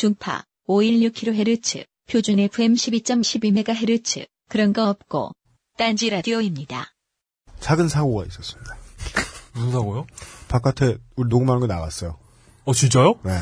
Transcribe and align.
중파 0.00 0.44
516kHz, 0.66 1.84
표준 2.10 2.38
FM 2.38 2.72
12.12MHz, 2.72 4.26
그런 4.48 4.72
거 4.72 4.88
없고, 4.88 5.32
딴지 5.76 6.08
라디오입니다. 6.08 6.94
작은 7.60 7.90
사고가 7.90 8.24
있었습니다. 8.24 8.78
무슨 9.52 9.72
사고요? 9.72 10.06
바깥에 10.48 10.96
우리 11.16 11.28
녹음하는 11.28 11.60
거 11.60 11.66
나갔어요. 11.66 12.16
어, 12.64 12.72
진짜요? 12.72 13.16
네. 13.24 13.32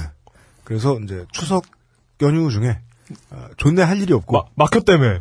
그래서 0.65 0.99
이제 0.99 1.27
추석 1.31 1.65
연휴 2.23 2.51
중에 2.51 2.81
어, 3.31 3.49
존내 3.57 3.83
할 3.83 4.03
일이 4.03 4.13
없고 4.13 4.33
마, 4.37 4.43
막혔다며. 4.57 5.21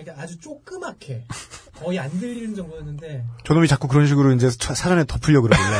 그러니까 0.00 0.22
아주 0.22 0.38
조그맣게 0.40 1.24
거의 1.82 1.98
안 1.98 2.10
들리는 2.20 2.54
정도였는데 2.54 3.24
저놈이 3.44 3.66
자꾸 3.68 3.88
그런 3.88 4.06
식으로 4.06 4.32
이제 4.32 4.48
차- 4.50 4.74
사전에 4.74 5.04
덮으려 5.06 5.40
그러길래 5.40 5.78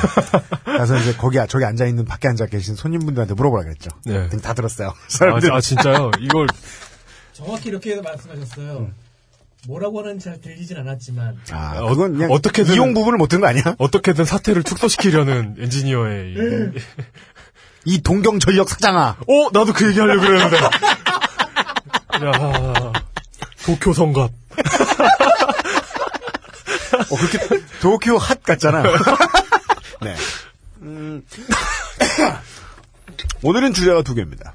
가서 0.79 0.97
이제 0.99 1.15
거기 1.15 1.39
저기 1.49 1.65
앉아 1.65 1.87
있는 1.87 2.05
밖에 2.05 2.29
앉아 2.29 2.47
계신 2.47 2.75
손님분들한테 2.75 3.35
물어보라 3.35 3.63
그랬죠. 3.65 3.91
네. 4.05 4.29
다 4.43 4.55
들었어요. 4.55 4.89
아, 4.89 4.95
사람들 5.09 5.53
아, 5.53 5.61
진짜요? 5.61 6.11
이걸 6.21 6.47
정확히 7.33 7.69
이렇게 7.69 8.01
말씀하셨어요. 8.01 8.91
뭐라고 9.67 10.01
하는지 10.01 10.25
잘 10.25 10.41
들리진 10.41 10.77
않았지만 10.79 11.37
아, 11.51 11.81
그건 11.89 12.13
그냥 12.15 12.31
어떻게든- 12.31 12.75
이용 12.75 12.95
부분을 12.95 13.19
못 13.19 13.29
든 13.29 13.41
거 13.41 13.47
아니야? 13.49 13.75
어떻게든 13.79 14.25
사태를 14.25 14.63
축소시키려는 14.63 15.57
엔지니어의. 15.59 16.37
음. 16.37 16.75
이- 16.77 16.81
이 17.95 18.03
동경 18.03 18.39
전력 18.41 18.69
사장아. 18.69 19.17
어, 19.27 19.51
나도 19.53 19.73
그 19.73 19.89
얘기 19.89 19.99
하려고 20.01 20.21
그랬는데. 20.23 20.57
야, 22.25 22.93
도쿄 23.69 23.93
성갑. 23.93 24.31
어, 27.11 27.17
그렇게 27.17 27.65
도쿄 27.83 28.17
핫 28.17 28.43
같잖아. 28.43 28.83
네. 30.01 30.17
음, 30.81 31.23
오늘은 33.43 33.75
주제가 33.75 34.01
두 34.03 34.15
개입니다. 34.15 34.55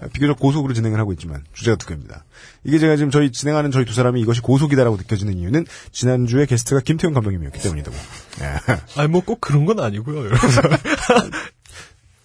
아, 0.00 0.06
비교적 0.14 0.38
고속으로 0.38 0.72
진행을 0.72 0.98
하고 0.98 1.12
있지만 1.12 1.44
주제가 1.52 1.76
두 1.76 1.86
개입니다. 1.86 2.24
이게 2.64 2.78
제가 2.78 2.96
지금 2.96 3.10
저희 3.10 3.30
진행하는 3.30 3.70
저희 3.70 3.84
두 3.84 3.92
사람이 3.92 4.18
이것이 4.22 4.40
고속이다라고 4.40 4.96
느껴지는 4.96 5.36
이유는 5.36 5.66
지난주에 5.92 6.46
게스트가 6.46 6.80
김태훈 6.80 7.12
감독님이었기 7.12 7.60
때문이다고. 7.60 7.94
예. 8.40 8.76
아니, 8.96 9.08
뭐 9.08 9.20
꼭 9.20 9.42
그런 9.42 9.66
건 9.66 9.78
아니고요. 9.80 10.30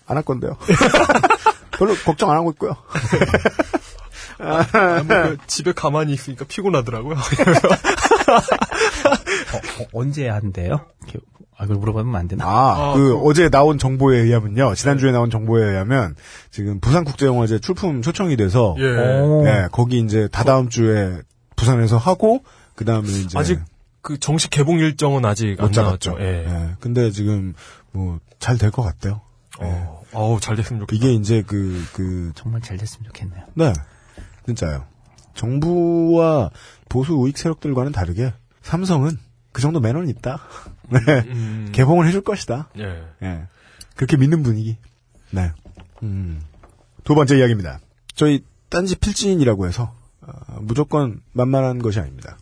안 0.07 0.15
할 0.15 0.23
건데요. 0.23 0.55
별로 1.77 1.93
걱정 2.05 2.31
안 2.31 2.37
하고 2.37 2.51
있고요. 2.51 2.77
아, 4.39 5.03
뭐 5.03 5.07
그 5.07 5.37
집에 5.47 5.71
가만히 5.73 6.13
있으니까 6.13 6.45
피곤하더라고요. 6.45 7.15
어, 7.15 7.19
언제 9.93 10.27
한대요? 10.27 10.81
아, 11.59 11.63
그걸 11.63 11.77
물어보면 11.77 12.15
안 12.15 12.27
되나? 12.27 12.45
아, 12.45 12.91
아, 12.91 12.93
그 12.93 12.99
그- 12.99 13.17
어제 13.27 13.49
나온 13.49 13.79
정보에 13.79 14.19
의하면요. 14.19 14.75
지난주에 14.75 15.11
나온 15.11 15.31
정보에 15.31 15.63
의하면 15.67 16.15
지금 16.51 16.79
부산국제영화제 16.79 17.59
출품 17.59 18.01
초청이 18.03 18.37
돼서 18.37 18.75
예. 18.77 19.19
오. 19.21 19.41
네, 19.43 19.67
거기 19.71 19.99
이제 19.99 20.27
다다음 20.31 20.69
주에 20.69 21.19
부산에서 21.55 21.97
하고 21.97 22.43
그다음에 22.75 23.07
이제 23.09 23.39
아직 23.39 23.59
그 24.03 24.19
정식 24.19 24.51
개봉 24.51 24.77
일정은 24.79 25.25
아직 25.25 25.55
안못 25.59 25.73
잡았죠. 25.73 26.11
나왔죠. 26.11 26.23
예. 26.23 26.45
예, 26.47 26.69
근데 26.79 27.09
지금 27.11 27.53
뭐 27.91 28.19
잘 28.39 28.57
될 28.59 28.69
것 28.69 28.83
같대요. 28.83 29.21
어, 29.59 30.03
아우, 30.13 30.39
잘 30.39 30.55
됐으면 30.55 30.81
좋겠다. 30.81 30.95
이게 30.95 31.11
이제 31.15 31.41
그 31.41 31.83
그 31.93 32.31
정말 32.35 32.61
잘 32.61 32.77
됐으면 32.77 33.05
좋겠네요. 33.07 33.43
네. 33.55 33.73
진짜요. 34.47 34.85
정부와 35.35 36.49
보수 36.89 37.13
우익 37.13 37.37
세력들과는 37.37 37.91
다르게 37.91 38.33
삼성은 38.63 39.17
그 39.51 39.61
정도 39.61 39.79
매너는 39.79 40.09
있다. 40.09 40.39
네. 40.89 40.99
음, 41.27 41.69
개봉을 41.71 42.07
해줄 42.07 42.21
것이다. 42.21 42.69
예. 42.79 43.03
예. 43.23 43.47
그렇게 43.95 44.17
믿는 44.17 44.43
분위기. 44.43 44.77
네. 45.31 45.51
음. 46.01 46.41
두 47.03 47.13
번째 47.13 47.37
이야기입니다. 47.37 47.79
저희 48.15 48.43
딴지 48.69 48.95
필진이라고 48.95 49.67
해서 49.67 49.93
어, 50.21 50.31
무조건 50.61 51.21
만만한 51.33 51.81
것이 51.81 51.99
아닙니다. 51.99 52.37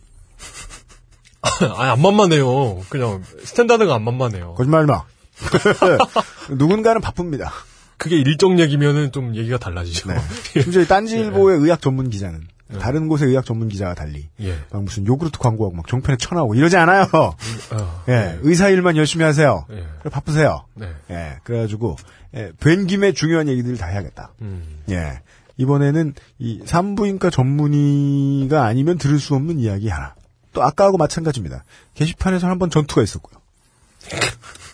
아니, 1.76 1.90
안 1.90 2.02
만만해요. 2.02 2.80
그냥, 2.88 3.22
스탠다드가 3.44 3.94
안 3.94 4.02
만만해요. 4.02 4.54
거짓말 4.54 4.86
마. 4.86 5.04
누군가는 6.50 7.00
바쁩니다. 7.00 7.52
그게 7.96 8.16
일정 8.16 8.58
얘기면은 8.58 9.12
좀 9.12 9.34
얘기가 9.34 9.58
달라지죠. 9.58 10.10
네. 10.10 10.16
심지어 10.62 10.82
이 10.82 10.86
딴지일보의 10.86 11.58
의학 11.58 11.80
전문 11.80 12.10
기자는 12.10 12.46
다른 12.80 13.06
곳의 13.08 13.28
의학 13.28 13.44
전문 13.44 13.68
기자와 13.68 13.94
달리 13.94 14.28
예. 14.40 14.58
막 14.70 14.82
무슨 14.82 15.06
요구르트 15.06 15.38
광고하고 15.38 15.76
막 15.76 15.86
정편에 15.86 16.16
쳐나오고 16.16 16.56
이러지 16.56 16.76
않아요. 16.76 17.06
어, 17.12 18.04
예, 18.08 18.38
의사 18.42 18.68
일만 18.68 18.96
열심히 18.96 19.24
하세요. 19.24 19.64
예. 19.70 19.84
그래, 20.00 20.10
바쁘세요. 20.10 20.66
네. 20.74 20.88
예, 21.10 21.36
그래가지고 21.44 21.96
예, 22.34 22.52
된 22.58 22.86
김에 22.86 23.12
중요한 23.12 23.48
얘기들을 23.48 23.76
다 23.76 23.86
해야겠다. 23.86 24.32
음. 24.42 24.82
예, 24.90 25.20
이번에는 25.58 26.14
이 26.38 26.60
산부인과 26.64 27.30
전문의가 27.30 28.64
아니면 28.64 28.98
들을 28.98 29.18
수 29.20 29.34
없는 29.34 29.60
이야기 29.60 29.88
하나. 29.88 30.14
또 30.52 30.62
아까하고 30.62 30.96
마찬가지입니다. 30.96 31.64
게시판에서 31.94 32.48
한번 32.48 32.70
전투가 32.70 33.02
있었고요. 33.02 33.40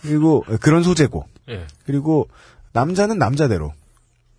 그리고 0.02 0.44
그런 0.60 0.82
소재고 0.82 1.26
예. 1.50 1.66
그리고 1.84 2.28
남자는 2.72 3.18
남자대로 3.18 3.72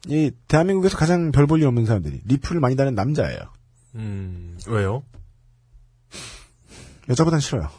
이 0.07 0.31
대한민국에서 0.47 0.97
가장 0.97 1.31
별 1.31 1.47
볼일 1.47 1.65
없는 1.67 1.85
사람들이 1.85 2.21
리플을 2.25 2.59
많이 2.59 2.75
다는 2.75 2.95
남자예요. 2.95 3.39
음, 3.95 4.57
왜요? 4.67 5.03
여자보단 7.09 7.39
싫어요. 7.39 7.69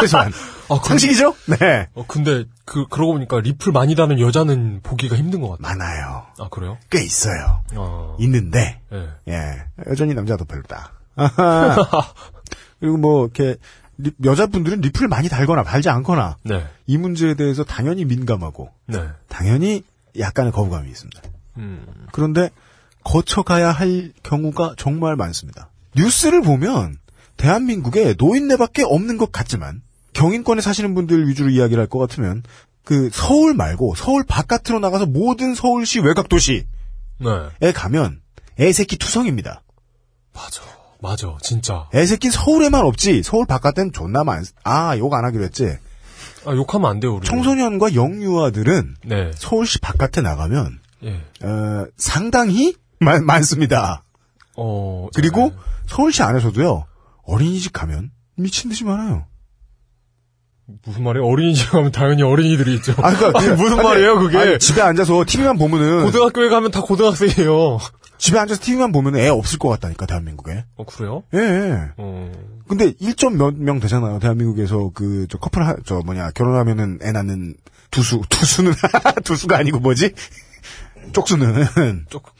최소한 0.00 0.32
아, 0.68 0.80
그, 0.80 0.88
상식이죠? 0.88 1.34
네. 1.46 1.88
어, 1.94 2.06
근데, 2.06 2.44
그, 2.64 2.86
그러고 2.88 3.12
보니까 3.12 3.40
리플 3.40 3.72
많이 3.72 3.94
다는 3.94 4.18
여자는 4.18 4.80
보기가 4.82 5.14
힘든 5.16 5.40
것 5.40 5.50
같아요. 5.50 5.76
많아요. 5.76 6.26
아, 6.38 6.48
그래요? 6.48 6.78
꽤 6.90 7.02
있어요. 7.02 7.62
어. 7.74 8.16
있는데 8.20 8.80
예. 8.92 9.08
예 9.28 9.64
여전히 9.90 10.14
남자도 10.14 10.46
별로다. 10.46 10.92
그리고 12.80 12.96
뭐 12.96 13.24
이렇게 13.24 13.56
리- 13.98 14.12
여자분들은 14.24 14.80
리플을 14.80 15.08
많이 15.08 15.28
달거나 15.28 15.62
달지 15.62 15.88
않거나 15.88 16.36
네. 16.42 16.66
이 16.86 16.98
문제에 16.98 17.34
대해서 17.34 17.64
당연히 17.64 18.04
민감하고 18.04 18.70
네. 18.86 18.98
당연히 19.28 19.82
약간의 20.18 20.52
거부감이 20.52 20.88
있습니다. 20.88 21.22
음. 21.58 21.86
그런데 22.12 22.50
거쳐가야 23.04 23.70
할 23.70 24.12
경우가 24.22 24.74
정말 24.78 25.16
많습니다. 25.16 25.68
뉴스를 25.96 26.42
보면 26.42 26.96
대한민국에 27.36 28.14
노인네밖에 28.18 28.82
없는 28.84 29.16
것 29.18 29.30
같지만 29.32 29.82
경인권에 30.12 30.60
사시는 30.60 30.94
분들 30.94 31.28
위주로 31.28 31.50
이야기를 31.50 31.80
할 31.80 31.88
것 31.88 31.98
같으면 31.98 32.42
그 32.84 33.10
서울 33.12 33.54
말고 33.54 33.94
서울 33.96 34.24
바깥으로 34.24 34.78
나가서 34.80 35.06
모든 35.06 35.54
서울시 35.54 36.00
외곽 36.00 36.28
도시에 36.28 36.64
네. 37.60 37.72
가면 37.72 38.20
애새끼 38.60 38.96
투성입니다. 38.98 39.62
맞아. 40.32 40.62
맞아. 41.04 41.36
진짜. 41.42 41.86
애새끼 41.94 42.30
서울에만 42.30 42.82
없지 42.84 43.22
서울 43.22 43.44
바깥엔 43.46 43.92
존나 43.92 44.24
많. 44.24 44.42
아 44.64 44.96
욕 44.96 45.12
안 45.12 45.24
하기로 45.26 45.44
했지. 45.44 45.76
아, 46.46 46.52
욕하면 46.54 46.90
안 46.90 47.00
돼요, 47.00 47.14
우리. 47.16 47.26
청소년과 47.26 47.94
영유아들은 47.94 48.96
네. 49.04 49.30
서울시 49.34 49.78
바깥에 49.80 50.22
나가면 50.22 50.78
예. 51.04 51.20
어, 51.46 51.86
상당히 51.98 52.74
많, 53.00 53.24
많습니다. 53.26 54.02
어. 54.56 55.08
그리고 55.14 55.50
네. 55.50 55.56
서울시 55.86 56.22
안에서도요 56.22 56.86
어린이집 57.26 57.72
가면 57.74 58.10
미친 58.36 58.70
듯이 58.70 58.84
많아요. 58.84 59.26
무슨 60.86 61.04
말이에요? 61.04 61.26
어린이집 61.26 61.70
가면 61.70 61.92
당연히 61.92 62.22
어린이들이 62.22 62.74
있죠. 62.76 62.92
아, 63.02 63.14
그러니까 63.14 63.38
아니, 63.38 63.48
무슨 63.60 63.78
아니, 63.78 63.88
말이에요, 63.88 64.18
그게? 64.18 64.38
아니, 64.38 64.58
집에 64.58 64.80
앉아서 64.80 65.24
TV만 65.28 65.58
보면은 65.58 66.04
고등학교에 66.06 66.48
가면 66.48 66.70
다 66.70 66.80
고등학생이에요. 66.80 67.78
집에 68.24 68.38
앉아서 68.38 68.58
TV만 68.62 68.90
보면 68.90 69.16
애 69.16 69.28
없을 69.28 69.58
것 69.58 69.68
같다니까 69.68 70.06
대한민국에. 70.06 70.64
어, 70.76 70.84
그래요? 70.86 71.24
예. 71.34 71.38
예. 71.38 71.90
어. 71.98 72.32
근데 72.66 72.90
1점 72.92 73.34
몇 73.36 73.54
명 73.58 73.80
되잖아요. 73.80 74.18
대한민국에서 74.18 74.90
그 74.94 75.26
저 75.28 75.36
커플 75.36 75.66
하, 75.66 75.76
저 75.84 76.00
뭐냐 76.06 76.30
결혼하면은 76.30 77.00
애 77.02 77.12
낳는 77.12 77.54
두수 77.90 78.22
두수는 78.30 78.72
두수가 79.24 79.58
아니고 79.58 79.78
뭐지? 79.80 80.14
쪽수는 81.12 82.06
쪽- 82.08 82.32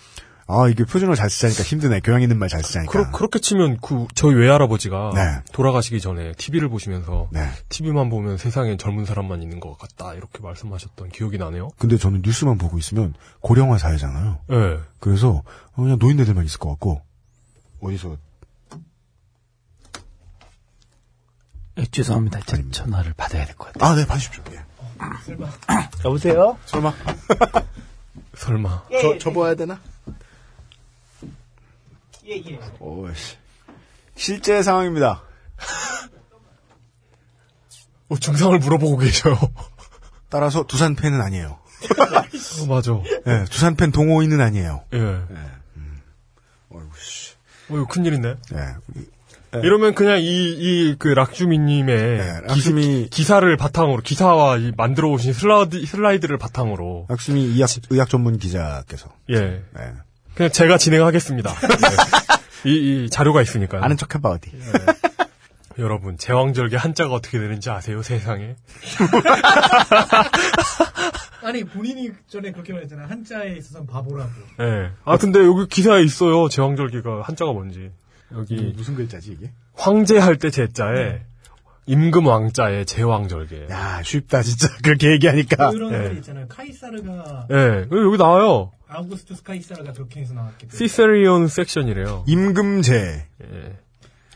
아 0.46 0.68
이게 0.68 0.84
표준어 0.84 1.14
잘 1.14 1.30
쓰자니까 1.30 1.62
힘드네. 1.62 2.00
교양 2.00 2.20
있는 2.20 2.38
말 2.38 2.48
잘 2.50 2.62
쓰자니까. 2.62 2.92
그러, 2.92 3.10
그렇게 3.10 3.38
치면 3.38 3.78
그 3.80 4.06
저희 4.14 4.34
외할아버지가 4.34 5.12
네. 5.14 5.42
돌아가시기 5.52 6.00
전에 6.00 6.32
TV를 6.32 6.68
보시면서 6.68 7.28
네. 7.32 7.48
TV만 7.70 8.10
보면 8.10 8.36
세상엔 8.36 8.76
젊은 8.76 9.06
사람만 9.06 9.42
있는 9.42 9.58
것 9.60 9.78
같다 9.78 10.12
이렇게 10.14 10.40
말씀하셨던 10.42 11.08
기억이 11.10 11.38
나네요. 11.38 11.70
근데 11.78 11.96
저는 11.96 12.20
뉴스만 12.24 12.58
보고 12.58 12.76
있으면 12.78 13.14
고령화 13.40 13.78
사회잖아요. 13.78 14.38
예. 14.50 14.80
그래서 15.00 15.42
어, 15.72 15.82
그냥 15.82 15.98
노인네들만 15.98 16.44
있을 16.44 16.58
것 16.58 16.68
같고 16.70 17.00
어디서 17.80 18.16
예, 21.78 21.84
죄송합니다. 21.86 22.40
저 22.46 22.56
전화를 22.70 23.14
받아야 23.14 23.44
될 23.46 23.56
것 23.56 23.72
같아요. 23.72 23.90
아 23.92 23.96
네 23.96 24.06
받으십시오. 24.06 24.42
예. 24.52 24.60
여보세요? 26.04 26.56
설마 26.66 26.92
설마. 28.36 28.82
저 29.00 29.18
접어야 29.18 29.54
되나? 29.54 29.80
예, 32.26 32.36
예. 32.36 32.58
오 32.80 33.06
씨 33.12 33.36
실제 34.16 34.62
상황입니다. 34.62 35.22
어, 38.08 38.16
증상을 38.16 38.56
물어보고 38.58 38.98
계셔요. 38.98 39.36
따라서 40.28 40.64
두산 40.66 40.94
팬은 40.94 41.20
아니에요. 41.20 41.58
어, 42.62 42.66
맞아. 42.66 42.92
예, 43.26 43.44
두산 43.50 43.76
팬 43.76 43.90
동호인은 43.92 44.40
아니에요. 44.40 44.84
예. 44.94 44.98
어이구, 46.70 46.90
씨. 46.98 47.34
어, 47.70 47.76
이거 47.76 47.86
큰일이네. 47.86 48.28
예. 48.54 49.60
이러면 49.62 49.94
그냥 49.94 50.20
이, 50.20 50.24
이, 50.26 50.96
그, 50.98 51.08
락주미님의 51.08 51.96
네, 51.96 52.40
락주미- 52.48 53.08
기, 53.10 53.22
사를 53.22 53.56
바탕으로, 53.56 54.02
기사와 54.02 54.56
이 54.56 54.72
만들어 54.76 55.10
오신 55.10 55.32
슬라이드, 55.32 55.86
슬라이드를 55.86 56.38
바탕으로, 56.38 57.06
박수미 57.08 57.40
의학, 57.40 57.70
의학 57.90 58.08
전문 58.08 58.38
기자께서. 58.38 59.10
예. 59.30 59.36
예. 59.78 59.92
그냥 60.34 60.50
제가 60.52 60.78
진행하겠습니다. 60.78 61.50
예. 62.64 62.66
이, 62.70 63.04
이 63.04 63.10
자료가 63.10 63.42
있으니까요. 63.42 63.82
아는 63.82 63.96
척 63.96 64.14
해봐, 64.14 64.30
어디. 64.30 64.50
여러분, 65.78 66.16
제왕절개 66.16 66.76
한자가 66.76 67.14
어떻게 67.14 67.38
되는지 67.38 67.70
아세요, 67.70 68.02
세상에? 68.02 68.54
아니 71.42 71.64
본인이 71.64 72.10
전에 72.28 72.52
그렇게 72.52 72.72
말했잖아. 72.72 73.06
한자에 73.06 73.56
있어서는 73.56 73.86
바보라고. 73.86 74.30
예. 74.60 74.90
아, 75.04 75.16
근데 75.18 75.40
여기 75.40 75.66
기사에 75.68 76.02
있어요, 76.02 76.48
제왕절개가 76.48 77.22
한자가 77.22 77.52
뭔지. 77.52 77.90
여기, 78.32 78.72
무슨 78.76 78.94
글자지, 78.94 79.32
이게? 79.32 79.50
황제 79.74 80.18
할 80.18 80.36
때 80.38 80.50
제자에, 80.50 81.22
임금 81.86 82.26
왕자에 82.26 82.84
제왕절개. 82.84 83.66
야, 83.70 84.00
쉽다, 84.02 84.42
진짜. 84.42 84.68
그렇게 84.82 85.10
얘기하니까. 85.12 85.70
그런 85.70 85.92
예. 85.92 86.08
소리 86.08 86.16
있잖아요. 86.16 86.46
카이사르가 86.48 87.48
예. 87.50 87.86
여기 87.90 88.16
나와요. 88.16 88.72
아우구스투스 88.94 89.42
카이사르가 89.42 89.92
그렇게 89.92 90.20
해서 90.20 90.34
나왔기 90.34 90.68
때문에. 90.68 90.76
시세리온 90.76 91.48
섹션이래요. 91.48 92.24
임금제, 92.26 93.26
예. 93.42 93.78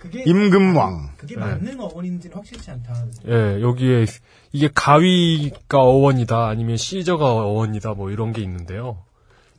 그게 0.00 0.22
임금왕. 0.24 1.14
그게 1.16 1.36
맞는 1.36 1.80
어원인지는 1.80 2.36
확실치 2.36 2.70
않다. 2.70 3.06
예, 3.26 3.60
여기에 3.60 4.06
이게 4.52 4.68
가위가 4.72 5.78
어원이다 5.78 6.46
아니면 6.46 6.76
시저가 6.76 7.32
어원이다 7.32 7.94
뭐 7.94 8.10
이런 8.10 8.32
게 8.32 8.42
있는데요. 8.42 9.02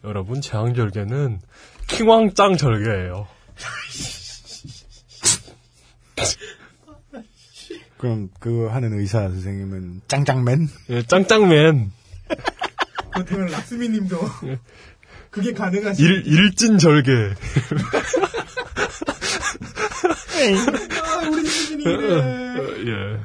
여러분 0.04 0.40
제왕절개는 0.42 1.42
킹왕짱 1.88 2.58
절개예요. 2.58 3.28
그럼 7.98 8.30
그거 8.40 8.70
하는 8.70 8.98
의사 8.98 9.28
선생님은 9.28 10.02
짱짱맨? 10.08 10.70
예, 10.90 11.04
짱짱맨 11.04 11.92
그렇다면 13.12 13.48
락스미님도 13.48 14.18
그게 15.30 15.54
가능하시. 15.54 16.02
일 16.04 16.24
일진 16.26 16.78
절개. 16.78 17.12
아, 21.02 21.28
우리 21.30 21.46
수진이 21.46 21.84
이래. 21.84 22.16
예. 22.88 23.20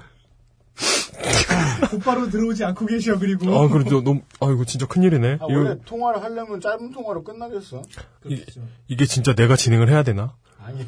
곧바로 1.91 2.29
들어오지 2.29 2.65
않고 2.65 2.87
계셔 2.87 3.19
그리고. 3.19 3.56
아 3.56 3.69
그래도 3.69 4.03
너무 4.03 4.21
아 4.41 4.51
이거 4.51 4.65
진짜 4.65 4.87
큰일이네. 4.87 5.39
아, 5.41 5.47
이거 5.49 5.59
원래 5.59 5.77
통화를 5.85 6.23
하려면 6.23 6.61
짧은 6.61 6.93
통화로 6.93 7.23
끝나겠어. 7.25 7.83
그렇죠. 8.23 8.61
이게 8.89 9.06
진짜 9.06 9.35
내가 9.35 9.56
진행을 9.56 9.89
해야 9.89 10.03
되나? 10.03 10.35
아니, 10.65 10.87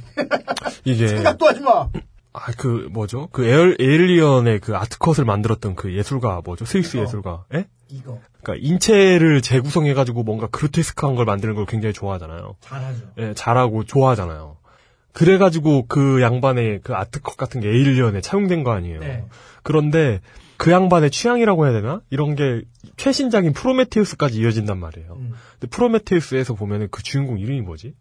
이게 0.85 1.07
생각도 1.09 1.47
하지 1.47 1.61
마! 1.61 1.89
아 2.37 2.53
그 2.53 2.88
뭐죠? 2.91 3.29
그 3.33 3.44
에일리언의 3.81 4.61
그 4.61 4.77
아트컷을 4.77 5.25
만들었던 5.25 5.75
그 5.75 5.94
예술가 5.94 6.43
뭐죠? 6.44 6.65
스위스 6.65 6.97
이거. 6.97 7.05
예술가. 7.05 7.44
예? 7.55 7.67
이거 7.88 8.21
그러니까 8.43 8.67
인체를 8.67 9.41
재구성해가지고 9.43 10.23
뭔가 10.23 10.47
그로테스크한 10.49 11.15
걸 11.15 11.25
만드는 11.25 11.55
걸 11.55 11.67
굉장히 11.67 11.93
좋아하잖아요. 11.93 12.56
잘하죠. 12.61 13.00
예, 13.19 13.35
잘하고 13.35 13.85
좋아하잖아요. 13.85 14.56
그래가지고 15.12 15.87
그 15.87 16.21
양반의 16.21 16.81
그 16.83 16.94
아트컷 16.94 17.37
같은 17.37 17.61
게 17.61 17.69
에일리언에 17.69 18.21
차용된 18.21 18.65
거 18.65 18.73
아니에요. 18.73 19.00
네. 19.00 19.25
그런데 19.62 20.21
그 20.59 20.71
양반의 20.71 21.11
취향이라고 21.11 21.65
해야 21.67 21.73
되나? 21.73 22.03
이런 22.11 22.35
게 22.35 22.62
최신작인 22.97 23.53
프로메테우스까지 23.53 24.39
이어진단 24.41 24.79
말이에요. 24.79 25.15
음. 25.15 25.32
근데 25.53 25.69
프로메테우스에서 25.75 26.55
보면은 26.55 26.89
그 26.91 27.03
주인공 27.03 27.39
이름이 27.39 27.62
뭐지? 27.62 27.94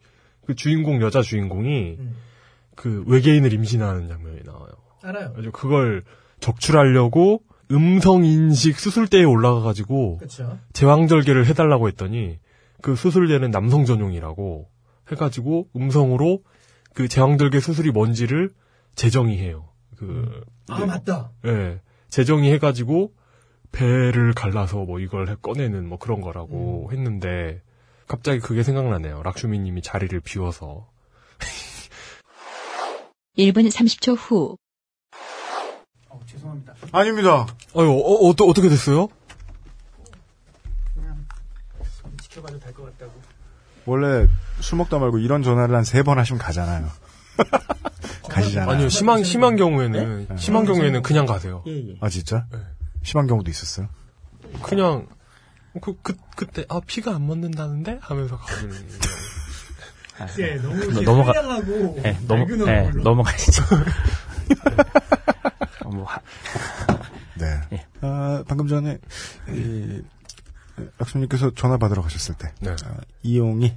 그 0.45 0.55
주인공 0.55 1.01
여자 1.01 1.21
주인공이 1.21 1.95
음. 1.99 2.15
그 2.75 3.03
외계인을 3.07 3.53
임신하는 3.53 4.07
장면이 4.07 4.41
나와요. 4.45 4.69
알아요. 5.03 5.31
그래서 5.33 5.51
그걸 5.51 6.03
적출하려고 6.39 7.41
음성 7.71 8.23
인식 8.25 8.79
수술대에 8.79 9.23
올라가 9.23 9.61
가지고 9.61 10.17
그렇죠. 10.17 10.59
제왕절개를 10.73 11.45
해달라고 11.47 11.87
했더니 11.87 12.39
그 12.81 12.95
수술대는 12.95 13.51
남성 13.51 13.85
전용이라고 13.85 14.67
해가지고 15.11 15.69
음성으로 15.75 16.43
그 16.93 17.07
제왕절개 17.07 17.59
수술이 17.59 17.91
뭔지를 17.91 18.51
재정의 18.95 19.37
해요. 19.39 19.69
그, 19.97 20.43
아 20.69 20.85
맞다. 20.85 21.31
예, 21.45 21.81
재정의 22.09 22.51
해가지고 22.53 23.13
배를 23.71 24.33
갈라서 24.33 24.83
뭐 24.85 24.99
이걸 24.99 25.29
해- 25.29 25.35
꺼내는 25.41 25.87
뭐 25.87 25.97
그런 25.97 26.21
거라고 26.21 26.89
했는데 26.91 27.61
갑자기 28.07 28.39
그게 28.39 28.61
생각나네요. 28.63 29.23
락슈미님이 29.23 29.81
자리를 29.81 30.19
비워서 30.21 30.87
1분 33.37 33.69
30초 33.71 34.15
후. 34.17 34.57
어, 36.09 36.19
죄송합니다. 36.25 36.73
아닙니다. 36.91 37.45
아유 37.75 37.89
어, 37.89 37.93
어, 37.93 38.29
어 38.29 38.35
떻게 38.53 38.69
됐어요? 38.69 39.07
그냥 40.93 41.25
지켜봐도 42.21 42.59
될 42.59 42.73
것 42.73 42.85
같다고. 42.85 43.13
원래 43.85 44.27
술 44.61 44.77
먹다 44.77 44.97
말고 44.99 45.19
이런 45.19 45.43
전화를 45.43 45.75
한 45.75 45.83
세 45.83 46.01
번 46.03 46.17
하시면 46.17 46.39
가잖아요. 46.39 46.89
가시잖아요. 48.29 48.69
아니요 48.71 48.89
심한 48.89 49.23
심한 49.23 49.55
경우에는 49.55 50.37
심한 50.37 50.65
경우에는 50.65 51.01
그냥 51.03 51.25
가세요. 51.25 51.63
예 51.67 51.89
예. 51.89 51.97
아, 52.01 52.09
진짜? 52.09 52.45
네. 52.51 52.59
심한 53.03 53.27
경우도 53.27 53.49
있었어요. 53.51 53.87
그냥 54.63 55.07
그, 55.81 55.93
그 56.01 56.15
그때 56.35 56.65
아 56.69 56.79
피가 56.85 57.13
안 57.13 57.27
멎는다는데 57.27 57.99
하면서 58.01 58.37
가는 58.37 58.69
거 58.69 58.75
예요. 60.39 60.39
예, 60.39 60.55
너무 60.55 60.75
너- 60.77 60.83
이렇게 60.85 61.05
넘어가- 61.05 61.33
상냥하고 61.33 61.99
네, 62.01 62.17
넘어, 62.27 62.45
네, 62.65 62.85
얼굴로. 62.85 63.03
넘어가시죠. 63.03 63.63
어, 65.85 65.89
뭐, 65.89 66.05
하- 66.05 66.19
네. 67.35 67.61
예. 67.73 67.85
아, 68.01 68.43
방금 68.47 68.67
전에, 68.67 68.97
이, 69.49 70.01
약수님께서 71.01 71.51
전화 71.55 71.77
받으러 71.77 72.01
가셨을 72.01 72.35
때, 72.35 72.51
네. 72.61 72.71
아, 72.85 72.95
이용이 73.23 73.75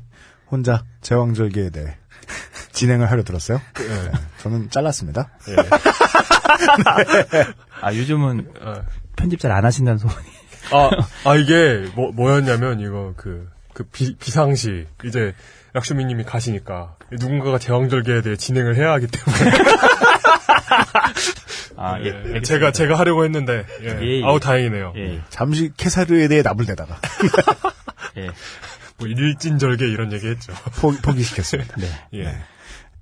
혼자 0.51 0.85
제왕절개에 1.03 1.71
대해 1.71 1.97
진행을 2.73 3.11
하려 3.11 3.23
들었어요. 3.25 3.61
네. 3.75 4.13
저는 4.39 4.71
잘랐습니다. 4.71 5.31
예. 5.49 5.57
아, 7.81 7.95
요즘은 7.95 8.53
아, 8.61 8.83
편집 9.17 9.41
잘 9.41 9.53
안 9.53 9.65
하신다는 9.65 9.99
소문이. 9.99 10.29
아, 10.73 10.91
아, 11.31 11.37
이게 11.37 11.89
뭐 11.95 12.11
뭐였냐면 12.13 12.81
이거 12.81 13.15
그 13.17 13.49
그 13.75 13.85
비상시 13.85 14.89
이제 15.05 15.37
락슈미님이 15.73 16.25
가시니까 16.25 16.97
누군가가 17.13 17.59
제왕절개에 17.59 18.23
대해 18.23 18.37
진행을 18.37 18.77
해야 18.77 18.93
하기 18.93 19.07
때문에 19.07 19.51
아, 21.77 21.99
예. 22.01 22.07
예, 22.07 22.11
알겠습니다. 22.11 22.41
제가 22.43 22.73
제가 22.73 22.99
하려고 22.99 23.25
했는데 23.25 23.65
예. 23.83 23.99
예, 24.01 24.21
예. 24.21 24.25
아우 24.25 24.41
다행이네요. 24.41 24.95
예, 24.97 25.21
잠시 25.29 25.71
케사르에 25.77 26.29
대해 26.29 26.43
나불대다가 26.43 26.99
예. 28.17 28.31
뭐 28.99 29.07
일진절개 29.07 29.87
이런 29.87 30.13
얘기했죠. 30.13 30.53
포, 30.81 30.93
포기시켰습니다. 30.93 31.77
네. 31.77 31.87
예. 32.15 32.25
네. 32.25 32.39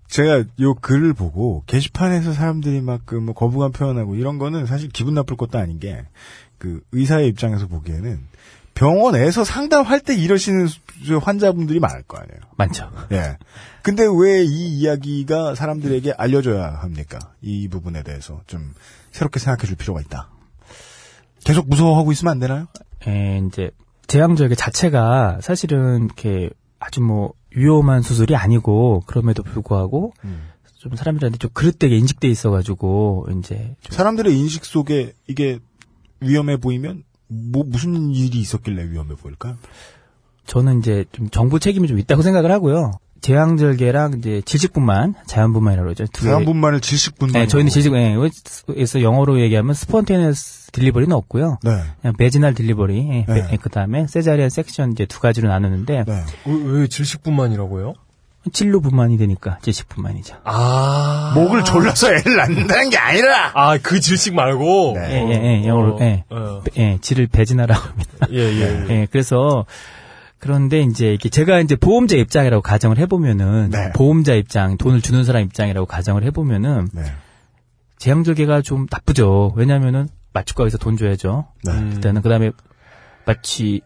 제가 0.08 0.44
요 0.60 0.74
글을 0.74 1.14
보고 1.14 1.64
게시판에서 1.66 2.32
사람들이 2.32 2.80
막그 2.80 3.16
뭐 3.16 3.34
거부감 3.34 3.72
표현하고 3.72 4.14
이런 4.14 4.38
거는 4.38 4.66
사실 4.66 4.88
기분 4.90 5.14
나쁠 5.14 5.36
것도 5.36 5.58
아닌 5.58 5.80
게 5.80 6.04
그 6.58 6.80
의사의 6.92 7.28
입장에서 7.28 7.66
보기에는 7.66 8.20
병원에서 8.76 9.42
상담할 9.42 10.00
때 10.00 10.14
이러시는 10.14 10.66
수- 10.68 10.78
환자분들이 11.22 11.80
많을 11.80 12.02
거 12.02 12.18
아니에요. 12.18 12.40
많죠. 12.56 12.90
예. 13.12 13.36
근데 13.82 14.04
왜 14.04 14.42
이 14.44 14.68
이야기가 14.78 15.54
사람들에게 15.54 16.12
알려줘야 16.16 16.78
합니까? 16.82 17.18
이 17.42 17.68
부분에 17.68 18.02
대해서 18.02 18.40
좀 18.46 18.72
새롭게 19.12 19.40
생각해 19.40 19.66
줄 19.66 19.76
필요가 19.76 20.00
있다. 20.00 20.28
계속 21.44 21.68
무서워하고 21.68 22.12
있으면 22.12 22.32
안 22.32 22.38
되나요? 22.38 22.66
예, 23.06 23.40
이제, 23.46 23.70
제왕절개 24.08 24.54
자체가 24.56 25.38
사실은 25.40 26.04
이렇게 26.06 26.50
아주 26.78 27.00
뭐, 27.00 27.32
위험한 27.54 28.02
수술이 28.02 28.34
아니고, 28.36 29.04
그럼에도 29.06 29.42
불구하고, 29.42 30.12
좀 30.78 30.94
사람들한테 30.96 31.38
좀 31.38 31.50
그릇되게 31.54 31.96
인식돼 31.96 32.28
있어가지고, 32.28 33.28
이제, 33.38 33.76
좀 33.80 33.96
사람들의 33.96 34.36
인식 34.36 34.64
속에 34.64 35.12
이게 35.28 35.58
위험해 36.20 36.56
보이면 36.58 37.04
뭐 37.28 37.64
무슨 37.66 38.10
일이 38.10 38.38
있었길래 38.40 38.90
위험해 38.90 39.14
보일까요? 39.14 39.56
저는 40.46 40.78
이제 40.78 41.04
좀 41.12 41.28
정부 41.30 41.58
책임이 41.58 41.88
좀 41.88 41.98
있다고 41.98 42.22
생각을 42.22 42.52
하고요. 42.52 42.92
제왕절개랑 43.20 44.18
이제 44.18 44.42
질식분만, 44.44 45.14
자연분만이라고 45.26 45.86
그러죠. 45.86 46.06
두. 46.12 46.26
사람분만을 46.26 46.80
질식분만. 46.80 47.32
네, 47.32 47.48
저희는 47.48 47.70
질식, 47.70 47.92
예, 47.94 48.14
그래서 48.66 49.02
영어로 49.02 49.40
얘기하면 49.40 49.74
spontaneous 49.74 50.70
delivery는 50.70 51.12
없고요. 51.16 51.58
네. 51.64 51.70
그냥 52.00 52.14
vaginal 52.16 52.54
delivery, 52.54 53.24
네. 53.26 53.58
그 53.60 53.68
다음에 53.68 54.06
cesarean 54.06 54.50
section 54.50 54.92
이제 54.92 55.06
두 55.06 55.18
가지로 55.18 55.48
나누는데, 55.48 56.04
네. 56.06 56.24
왜, 56.46 56.80
왜 56.80 56.86
질식분만이라고요? 56.86 57.94
질로 58.52 58.80
분만이 58.80 59.18
되니까 59.18 59.58
질식 59.62 59.88
분만이죠. 59.88 60.36
아. 60.44 61.32
목을 61.34 61.64
졸라서 61.64 62.12
애를 62.14 62.36
낳는다는 62.36 62.90
게 62.90 62.96
아니라 62.96 63.52
아, 63.54 63.78
그 63.78 64.00
질식 64.00 64.34
말고? 64.34 64.94
네. 64.96 65.10
예, 65.10 65.28
예, 65.30 65.62
예, 65.62 65.66
영어로, 65.66 65.96
어, 65.96 65.98
예. 66.00 66.24
어. 66.30 66.62
예, 66.76 66.98
질을 67.00 67.26
배진하라고 67.26 67.80
합니다. 67.80 68.26
예, 68.30 68.38
예. 68.38 68.86
예, 68.88 69.06
그래서, 69.10 69.66
그런데 70.38 70.80
이제 70.80 71.14
이게 71.14 71.28
제가 71.28 71.60
이제 71.60 71.76
보험자 71.76 72.16
입장이라고 72.16 72.62
가정을 72.62 72.98
해보면은, 72.98 73.70
네. 73.70 73.92
보험자 73.94 74.34
입장, 74.34 74.76
돈을 74.76 75.00
주는 75.00 75.24
사람 75.24 75.42
입장이라고 75.42 75.86
가정을 75.86 76.24
해보면은, 76.24 76.88
네. 76.92 77.02
제왕절개가 77.98 78.62
좀 78.62 78.86
나쁘죠. 78.90 79.54
왜냐면은, 79.56 80.08
마취과에서 80.32 80.76
돈 80.78 80.96
줘야죠. 80.96 81.46
네. 81.64 81.72
음. 81.72 81.92
일단은, 81.94 82.22
그 82.22 82.28
다음에, 82.28 82.50
마취, 83.24 83.80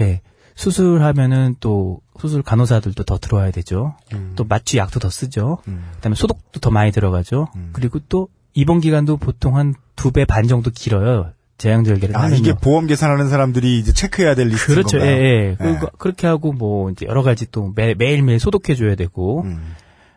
예, 0.00 0.20
수술하면은 0.58 1.54
또, 1.60 2.00
수술 2.20 2.42
간호사들도 2.42 3.04
더 3.04 3.16
들어와야 3.16 3.52
되죠. 3.52 3.94
음. 4.12 4.32
또 4.34 4.42
마취 4.42 4.76
약도 4.76 4.98
더 4.98 5.08
쓰죠. 5.08 5.58
음. 5.68 5.84
그다음에 5.94 6.16
소독도 6.16 6.58
더 6.58 6.70
많이 6.72 6.90
들어가죠. 6.90 7.46
음. 7.54 7.70
그리고 7.72 8.00
또 8.08 8.26
입원 8.54 8.80
기간도 8.80 9.18
보통 9.18 9.56
한 9.56 9.74
두 9.94 10.10
배 10.10 10.24
반 10.24 10.48
정도 10.48 10.70
길어요. 10.72 11.30
제왕절개를 11.58 12.16
아, 12.16 12.22
하면요. 12.22 12.36
이게 12.40 12.54
보험 12.54 12.86
계산하는 12.88 13.28
사람들이 13.28 13.78
이제 13.78 13.92
체크해야 13.92 14.34
될 14.34 14.48
리스트인 14.48 14.74
그렇죠. 14.76 14.98
건가요? 14.98 15.16
예, 15.16 15.20
예. 15.20 15.50
예. 15.50 15.56
그거 15.56 15.90
그렇게 15.96 16.26
하고 16.26 16.52
뭐 16.52 16.90
이제 16.90 17.06
여러 17.06 17.22
가지 17.22 17.48
또 17.50 17.72
매, 17.76 17.94
매일매일 17.94 18.40
소독해 18.40 18.74
줘야 18.76 18.94
되고. 18.96 19.42
음. 19.42 19.74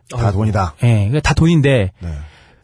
다 0.09 0.31
돈이다. 0.31 0.75
예. 0.83 1.05
그게 1.07 1.19
다 1.21 1.33
돈인데 1.35 1.91
네. 1.99 2.09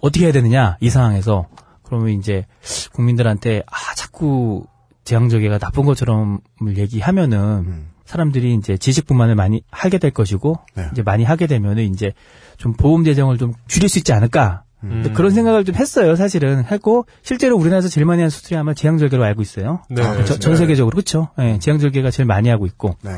어떻게 0.02 0.26
해야 0.26 0.34
되느냐? 0.34 0.78
이 0.80 0.90
상황에서 0.90 1.48
그러면 1.84 2.10
이제 2.10 2.46
국민들한테 2.94 3.64
아, 3.68 3.94
자꾸 3.96 4.66
제왕절개가 5.08 5.58
나쁜 5.60 5.86
것처럼 5.86 6.40
얘기하면은 6.76 7.40
음. 7.40 7.88
사람들이 8.06 8.54
이제 8.56 8.78
지식분만을 8.78 9.36
많이 9.36 9.62
하게 9.72 9.98
될 9.98 10.12
것이고 10.12 10.56
네. 10.76 10.88
이제 10.92 11.02
많이 11.04 11.24
하게 11.24 11.48
되면은 11.48 11.84
이제 11.94 12.14
좀 12.58 12.74
보험 12.74 13.04
재정을 13.04 13.38
좀 13.38 13.54
줄일 13.68 13.90
수 13.90 13.98
있지 14.00 14.14
않을까 14.14 14.64
음. 14.84 15.12
그런 15.16 15.32
생각을 15.32 15.66
좀 15.66 15.76
했어요 15.76 16.16
사실은 16.16 16.64
했고 16.66 17.06
실제로 17.22 17.58
우리나라에서 17.58 17.88
제일 17.90 18.06
많이 18.06 18.22
하는 18.22 18.30
수술이 18.30 18.56
아마 18.58 18.74
제왕절개로 18.74 19.24
알고 19.24 19.42
있어요 19.42 19.82
네. 19.90 20.04
아, 20.04 20.24
저- 20.26 20.38
전 20.40 20.56
세계적으로 20.56 20.92
그렇죠 20.94 21.30
예, 21.40 21.58
제왕절개가 21.60 22.12
제일 22.12 22.28
많이 22.28 22.50
하고 22.50 22.66
있고 22.66 22.96
네. 23.02 23.12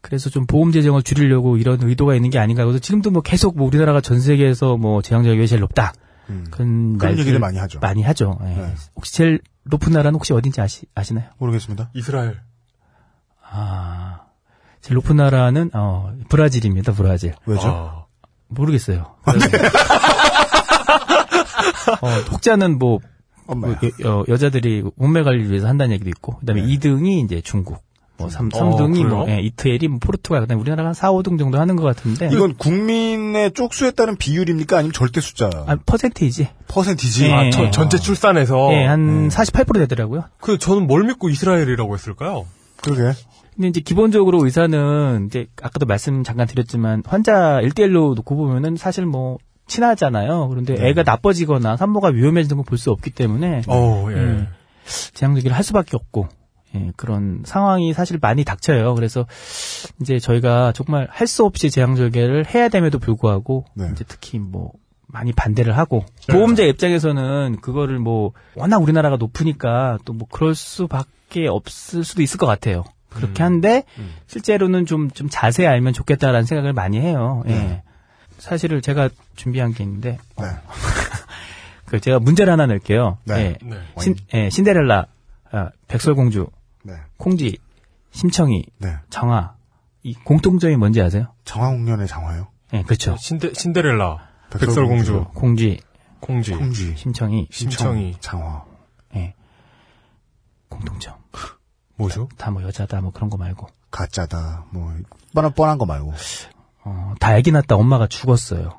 그래서 0.00 0.30
좀 0.30 0.46
보험 0.46 0.70
재정을 0.72 1.02
줄이려고 1.02 1.56
이런 1.56 1.78
의도가 1.82 2.14
있는 2.14 2.30
게 2.30 2.38
아닌가 2.38 2.64
그래서 2.64 2.78
지금도 2.80 3.10
뭐 3.10 3.22
계속 3.22 3.56
뭐 3.56 3.66
우리나라가 3.66 4.00
전 4.00 4.20
세계에서 4.20 4.76
뭐 4.76 5.02
제왕절개가 5.02 5.46
제일 5.46 5.60
높다 5.60 5.92
음. 6.30 6.44
그런, 6.50 6.98
그런 6.98 7.18
얘기를 7.18 7.38
많이 7.38 7.56
하죠. 7.58 7.78
많이 7.80 8.02
하죠 8.02 8.38
예. 8.42 8.46
네. 8.48 8.74
혹시 8.94 9.14
제일 9.14 9.40
높은 9.68 9.92
나라는 9.92 10.14
혹시 10.14 10.32
어딘지 10.32 10.60
아시, 10.60 10.86
아시나요? 10.94 11.30
모르겠습니다. 11.38 11.90
이스라엘. 11.94 12.40
아 13.42 14.20
제일 14.80 14.96
높은 14.96 15.16
나라는 15.16 15.70
어 15.74 16.12
브라질입니다 16.28 16.92
브라질 16.92 17.34
왜죠? 17.46 17.68
아. 17.68 18.08
모르겠어요. 18.48 19.14
어, 22.00 22.08
혹자는 22.32 22.78
뭐, 22.78 22.98
뭐. 23.46 23.76
여, 24.28 24.36
자들이 24.36 24.84
몸매 24.96 25.22
관리를 25.22 25.50
위해서 25.50 25.68
한다는 25.68 25.92
얘기도 25.94 26.10
있고, 26.10 26.36
그 26.38 26.46
다음에 26.46 26.62
네. 26.62 26.68
2등이 26.68 27.24
이제 27.24 27.40
중국, 27.40 27.82
뭐 28.18 28.28
3, 28.28 28.50
어, 28.52 28.76
등이 28.76 29.04
뭐, 29.04 29.24
그래요? 29.24 29.38
예, 29.38 29.40
이태리, 29.42 29.86
뭐 29.88 29.98
포르투갈, 30.00 30.40
그 30.42 30.46
다음에 30.48 30.60
우리나라가 30.60 30.88
한 30.88 30.94
4, 30.94 31.12
5등 31.12 31.38
정도 31.38 31.58
하는 31.58 31.76
것 31.76 31.84
같은데. 31.84 32.28
이건 32.32 32.54
국민의 32.56 33.52
쪽수에 33.52 33.92
따른 33.92 34.16
비율입니까? 34.16 34.76
아니면 34.76 34.92
절대 34.92 35.20
숫자? 35.20 35.48
아, 35.66 35.76
퍼센테이지. 35.86 36.48
퍼센티지? 36.66 37.26
예, 37.26 37.32
아, 37.32 37.46
예. 37.46 37.50
전, 37.50 37.70
전체 37.70 37.96
출산에서. 37.98 38.72
예, 38.72 38.84
한 38.86 39.00
음. 39.00 39.28
48% 39.28 39.74
되더라고요. 39.74 40.24
그, 40.40 40.58
저는 40.58 40.86
뭘 40.86 41.04
믿고 41.04 41.28
이스라엘이라고 41.30 41.94
했을까요? 41.94 42.46
그러게. 42.82 43.12
근데 43.54 43.68
이제 43.68 43.80
기본적으로 43.80 44.44
의사는 44.44 45.26
이제 45.26 45.46
아까도 45.62 45.86
말씀 45.86 46.22
잠깐 46.22 46.46
드렸지만 46.46 47.02
환자 47.06 47.60
1대1로 47.62 48.14
놓고 48.14 48.36
보면은 48.36 48.76
사실 48.76 49.04
뭐 49.06 49.38
친하잖아요. 49.66 50.48
그런데 50.48 50.74
네. 50.76 50.88
애가 50.88 51.02
나빠지거나 51.02 51.76
산모가 51.76 52.08
위험해지는 52.08 52.56
걸 52.56 52.64
볼 52.64 52.78
수 52.78 52.90
없기 52.92 53.10
때문에 53.10 53.62
어, 53.66 54.06
예. 54.10 54.14
음. 54.14 54.48
제왕절개를 55.14 55.56
할 55.56 55.64
수밖에 55.64 55.96
없고 55.96 56.28
예, 56.74 56.92
그런 56.96 57.42
상황이 57.46 57.92
사실 57.92 58.18
많이 58.20 58.44
닥쳐요. 58.44 58.94
그래서 58.94 59.26
이제 60.00 60.18
저희가 60.18 60.72
정말 60.72 61.08
할 61.10 61.26
수 61.26 61.44
없이 61.44 61.70
제왕절개를 61.70 62.46
해야 62.54 62.68
됨에도 62.68 62.98
불구하고 62.98 63.64
네. 63.74 63.88
이제 63.92 64.04
특히 64.06 64.38
뭐 64.38 64.72
많이 65.06 65.32
반대를 65.32 65.76
하고 65.78 66.04
보험자 66.30 66.64
입장에서는 66.64 67.58
그거를 67.62 67.98
뭐 67.98 68.32
워낙 68.54 68.78
우리나라가 68.78 69.16
높으니까 69.16 69.98
또 70.04 70.12
뭐 70.12 70.26
그럴 70.30 70.54
수밖에 70.54 71.46
없을 71.48 72.04
수도 72.04 72.20
있을 72.22 72.38
것 72.38 72.46
같아요. 72.46 72.84
그렇게 73.08 73.42
한데 73.42 73.84
음. 73.98 74.12
실제로는 74.26 74.84
좀좀 74.84 75.28
자세히 75.30 75.66
알면 75.66 75.94
좋겠다라는 75.94 76.44
생각을 76.44 76.74
많이 76.74 77.00
해요. 77.00 77.42
예. 77.48 77.52
네. 77.54 77.82
사실을 78.38 78.82
제가 78.82 79.08
준비한 79.36 79.72
게 79.72 79.82
있는데 79.84 80.18
네. 80.38 80.46
그 81.86 82.00
제가 82.00 82.18
문제를 82.20 82.52
하나 82.52 82.66
낼게요. 82.66 83.16
네. 83.24 83.34
예. 83.62 83.66
네. 83.66 83.76
신, 84.00 84.14
예, 84.34 84.50
신데렐라, 84.50 85.06
아, 85.52 85.70
백설공주, 85.88 86.46
네. 86.88 86.94
콩쥐, 87.18 87.58
심청이, 88.12 88.64
네. 88.78 88.96
정화. 89.10 89.54
이 90.02 90.14
공통점이 90.14 90.76
뭔지 90.76 91.02
아세요? 91.02 91.34
정화홍련의 91.44 92.06
장화요? 92.08 92.48
예, 92.72 92.82
그렇죠. 92.82 93.14
신데, 93.18 93.52
신데렐라, 93.52 94.16
백설공주. 94.50 95.12
백설공주, 95.12 95.24
공쥐, 95.34 95.80
콩쥐, 96.20 96.52
홍쥐. 96.54 96.94
심청이, 96.96 97.46
심청이. 97.50 98.16
장화. 98.20 98.64
예. 99.16 99.34
공통점. 100.70 101.14
뭐죠? 101.96 102.28
다 102.38 102.50
뭐 102.50 102.62
여자다 102.62 103.00
뭐 103.02 103.10
그런 103.12 103.28
거 103.28 103.36
말고. 103.36 103.66
가짜다. 103.90 104.64
뭐 104.70 104.94
뻔한 105.34 105.52
뻔한 105.52 105.78
거 105.78 105.84
말고. 105.84 106.14
어, 106.84 107.14
다 107.20 107.36
애기 107.36 107.52
낳다 107.52 107.76
엄마가 107.76 108.06
죽었어요. 108.06 108.78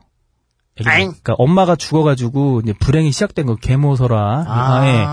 그러니까 0.77 1.33
엄마가 1.37 1.75
죽어가지고 1.75 2.61
이제 2.63 2.73
불행이 2.73 3.11
시작된 3.11 3.45
거 3.45 3.55
계모설화. 3.55 4.45
아, 4.47 4.87
예. 4.87 5.05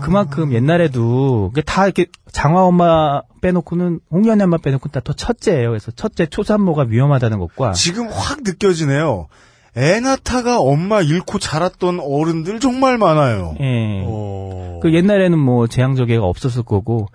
아. 0.00 0.04
그만큼 0.04 0.52
옛날에도 0.52 1.52
다 1.66 1.84
이렇게 1.84 2.06
장화 2.32 2.62
엄마 2.64 3.22
빼놓고는 3.40 4.00
홍련의 4.10 4.44
엄마 4.44 4.56
빼놓고 4.58 4.88
다더 4.90 5.12
첫째예요. 5.12 5.68
그래서 5.70 5.90
첫째 5.92 6.26
초산모가 6.26 6.86
위험하다는 6.88 7.38
것과 7.38 7.72
지금 7.72 8.08
확 8.08 8.40
느껴지네요. 8.42 9.28
애나타가 9.76 10.58
엄마 10.60 11.00
잃고 11.00 11.38
자랐던 11.38 12.00
어른들 12.00 12.60
정말 12.60 12.98
많아요. 12.98 13.54
예. 13.60 14.02
어. 14.06 14.80
그 14.82 14.92
옛날에는 14.92 15.38
뭐 15.38 15.66
제왕절개가 15.68 16.24
없었을 16.24 16.62
거고 16.64 17.06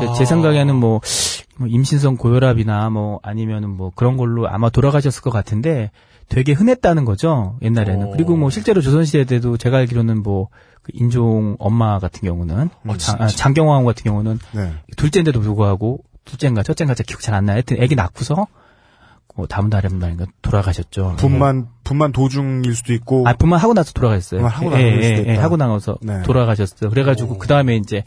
제- 0.00 0.06
아. 0.08 0.12
제 0.14 0.24
생각에는 0.24 0.74
뭐, 0.74 1.00
뭐 1.58 1.68
임신성 1.68 2.16
고혈압이나 2.16 2.88
뭐 2.90 3.20
아니면은 3.22 3.70
뭐 3.70 3.90
그런 3.94 4.16
걸로 4.16 4.48
아마 4.48 4.70
돌아가셨을 4.70 5.22
것 5.22 5.30
같은데 5.30 5.90
되게 6.30 6.52
흔했다는 6.52 7.04
거죠 7.04 7.58
옛날에는 7.60 8.06
어. 8.06 8.10
그리고 8.12 8.36
뭐 8.36 8.48
실제로 8.48 8.80
조선시대 8.80 9.24
때도 9.24 9.58
제가 9.58 9.76
알기로는 9.76 10.22
뭐 10.22 10.48
그 10.82 10.92
인종 10.94 11.56
엄마 11.58 11.98
같은 11.98 12.22
경우는 12.22 12.70
어, 12.86 12.96
장? 12.96 13.16
아, 13.20 13.26
장경화원 13.26 13.84
같은 13.84 14.04
경우는 14.04 14.38
네. 14.52 14.72
둘째인데도 14.96 15.40
불구하고 15.40 16.02
둘째인가 16.24 16.62
첫째인가 16.62 16.94
제 16.94 17.04
기억 17.04 17.20
잘 17.20 17.34
안 17.34 17.46
나요 17.46 17.54
하여튼 17.56 17.82
애기 17.82 17.94
낳고서 17.94 18.46
뭐 19.36 19.46
다음 19.46 19.68
달에 19.70 19.88
말인가 19.88 20.26
돌아가셨죠 20.42 21.16
분만 21.18 21.68
분만 21.84 22.12
도중일 22.12 22.74
수도 22.74 22.92
있고. 22.94 23.26
아, 23.26 23.34
분만 23.34 23.58
하고 23.60 23.74
나서 23.74 23.92
돌아가셨어요. 23.92 24.40
분만 24.40 24.52
하고 24.52 24.66
예, 24.80 24.96
나서 24.96 25.06
예, 25.06 25.24
예, 25.28 25.32
있다. 25.34 25.42
하고 25.42 25.56
나서 25.56 25.98
네. 26.02 26.22
돌아가셨어요. 26.22 26.90
그래가지고 26.90 27.38
그 27.38 27.46
다음에 27.48 27.76
이제 27.76 28.02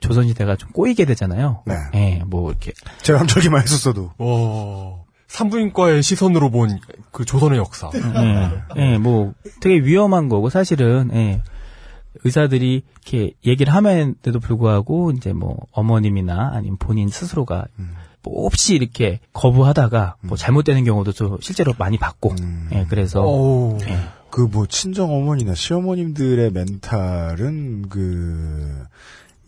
조선시대가 0.00 0.56
좀 0.56 0.70
꼬이게 0.70 1.04
되잖아요. 1.04 1.62
네. 1.66 1.74
예, 1.94 2.22
뭐 2.26 2.50
이렇게 2.50 2.72
제가 3.02 3.20
함절기만 3.20 3.62
했었어도. 3.62 4.12
와. 4.18 5.03
산부인과의 5.34 6.02
시선으로 6.02 6.50
본 6.50 6.78
그 7.14 7.24
조선의 7.24 7.58
역사. 7.58 7.90
예, 7.94 8.50
예, 8.76 8.98
뭐 8.98 9.32
되게 9.60 9.76
위험한 9.76 10.28
거고 10.28 10.50
사실은 10.50 11.10
예. 11.14 11.42
의사들이 12.24 12.82
이렇게 13.04 13.34
얘기를 13.46 13.72
함에도 13.72 14.40
불구하고 14.40 15.12
이제 15.12 15.32
뭐 15.32 15.56
어머님이나 15.70 16.50
아니면 16.54 16.76
본인 16.78 17.08
스스로가 17.08 17.66
음. 17.78 17.94
뭐 18.22 18.46
없이 18.46 18.74
이렇게 18.74 19.20
거부하다가 19.32 20.16
뭐 20.22 20.36
잘못되는 20.36 20.84
경우도 20.84 21.12
좀 21.12 21.38
실제로 21.40 21.72
많이 21.78 21.98
봤고 21.98 22.34
음. 22.40 22.68
예, 22.72 22.84
그래서 22.88 23.22
오. 23.22 23.78
예. 23.82 23.96
그뭐 24.30 24.66
친정 24.66 25.14
어머니나 25.14 25.54
시어머님들의 25.54 26.50
멘탈은 26.50 27.88
그 27.88 28.84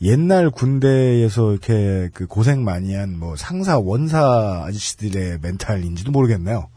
옛날 0.03 0.51
군대에서 0.51 1.53
이렇게 1.53 2.11
그 2.13 2.27
고생 2.27 2.65
많이 2.65 2.95
한 2.95 3.17
뭐 3.19 3.35
상사 3.37 3.79
원사 3.79 4.65
아저씨들의 4.67 5.39
멘탈인지도 5.43 6.11
모르겠네요. 6.11 6.69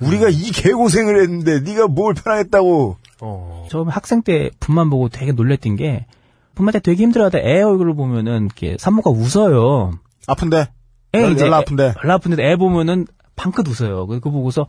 우리가 0.00 0.28
이 0.28 0.50
개고생을 0.52 1.20
했는데 1.22 1.60
네가 1.60 1.88
뭘 1.88 2.14
편하겠다고. 2.14 2.96
어. 3.20 3.66
처음에 3.70 3.92
학생 3.92 4.22
때 4.22 4.50
분만 4.60 4.90
보고 4.90 5.08
되게 5.08 5.32
놀랬던 5.32 5.76
게 5.76 6.06
분만 6.54 6.72
때 6.72 6.80
되게 6.80 7.02
힘들어하다 7.02 7.38
애 7.38 7.62
얼굴을 7.62 7.94
보면은 7.94 8.46
이렇게 8.46 8.76
산모가 8.78 9.10
웃어요. 9.10 9.92
아픈데? 10.26 10.68
애 11.14 11.22
열- 11.22 11.32
이제 11.32 11.46
애- 11.46 11.50
아픈데? 11.50 11.94
열나 12.02 12.14
아픈데 12.14 12.42
애 12.44 12.56
보면은 12.56 13.06
방긋 13.36 13.66
웃어요. 13.68 14.06
그거 14.06 14.30
보고서 14.30 14.66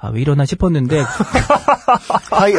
아 0.00 0.08
왜 0.10 0.20
이러나 0.20 0.44
싶었는데 0.44 1.00
하이, 2.30 2.52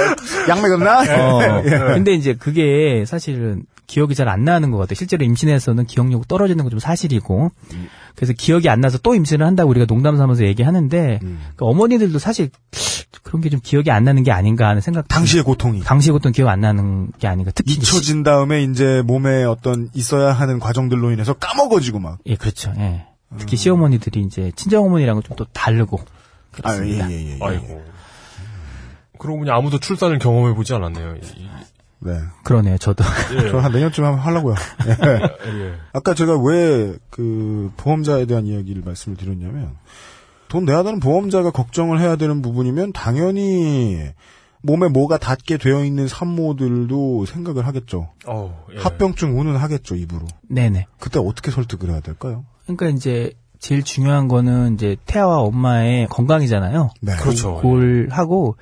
약 0.50 0.62
먹였나? 0.62 1.01
어, 1.01 1.62
예. 1.65 1.69
근데 1.69 2.13
이제 2.13 2.33
그게 2.33 3.03
사실은 3.05 3.65
기억이 3.93 4.15
잘 4.15 4.27
안 4.27 4.43
나는 4.43 4.71
것 4.71 4.77
같아요. 4.79 4.95
실제로 4.95 5.23
임신해서는 5.23 5.85
기억력 5.85 6.27
떨어지는 6.27 6.63
건 6.63 6.71
좀 6.71 6.79
사실이고. 6.79 7.51
그래서 8.15 8.33
기억이 8.35 8.67
안 8.69 8.81
나서 8.81 8.97
또 8.97 9.13
임신을 9.13 9.45
한다고 9.45 9.69
우리가 9.69 9.85
농담 9.85 10.17
삼아서 10.17 10.43
얘기하는데 10.45 11.19
음. 11.21 11.39
그 11.55 11.65
어머니들도 11.65 12.17
사실 12.17 12.50
그런 13.21 13.41
게 13.41 13.50
좀 13.50 13.59
기억이 13.62 13.91
안 13.91 14.03
나는 14.03 14.23
게 14.23 14.31
아닌가 14.31 14.67
하는 14.67 14.81
생각. 14.81 15.07
당시의 15.07 15.43
고통이 15.43 15.81
당시에 15.81 16.12
어떤 16.13 16.31
기억 16.31 16.47
안 16.50 16.62
나는 16.62 17.12
게 17.19 17.27
아닌가. 17.27 17.51
특히 17.53 17.73
잊혀진 17.73 18.23
다음에 18.23 18.63
이제 18.63 19.03
몸에 19.05 19.43
어떤 19.43 19.89
있어야 19.93 20.33
하는 20.33 20.59
과정들로 20.59 21.12
인해서 21.12 21.33
까먹어지고 21.33 22.00
막. 22.00 22.17
예, 22.25 22.35
그렇죠. 22.35 22.73
예. 22.77 23.05
특히 23.38 23.57
시어머니들이 23.57 24.21
이제 24.21 24.51
친정 24.55 24.85
어머니랑은 24.85 25.21
좀 25.23 25.38
또 25.38 25.45
다르고. 25.53 26.00
아, 26.00 26.03
예, 26.05 26.51
그렇습니다. 26.51 27.12
예, 27.12 27.15
예, 27.15 27.29
예. 27.33 27.38
아이고. 27.41 27.83
그러고 29.19 29.39
보니 29.39 29.51
아무도 29.51 29.79
출산을 29.79 30.17
경험해 30.19 30.55
보지 30.55 30.73
않았네요. 30.73 31.15
이- 32.05 32.10
네. 32.10 32.19
그러네요, 32.43 32.77
저도. 32.77 33.03
예. 33.45 33.50
저한 33.51 33.72
내년쯤 33.72 34.03
한번 34.03 34.19
하려고요. 34.22 34.55
예. 34.88 34.91
예. 35.60 35.74
아까 35.93 36.13
제가 36.13 36.38
왜 36.38 36.98
그 37.10 37.72
보험자에 37.77 38.25
대한 38.25 38.45
이야기를 38.48 38.81
말씀을 38.83 39.17
드렸냐면 39.17 39.75
돈 40.48 40.65
내야 40.65 40.81
되는 40.83 41.00
보험자가 41.00 41.51
걱정을 41.51 42.00
해야 42.00 42.15
되는 42.15 42.41
부분이면 42.41 42.93
당연히 42.93 44.00
몸에 44.63 44.88
뭐가 44.88 45.17
닿게 45.17 45.57
되어 45.57 45.83
있는 45.83 46.07
산모들도 46.07 47.25
생각을 47.25 47.67
하겠죠. 47.67 48.10
어우, 48.25 48.51
예. 48.74 48.79
합병증 48.79 49.38
우는 49.39 49.55
하겠죠, 49.57 49.95
입으로. 49.95 50.25
네네. 50.50 50.88
그때 51.00 51.19
어떻게 51.19 51.51
설득을 51.51 51.89
해야 51.89 52.00
될까요? 52.00 52.45
그러니까 52.63 52.88
이제 52.88 53.33
제일 53.60 53.83
중요한 53.83 54.27
거는 54.27 54.74
이제 54.75 54.95
태아와 55.05 55.39
엄마의 55.39 56.07
건강이잖아요. 56.07 56.89
네. 57.01 57.15
그렇죠. 57.17 57.55
그걸 57.57 58.07
하고 58.12 58.55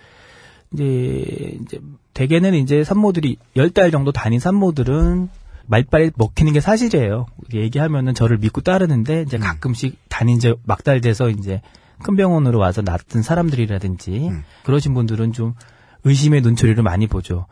이제 0.73 1.57
이제 1.61 1.79
대개는 2.13 2.53
이제 2.55 2.83
산모들이 2.83 3.37
열 3.55 3.69
달 3.71 3.91
정도 3.91 4.11
다닌 4.11 4.39
산모들은 4.39 5.29
말빨이 5.67 6.11
먹히는 6.15 6.53
게 6.53 6.59
사실이에요. 6.59 7.27
얘기하면은 7.53 8.13
저를 8.13 8.37
믿고 8.37 8.61
따르는데 8.61 9.21
이제 9.21 9.37
음. 9.37 9.41
가끔씩 9.41 9.97
다닌 10.09 10.39
지 10.39 10.53
막달 10.63 10.99
돼서 11.01 11.29
이제 11.29 11.61
큰 12.03 12.15
병원으로 12.15 12.59
와서 12.59 12.81
낳던 12.81 13.21
사람들이라든지 13.21 14.27
음. 14.29 14.43
그러신 14.63 14.93
분들은 14.93 15.33
좀 15.33 15.53
의심의 16.03 16.41
눈초리를 16.41 16.81
많이 16.83 17.07
보죠. 17.07 17.45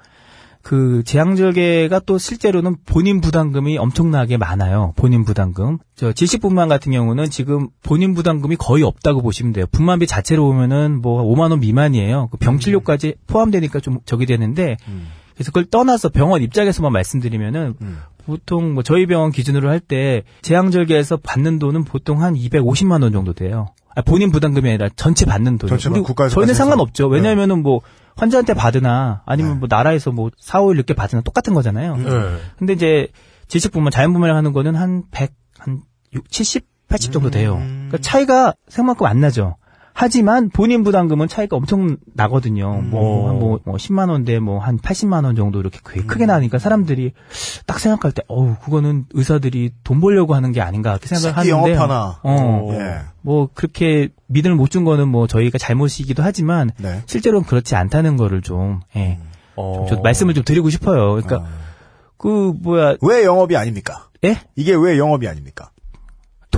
그 0.61 1.03
제왕절개가 1.05 1.99
또 2.05 2.17
실제로는 2.17 2.77
본인 2.85 3.21
부담금이 3.21 3.77
엄청나게 3.77 4.37
많아요. 4.37 4.93
본인 4.97 5.23
부담금. 5.23 5.77
저 5.95 6.11
질식분만 6.11 6.67
같은 6.67 6.91
경우는 6.91 7.29
지금 7.29 7.69
본인 7.81 8.13
부담금이 8.13 8.57
거의 8.57 8.83
없다고 8.83 9.21
보시면 9.21 9.53
돼요. 9.53 9.65
분만비 9.71 10.05
자체로 10.05 10.45
보면은 10.45 11.01
뭐 11.01 11.23
5만 11.23 11.51
원 11.51 11.59
미만이에요. 11.61 12.27
그 12.31 12.37
병치료까지 12.37 13.15
포함되니까 13.27 13.79
좀 13.79 13.99
적이 14.05 14.25
되는데 14.25 14.77
음. 14.87 15.07
그래서 15.33 15.51
그걸 15.51 15.65
떠나서 15.65 16.09
병원 16.09 16.41
입장에서만 16.43 16.91
말씀드리면은 16.91 17.75
음. 17.81 17.97
보통 18.25 18.73
뭐 18.73 18.83
저희 18.83 19.05
병원 19.05 19.31
기준으로 19.31 19.69
할때 19.69 20.23
제왕절개에서 20.41 21.17
받는 21.17 21.59
돈은 21.59 21.85
보통 21.85 22.21
한 22.21 22.35
250만 22.35 23.01
원 23.01 23.11
정도 23.13 23.33
돼요. 23.33 23.67
아, 23.95 24.01
본인 24.01 24.31
부담금이 24.31 24.69
아니라 24.69 24.89
전체 24.95 25.25
받는 25.25 25.57
돈. 25.57 25.67
전체만 25.67 26.03
국가에서 26.03 26.35
저희는. 26.35 26.53
상관없죠. 26.53 27.09
네. 27.09 27.15
왜냐하면은 27.15 27.63
뭐 27.63 27.81
환자한테 28.19 28.53
받으나 28.53 29.23
아니면 29.25 29.53
네. 29.53 29.59
뭐 29.59 29.67
나라에서 29.69 30.11
뭐 30.11 30.29
4, 30.39 30.61
5일 30.61 30.75
늦게 30.77 30.93
받으나 30.93 31.21
똑같은 31.21 31.53
거잖아요. 31.53 31.95
예. 31.99 32.37
근데 32.57 32.73
이제 32.73 33.07
질식분만 33.47 33.91
자연분만을 33.91 34.35
하는 34.35 34.53
거는 34.53 34.75
한 34.75 35.03
100, 35.11 35.33
한 35.57 35.81
6, 36.13 36.29
70, 36.29 36.67
80 36.87 37.11
정도 37.11 37.29
돼요. 37.29 37.55
음. 37.55 37.87
그러니까 37.89 37.97
차이가 37.99 38.53
생각만큼 38.67 39.05
안 39.05 39.21
나죠. 39.21 39.55
하지만 40.01 40.47
본인 40.49 40.85
부담금은 40.85 41.27
차이가 41.27 41.57
엄청 41.57 41.97
나거든요. 42.13 42.79
음. 42.79 42.89
뭐, 42.89 43.27
한 43.27 43.37
뭐, 43.37 43.59
뭐, 43.65 43.75
10만 43.75 44.09
원대 44.09 44.39
뭐, 44.39 44.57
한 44.59 44.77
80만 44.79 45.25
원 45.25 45.35
정도 45.35 45.59
이렇게 45.59 45.79
크- 45.83 45.99
음. 45.99 46.07
크게 46.07 46.25
나니까 46.25 46.57
사람들이 46.57 47.11
딱 47.65 47.79
생각할 47.81 48.13
때, 48.13 48.21
어우, 48.29 48.55
그거는 48.63 49.07
의사들이 49.11 49.71
돈 49.83 49.99
벌려고 49.99 50.35
하는 50.35 50.53
게 50.53 50.61
아닌가, 50.61 50.91
이렇게 50.91 51.07
생각을 51.07 51.35
하는데. 51.37 51.49
영업하나. 51.73 52.19
어, 52.23 52.69
예. 52.71 52.99
뭐, 53.21 53.49
그렇게 53.53 54.07
믿음을 54.27 54.55
못 54.55 54.69
준 54.69 54.85
거는 54.85 55.09
뭐, 55.09 55.27
저희가 55.27 55.57
잘못이기도 55.57 56.23
하지만, 56.23 56.71
네. 56.77 57.01
실제로는 57.05 57.45
그렇지 57.45 57.75
않다는 57.75 58.15
거를 58.15 58.41
좀, 58.41 58.79
예. 58.95 59.19
어. 59.57 59.85
좀 59.89 60.01
말씀을 60.01 60.33
좀 60.33 60.45
드리고 60.45 60.69
싶어요. 60.69 61.09
그러니까, 61.15 61.45
아. 61.45 61.49
그, 62.17 62.53
뭐야, 62.61 62.95
왜 63.01 63.25
영업이 63.25 63.57
아닙니까? 63.57 64.07
예? 64.23 64.37
이게 64.55 64.73
왜 64.75 64.97
영업이 64.97 65.27
아닙니까? 65.27 65.71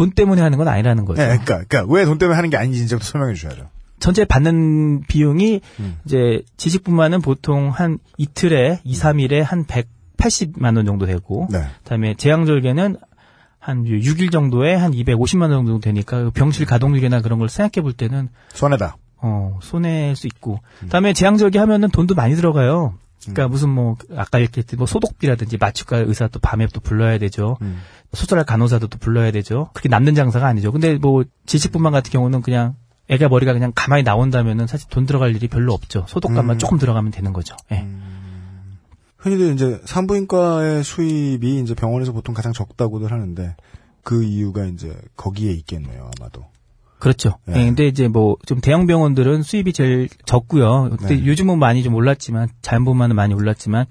돈 0.01 0.11
때문에 0.11 0.41
하는 0.41 0.57
건 0.57 0.67
아니라는 0.67 1.05
거죠. 1.05 1.21
네, 1.21 1.27
그러니까, 1.27 1.63
그러니까 1.67 1.93
왜 1.93 2.05
돈 2.05 2.17
때문에 2.17 2.35
하는 2.35 2.49
게 2.49 2.57
아닌지 2.57 2.83
이제부터 2.83 3.05
설명해 3.05 3.35
주셔야죠. 3.35 3.69
전체 3.99 4.25
받는 4.25 5.01
비용이 5.07 5.61
음. 5.79 5.97
이제 6.05 6.41
지식분만은 6.57 7.21
보통 7.21 7.69
한 7.69 7.99
이틀에 8.17 8.79
2, 8.83 8.93
3일에 8.95 9.41
한 9.43 9.65
180만 9.65 10.75
원 10.75 10.85
정도 10.85 11.05
되고 11.05 11.47
네. 11.51 11.63
그다음에 11.83 12.15
제왕절개는 12.15 12.97
한 13.59 13.83
6일 13.83 14.31
정도에 14.31 14.73
한 14.73 14.91
250만 14.91 15.41
원 15.43 15.51
정도 15.51 15.79
되니까 15.79 16.23
그 16.23 16.31
병실 16.31 16.65
가동률이나 16.65 17.21
그런 17.21 17.37
걸 17.37 17.47
생각해 17.47 17.83
볼 17.83 17.93
때는 17.93 18.29
손해다. 18.53 18.97
어, 19.23 19.59
손해일 19.61 20.15
수 20.15 20.25
있고. 20.25 20.61
그다음에 20.79 21.13
제왕절개 21.13 21.59
하면은 21.59 21.89
돈도 21.91 22.15
많이 22.15 22.35
들어가요. 22.35 22.95
그러니까 23.21 23.47
무슨 23.47 23.69
뭐 23.69 23.97
아까 24.15 24.39
이렇게 24.39 24.63
뭐 24.75 24.87
소독비라든지 24.87 25.57
마취과 25.57 25.97
의사 25.97 26.27
또 26.27 26.39
밤에 26.39 26.67
또 26.73 26.79
불러야 26.79 27.17
되죠. 27.17 27.57
음. 27.61 27.81
소설할 28.13 28.45
간호사도 28.45 28.87
또 28.87 28.97
불러야 28.97 29.31
되죠. 29.31 29.69
그렇게 29.73 29.89
남는 29.89 30.15
장사가 30.15 30.47
아니죠. 30.47 30.71
근데 30.71 30.95
뭐 30.95 31.23
지식분만 31.45 31.91
같은 31.93 32.11
경우는 32.11 32.41
그냥 32.41 32.75
애가 33.09 33.29
머리가 33.29 33.53
그냥 33.53 33.71
가만히 33.75 34.03
나온다면은 34.03 34.67
사실 34.67 34.89
돈 34.89 35.05
들어갈 35.05 35.35
일이 35.35 35.47
별로 35.47 35.73
없죠. 35.73 36.05
소독값만 36.07 36.55
음. 36.55 36.59
조금 36.59 36.77
들어가면 36.77 37.11
되는 37.11 37.33
거죠. 37.33 37.55
예. 37.71 37.85
흔히들 39.17 39.53
이제 39.53 39.79
산부인과의 39.85 40.83
수입이 40.83 41.59
이제 41.59 41.75
병원에서 41.75 42.11
보통 42.11 42.33
가장 42.33 42.53
적다고들 42.53 43.11
하는데 43.11 43.55
그 44.03 44.23
이유가 44.23 44.65
이제 44.65 44.97
거기에 45.15 45.51
있겠네요, 45.51 46.09
아마도. 46.17 46.45
그렇죠. 47.01 47.37
예. 47.49 47.53
예, 47.59 47.65
근데 47.65 47.87
이제 47.87 48.07
뭐 48.07 48.37
좀 48.45 48.61
대형 48.61 48.87
병원들은 48.87 49.43
수입이 49.43 49.73
제일 49.73 50.07
적고요. 50.25 50.89
근데 50.97 51.15
네. 51.15 51.25
요즘은 51.25 51.59
많이 51.59 51.83
좀 51.83 51.95
올랐지만 51.95 52.47
자연분만은 52.61 53.15
많이 53.15 53.33
올랐지만 53.33 53.85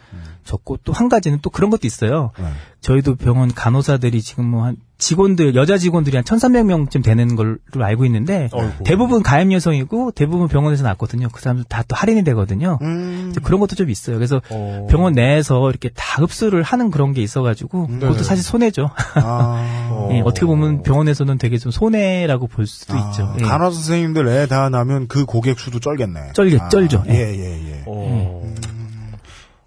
적고 0.45 0.79
또 0.85 0.93
한 0.93 1.09
가지는 1.09 1.39
또 1.43 1.51
그런 1.51 1.71
것도 1.71 1.87
있어요. 1.87 2.31
네. 2.39 2.45
저희도 2.81 3.17
병원 3.17 3.53
간호사들이 3.55 4.23
지금 4.23 4.47
뭐 4.47 4.65
한 4.65 4.77
직원들 4.99 5.55
여자 5.55 5.79
직원들이 5.79 6.15
한 6.19 6.25
1,300명쯤 6.25 7.03
되는 7.03 7.35
걸로 7.35 7.57
알고 7.75 8.05
있는데 8.05 8.51
어이구. 8.53 8.85
대부분 8.85 9.23
가임 9.23 9.51
여성이고 9.51 10.11
대부분 10.11 10.47
병원에서 10.49 10.83
낳거든요. 10.85 11.29
그 11.33 11.41
사람들 11.41 11.65
다 11.71 11.83
또 11.89 11.97
할인이 11.97 12.23
되거든요. 12.25 12.79
음. 12.83 13.33
그런 13.43 13.61
것도 13.61 13.77
좀 13.77 13.89
있어요. 13.89 14.17
그래서 14.17 14.43
어. 14.51 14.87
병원 14.91 15.15
내에서 15.15 15.71
이렇게 15.71 15.89
다 15.97 16.21
흡수를 16.23 16.63
하는 16.63 16.91
그런 16.91 17.15
게 17.15 17.23
있어가지고 17.23 17.87
음. 17.89 17.95
그것도 18.01 18.13
네네. 18.13 18.23
사실 18.25 18.45
손해죠. 18.45 18.91
아. 19.15 19.89
어. 19.91 20.11
예, 20.13 20.21
어떻게 20.21 20.45
보면 20.45 20.83
병원에서는 20.83 21.39
되게 21.39 21.57
좀 21.57 21.73
손해라고 21.73 22.47
볼 22.47 22.67
수도 22.67 22.95
아, 22.95 23.09
있죠. 23.11 23.35
예. 23.39 23.43
간호사 23.43 23.75
선생님들 23.75 24.29
애 24.29 24.47
다 24.47 24.69
나면 24.69 25.09
그 25.09 25.25
고객 25.25 25.59
수도 25.61 25.81
쩔겠네. 25.81 26.33
쩔겠- 26.35 26.61
아, 26.61 26.69
쩔죠. 26.69 27.05
예, 27.09 27.15
예, 27.15 27.71
예. 27.71 27.83
어. 27.87 28.40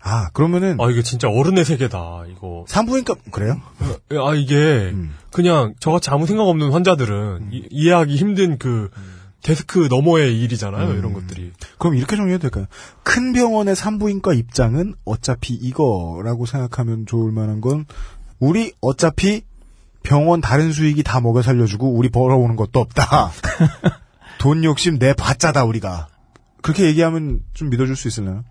아, 0.06 0.30
그러면은 0.34 0.78
아, 0.82 0.90
이게 0.92 1.02
진짜 1.02 1.30
어른의 1.30 1.64
세계다, 1.64 2.26
이거. 2.30 2.66
산부인과 2.68 3.16
그래요? 3.32 3.62
아, 4.12 4.36
이게, 4.36 4.56
음. 4.94 5.16
그냥 5.32 5.74
저같이 5.80 6.10
아무 6.10 6.28
생각 6.28 6.44
없는 6.44 6.72
환자들은 6.72 7.50
이, 7.54 7.68
이해하기 7.72 8.16
힘든 8.18 8.58
그 8.58 8.90
데스크 9.44 9.88
너머의 9.90 10.42
일이잖아요, 10.42 10.90
음. 10.90 10.98
이런 10.98 11.14
것들이. 11.14 11.54
그럼 11.78 11.96
이렇게 11.96 12.18
정리해도 12.18 12.42
될까요? 12.42 12.66
큰 13.04 13.32
병원의 13.32 13.78
산부인과 13.78 14.34
입장은 14.34 14.96
어차피 15.06 15.54
이거라고 15.54 16.46
생각하면 16.46 17.06
좋을 17.06 17.32
만한 17.32 17.62
건 17.62 17.86
우리 18.40 18.74
어차피 18.82 19.44
병원 20.04 20.42
다른 20.42 20.74
수익이 20.74 21.04
다 21.04 21.22
먹여 21.22 21.42
살려주고 21.42 21.94
우리 21.94 22.10
벌어오는 22.10 22.58
것도 22.58 22.82
없다. 22.82 23.32
돈 24.38 24.66
욕심 24.66 25.00
내 25.00 25.14
봤자다 25.14 25.64
우리가. 25.64 26.08
그렇게 26.62 26.86
얘기하면 26.88 27.40
좀 27.54 27.70
믿어줄 27.70 27.96
수 27.96 28.10
있을까요? 28.10 28.44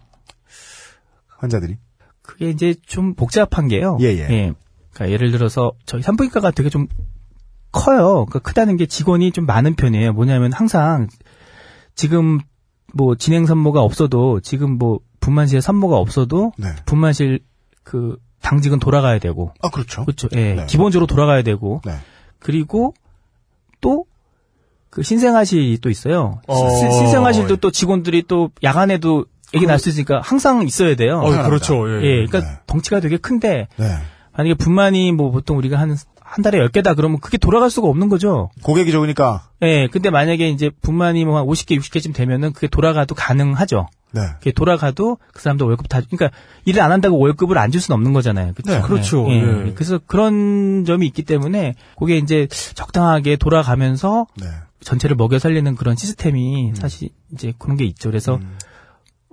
환자들이. 1.42 1.76
그게 2.22 2.50
이제 2.50 2.74
좀 2.86 3.14
복잡한 3.14 3.68
게요. 3.68 3.98
예, 4.00 4.06
예. 4.06 4.52
그러니까 4.92 5.12
예를 5.12 5.30
들어서 5.32 5.72
저희 5.86 6.02
산부인과가 6.02 6.50
되게 6.52 6.70
좀 6.70 6.86
커요. 7.72 8.26
그러니까 8.26 8.38
크다는 8.40 8.76
게 8.76 8.86
직원이 8.86 9.32
좀 9.32 9.44
많은 9.46 9.74
편이에요. 9.74 10.12
뭐냐면 10.12 10.52
항상 10.52 11.08
지금 11.94 12.38
뭐 12.94 13.16
진행 13.16 13.46
산모가 13.46 13.80
없어도 13.82 14.40
지금 14.40 14.78
뭐 14.78 15.00
분만실에 15.20 15.60
산모가 15.60 15.96
없어도 15.96 16.52
네. 16.58 16.68
분만실 16.84 17.40
그 17.82 18.16
당직은 18.42 18.78
돌아가야 18.80 19.18
되고 19.18 19.52
아 19.62 19.70
그렇죠. 19.70 20.04
그렇죠. 20.04 20.28
예. 20.36 20.54
네. 20.54 20.66
기본적으로 20.66 21.06
돌아가야 21.06 21.42
되고 21.42 21.80
네. 21.84 21.92
그리고 22.38 22.94
또 23.80 24.04
그 24.90 25.02
신생아실이 25.02 25.78
또 25.78 25.88
있어요. 25.88 26.42
어. 26.46 26.68
시- 26.68 26.92
신생아실도 26.98 27.56
또 27.56 27.70
직원들이 27.70 28.24
또 28.28 28.50
야간에도 28.62 29.24
애기 29.54 29.66
낳을 29.66 29.78
수 29.78 29.88
있으니까 29.90 30.20
항상 30.22 30.62
있어야 30.66 30.96
돼요. 30.96 31.18
어, 31.20 31.30
그렇죠, 31.44 31.88
예. 31.88 32.02
예, 32.02 32.26
그러니까 32.26 32.40
네. 32.40 32.58
덩치가 32.66 33.00
되게 33.00 33.16
큰데 33.16 33.68
네. 33.76 33.86
만약에 34.36 34.54
분만이 34.54 35.12
뭐 35.12 35.30
보통 35.30 35.58
우리가 35.58 35.78
한, 35.78 35.96
한 36.20 36.42
달에 36.42 36.58
10개다 36.58 36.96
그러면 36.96 37.20
그게 37.20 37.36
돌아갈 37.36 37.68
수가 37.70 37.88
없는 37.88 38.08
거죠. 38.08 38.50
고객이 38.62 38.90
적으니까. 38.92 39.48
예, 39.62 39.88
근데 39.88 40.08
만약에 40.10 40.48
이제 40.48 40.70
분만이 40.80 41.24
뭐 41.26 41.38
한 41.38 41.44
50개, 41.46 41.78
60개쯤 41.78 42.14
되면은 42.14 42.52
그게 42.54 42.66
돌아가도 42.66 43.14
가능하죠. 43.14 43.88
네. 44.14 44.20
이렇게 44.22 44.52
돌아가도 44.52 45.16
그 45.32 45.40
사람도 45.42 45.66
월급 45.66 45.88
다 45.88 46.00
그러니까 46.00 46.30
일을 46.66 46.82
안 46.82 46.92
한다고 46.92 47.18
월급을 47.18 47.56
안 47.56 47.70
줄 47.70 47.80
수는 47.80 47.94
없는 47.96 48.12
거잖아요. 48.12 48.52
그렇죠? 48.54 48.72
네, 48.74 48.80
그렇죠. 48.86 49.26
예. 49.30 49.66
예. 49.68 49.72
그래서 49.74 49.98
그런 50.06 50.84
점이 50.86 51.06
있기 51.06 51.22
때문에 51.22 51.74
그게 51.98 52.18
이제 52.18 52.46
적당하게 52.74 53.36
돌아가면서 53.36 54.26
네. 54.36 54.46
전체를 54.80 55.16
먹여 55.16 55.38
살리는 55.38 55.76
그런 55.76 55.96
시스템이 55.96 56.72
사실 56.74 57.10
이제 57.32 57.52
그런 57.58 57.76
게 57.76 57.84
있죠. 57.84 58.10
그래서 58.10 58.38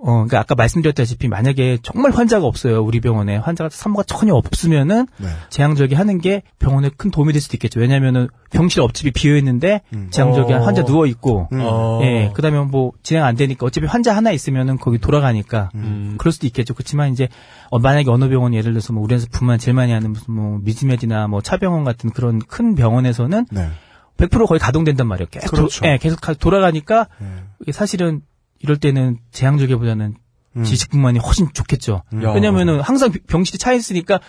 어, 0.02 0.12
그러니까 0.12 0.40
아까 0.40 0.54
말씀드렸다시피 0.54 1.28
만약에 1.28 1.78
정말 1.82 2.10
환자가 2.12 2.46
없어요. 2.46 2.82
우리 2.82 3.00
병원에 3.00 3.36
환자가 3.36 3.68
산모가 3.70 4.04
전혀 4.04 4.34
없으면은 4.34 5.06
네. 5.18 5.28
제왕절개 5.50 5.94
하는 5.94 6.18
게 6.20 6.42
병원에 6.58 6.90
큰 6.96 7.10
도움이 7.10 7.32
될 7.34 7.42
수도 7.42 7.56
있겠죠. 7.56 7.80
왜냐면은 7.80 8.28
병실 8.50 8.82
옆집이 8.82 9.10
비어 9.10 9.36
있는데 9.36 9.82
제왕절개 10.10 10.54
어. 10.54 10.60
환자 10.62 10.84
누워 10.84 11.04
있고 11.06 11.48
음. 11.52 11.60
어. 11.62 12.00
예, 12.02 12.30
그다음에 12.34 12.58
뭐 12.60 12.92
진행 13.02 13.24
안 13.24 13.36
되니까 13.36 13.66
어차피 13.66 13.86
환자 13.86 14.16
하나 14.16 14.30
있으면은 14.30 14.78
거기 14.78 14.98
돌아가니까 14.98 15.68
음. 15.74 16.14
그럴 16.18 16.32
수도 16.32 16.46
있겠죠. 16.46 16.72
그렇지만 16.74 17.12
이제 17.12 17.28
어, 17.68 17.78
만약에 17.78 18.10
어느 18.10 18.28
병원 18.28 18.54
예를 18.54 18.72
들어서 18.72 18.92
뭐 18.94 19.02
우리나라에서 19.02 19.26
분만 19.30 19.58
제일 19.58 19.74
많이 19.74 19.92
하는 19.92 20.12
무슨 20.12 20.32
뭐 20.34 20.58
미즈메디나 20.62 21.28
뭐 21.28 21.42
차병원 21.42 21.84
같은 21.84 22.10
그런 22.10 22.38
큰 22.38 22.74
병원에서는 22.74 23.46
네. 23.50 23.68
100% 24.16 24.46
거의 24.46 24.58
가동된단 24.58 25.06
말이에요. 25.08 25.28
계속 25.30 25.50
그렇죠. 25.50 25.80
도, 25.82 25.88
예, 25.88 25.96
계속 25.98 26.20
가- 26.20 26.34
돌아가니까 26.34 27.06
네. 27.20 27.26
이게 27.62 27.72
사실은 27.72 28.20
이럴 28.60 28.76
때는 28.76 29.18
제왕절개보다는 29.32 30.14
음. 30.56 30.62
지식분만이 30.64 31.18
훨씬 31.18 31.48
좋겠죠. 31.52 32.02
야. 32.22 32.32
왜냐면은 32.32 32.80
항상 32.80 33.10
비- 33.12 33.20
병실이 33.20 33.58
차 33.58 33.72
있으니까 33.72 34.20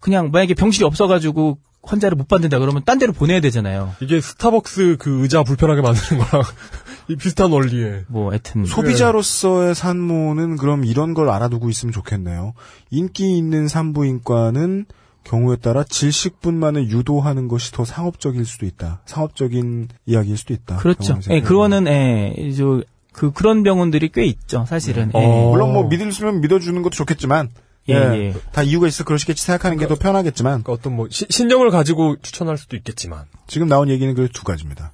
그냥 0.00 0.30
만약에 0.30 0.54
병실이 0.54 0.84
없어가지고 0.84 1.58
환자를 1.84 2.16
못 2.16 2.28
받는다 2.28 2.58
그러면 2.60 2.82
딴 2.84 2.98
데로 2.98 3.12
보내야 3.12 3.40
되잖아요. 3.40 3.94
이게 4.00 4.20
스타벅스 4.20 4.96
그 5.00 5.22
의자 5.22 5.42
불편하게 5.42 5.80
만드는 5.80 6.22
거랑 6.22 6.44
이 7.08 7.16
비슷한 7.16 7.50
원리에. 7.50 8.04
뭐 8.08 8.30
하여튼 8.30 8.64
소비자로서의 8.64 9.74
산모는 9.74 10.58
그럼 10.58 10.84
이런 10.84 11.12
걸 11.14 11.28
알아두고 11.28 11.70
있으면 11.70 11.92
좋겠네요. 11.92 12.54
인기 12.90 13.36
있는 13.36 13.66
산부인과는 13.66 14.86
경우에 15.24 15.56
따라 15.56 15.82
질식분만을 15.84 16.88
유도하는 16.90 17.48
것이 17.48 17.72
더 17.72 17.84
상업적일 17.84 18.44
수도 18.44 18.66
있다. 18.66 19.02
상업적인 19.06 19.88
이야기일 20.06 20.36
수도 20.36 20.52
있다. 20.54 20.76
그렇죠. 20.76 21.18
예. 21.30 21.40
그거는 21.40 21.86
예, 21.88 22.52
저, 22.56 22.82
그 23.12 23.30
그런 23.32 23.62
병원들이 23.62 24.10
꽤 24.12 24.24
있죠, 24.24 24.64
사실은. 24.68 25.10
예. 25.14 25.18
어. 25.18 25.50
물론 25.50 25.72
뭐 25.72 25.86
믿으시면 25.88 26.40
믿어주는 26.40 26.80
것도 26.82 26.90
좋겠지만 26.94 27.50
예, 27.88 27.94
예, 27.94 27.98
예. 28.28 28.34
다 28.52 28.62
이유가 28.62 28.86
있어 28.86 29.04
그러시겠지 29.04 29.42
생각하는 29.44 29.76
게 29.76 29.86
더 29.86 29.96
편하겠지만 29.96 30.62
그러니까 30.62 30.72
어떤 30.72 30.94
뭐 30.96 31.08
시- 31.10 31.26
신념을 31.28 31.70
가지고 31.70 32.16
추천할 32.22 32.56
수도 32.56 32.76
있겠지만. 32.76 33.24
지금 33.48 33.68
나온 33.68 33.88
얘기는 33.88 34.12
그 34.14 34.28
두 34.28 34.44
가지입니다. 34.44 34.92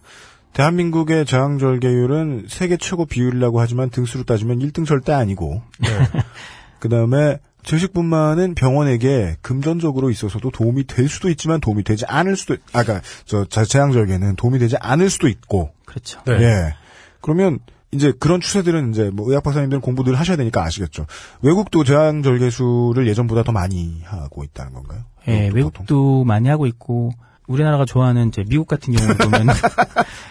대한민국의 0.54 1.26
저항절개율은 1.26 2.46
세계 2.48 2.76
최고 2.76 3.04
비율이라고 3.06 3.60
하지만 3.60 3.90
등수로 3.90 4.24
따지면 4.24 4.58
1등 4.60 4.86
절대 4.86 5.12
아니고 5.12 5.62
네. 5.78 5.88
그 6.80 6.88
다음에 6.88 7.38
질식분만은 7.64 8.54
병원에게 8.54 9.36
금전적으로 9.42 10.10
있어서도 10.10 10.50
도움이 10.50 10.86
될 10.86 11.08
수도 11.08 11.28
있지만 11.28 11.60
도움이 11.60 11.84
되지 11.84 12.06
않을 12.06 12.36
수도 12.36 12.56
아까 12.72 13.02
저 13.26 13.44
재앙절개는 13.44 14.36
도움이 14.36 14.58
되지 14.58 14.76
않을 14.80 15.10
수도 15.10 15.28
있고 15.28 15.70
그렇죠. 15.84 16.20
네. 16.24 16.32
예 16.42 16.74
그러면 17.20 17.58
이제 17.90 18.12
그런 18.18 18.40
추세들은 18.40 18.90
이제 18.90 19.10
뭐 19.10 19.28
의학 19.30 19.42
박사님들은 19.42 19.80
공부들 19.80 20.14
하셔야 20.14 20.36
되니까 20.36 20.62
아시겠죠 20.62 21.06
외국도 21.42 21.84
재앙절개수를 21.84 23.06
예전보다 23.08 23.42
더 23.42 23.52
많이 23.52 24.02
하고 24.04 24.44
있다는 24.44 24.72
건가요? 24.74 25.00
예, 25.26 25.46
보통? 25.48 25.56
외국도 25.56 26.24
많이 26.24 26.48
하고 26.48 26.66
있고 26.66 27.10
우리나라가 27.46 27.86
좋아하는 27.86 28.28
이제 28.28 28.44
미국 28.46 28.68
같은 28.68 28.92
경우를 28.94 29.16
보면 29.18 29.46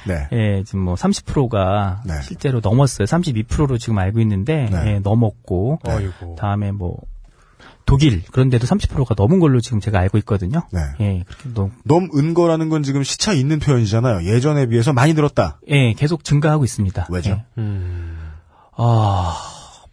네 0.08 0.28
예, 0.32 0.63
지금 0.63 0.82
뭐 0.82 0.93
30%가 0.93 2.04
네. 2.06 2.13
실제로 2.22 2.60
넘었어요. 2.63 3.06
32%로 3.06 3.78
지금 3.80 3.98
알고 3.98 4.20
있는데 4.22 4.70
네. 4.72 4.93
예, 4.93 5.00
넘었고 5.00 5.80
아이고. 5.84 6.36
다음에 6.39 6.72
뭐 6.72 6.98
독일 7.88 8.21
그런데도 8.32 8.67
30%가 8.67 9.15
넘은 9.17 9.39
걸로 9.39 9.60
지금 9.62 9.80
제가 9.80 9.97
알고 10.00 10.17
있거든요. 10.19 10.62
네. 10.71 10.82
예, 11.00 11.23
그렇게 11.26 11.50
넘, 11.54 11.71
넘은 11.86 12.34
거라는 12.36 12.69
건 12.69 12.84
지금 12.84 13.02
시차 13.02 13.34
있는 13.34 13.60
표현이잖아요. 13.60 14.30
예전에 14.30 14.67
비해서 14.67 14.93
많이 14.93 15.13
늘었다. 15.13 15.60
예, 15.69 15.93
계속 15.93 16.23
증가하고 16.23 16.65
있습니다. 16.65 17.08
왜죠? 17.10 17.32
예. 17.32 17.45
음. 17.58 18.17
아, 18.76 19.36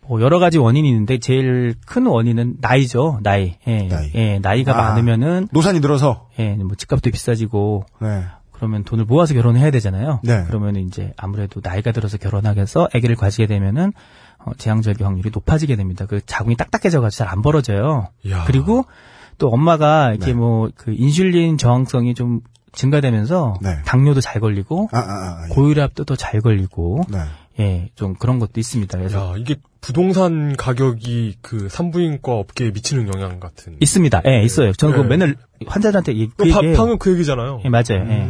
뭐 0.07 0.21
여러 0.21 0.39
가지 0.39 0.59
원인이 0.59 0.87
있는데 0.89 1.19
제일 1.19 1.75
큰 1.87 2.07
원인은 2.07 2.57
나이죠. 2.61 3.21
나이. 3.23 3.55
예, 3.67 3.89
나이. 3.89 4.11
예, 4.15 4.39
나이가 4.41 4.73
아. 4.73 4.91
많으면은 4.91 5.49
노산이 5.53 5.81
늘어서. 5.81 6.29
예, 6.39 6.55
뭐 6.55 6.75
집값도 6.77 7.11
비싸지고 7.11 7.87
네. 8.03 8.25
그러면 8.51 8.83
돈을 8.85 9.05
모아서 9.05 9.35
결혼을 9.35 9.61
해야 9.61 9.71
되잖아요. 9.71 10.21
네. 10.25 10.45
그러면은 10.45 10.87
이제 10.87 11.13
아무래도 11.17 11.61
나이가 11.63 11.93
들어서 11.93 12.19
결혼하게 12.19 12.63
해서 12.63 12.89
아기를 12.93 13.15
가지게 13.15 13.47
되면은 13.47 13.89
어, 13.89 13.93
재앙절개 14.59 15.05
확률이 15.05 15.31
높아지게 15.33 15.77
됩니다. 15.77 16.07
그 16.07 16.21
자궁이 16.25 16.57
딱딱해져가지고 16.57 17.19
잘 17.19 17.29
안 17.29 17.43
벌어져요. 17.43 18.09
야. 18.31 18.45
그리고 18.47 18.85
또 19.39 19.49
엄마가 19.49 20.11
이렇게 20.11 20.27
네. 20.27 20.33
뭐그 20.35 20.93
인슐린 20.97 21.59
저항성이 21.59 22.15
좀 22.15 22.41
증가되면서 22.73 23.55
네. 23.63 23.77
당뇨도 23.85 24.21
잘 24.21 24.41
걸리고 24.41 24.89
아, 24.93 24.99
아, 24.99 25.03
아. 25.03 25.45
예. 25.49 25.55
고혈압도 25.55 26.05
더 26.05 26.17
잘 26.17 26.41
걸리고 26.41 27.01
네. 27.09 27.19
예, 27.61 27.89
좀 27.95 28.15
그런 28.15 28.41
것도 28.41 28.59
있습니다. 28.59 28.99
그래서 28.99 29.33
야, 29.33 29.35
이게 29.39 29.55
부동산 29.81 30.57
가격이 30.57 31.37
그 31.41 31.69
산부인과 31.69 32.33
업계에 32.33 32.71
미치는 32.73 33.07
영향 33.15 33.39
같은. 33.39 33.77
있습니다. 33.81 34.23
예, 34.27 34.43
있어요. 34.43 34.73
저는 34.73 34.97
네. 34.97 35.03
그 35.03 35.07
맨날 35.09 35.37
환자들한테 35.67 36.13
이- 36.13 36.29
그그 36.31 36.51
바- 36.51 36.57
얘기해요. 36.59 36.77
방금 36.77 36.99
그 36.99 37.13
얘기잖아요. 37.13 37.61
예, 37.65 37.69
맞아요. 37.69 38.05
예. 38.09 38.29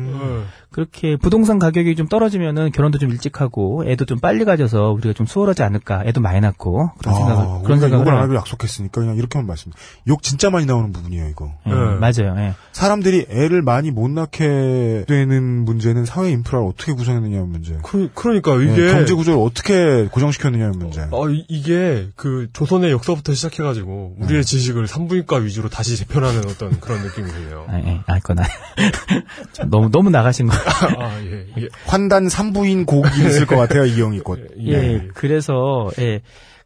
네. 0.74 0.84
그렇게 0.84 1.16
부동산 1.16 1.58
가격이 1.60 1.94
좀 1.94 2.08
떨어지면은 2.08 2.72
결혼도 2.72 2.98
좀 2.98 3.10
일찍 3.10 3.40
하고 3.40 3.84
애도 3.86 4.06
좀 4.06 4.18
빨리 4.18 4.44
가져서 4.44 4.90
우리가 4.90 5.12
좀 5.14 5.24
수월하지 5.26 5.62
않을까. 5.62 6.02
애도 6.04 6.20
많이 6.20 6.40
낳고 6.40 6.90
그런 6.98 7.14
생각을 7.14 7.42
아, 7.44 7.46
그런 7.46 7.78
우리가 7.78 7.78
생각을 7.80 7.98
욕을 8.06 8.12
안. 8.14 8.22
하기로 8.24 8.38
약속했으니까 8.38 9.00
그냥 9.00 9.16
이렇게만 9.16 9.46
말씀. 9.46 9.70
욕 10.08 10.22
진짜 10.22 10.50
많이 10.50 10.66
나오는 10.66 10.92
부분이에요, 10.92 11.28
이거. 11.28 11.52
예, 11.66 11.70
네. 11.70 11.76
맞아요. 11.76 12.34
예. 12.38 12.54
사람들이 12.72 13.26
애를 13.30 13.62
많이 13.62 13.90
못 13.92 14.10
낳게 14.10 15.04
되는 15.06 15.64
문제는 15.64 16.04
사회 16.06 16.30
인프라를 16.30 16.66
어떻게 16.66 16.92
구성했느냐는 16.92 17.48
문제. 17.50 17.78
그, 17.84 18.10
그러니까 18.14 18.60
예, 18.60 18.64
이게. 18.72 18.92
경제 18.92 19.14
구조를 19.14 19.40
어떻게 19.40 20.06
고정시켰느냐는 20.10 20.78
문제. 20.78 21.06
어, 21.12 21.28
이- 21.30 21.44
이게 21.48 22.08
그 22.16 22.48
조선의 22.52 22.90
역사부터 22.90 23.32
시작해가지고 23.34 24.16
네. 24.18 24.26
우리의 24.26 24.44
지식을 24.44 24.88
산부인과 24.88 25.36
위주로 25.36 25.68
다시 25.68 25.96
재편하는 25.96 26.40
어떤 26.48 26.80
그런 26.80 27.00
느낌이 27.02 27.30
드네요. 27.30 27.64
아, 27.68 27.78
예, 27.78 28.00
아, 28.06 28.18
그건 28.18 28.40
아니. 28.40 28.48
좀 29.52 29.70
너무 29.70 29.90
너무 29.90 30.10
나가신 30.10 30.48
거. 30.48 30.56
아, 30.66 31.18
예. 31.20 31.46
이게, 31.56 31.68
환단 31.86 32.28
산부인 32.28 32.86
곡이 32.86 33.08
있을 33.26 33.46
것 33.46 33.56
같아요, 33.56 33.84
이 33.86 34.00
형이 34.00 34.20
곧. 34.20 34.48
예. 34.60 34.72
예, 34.72 35.08
그래서 35.14 35.90
예, 35.98 36.20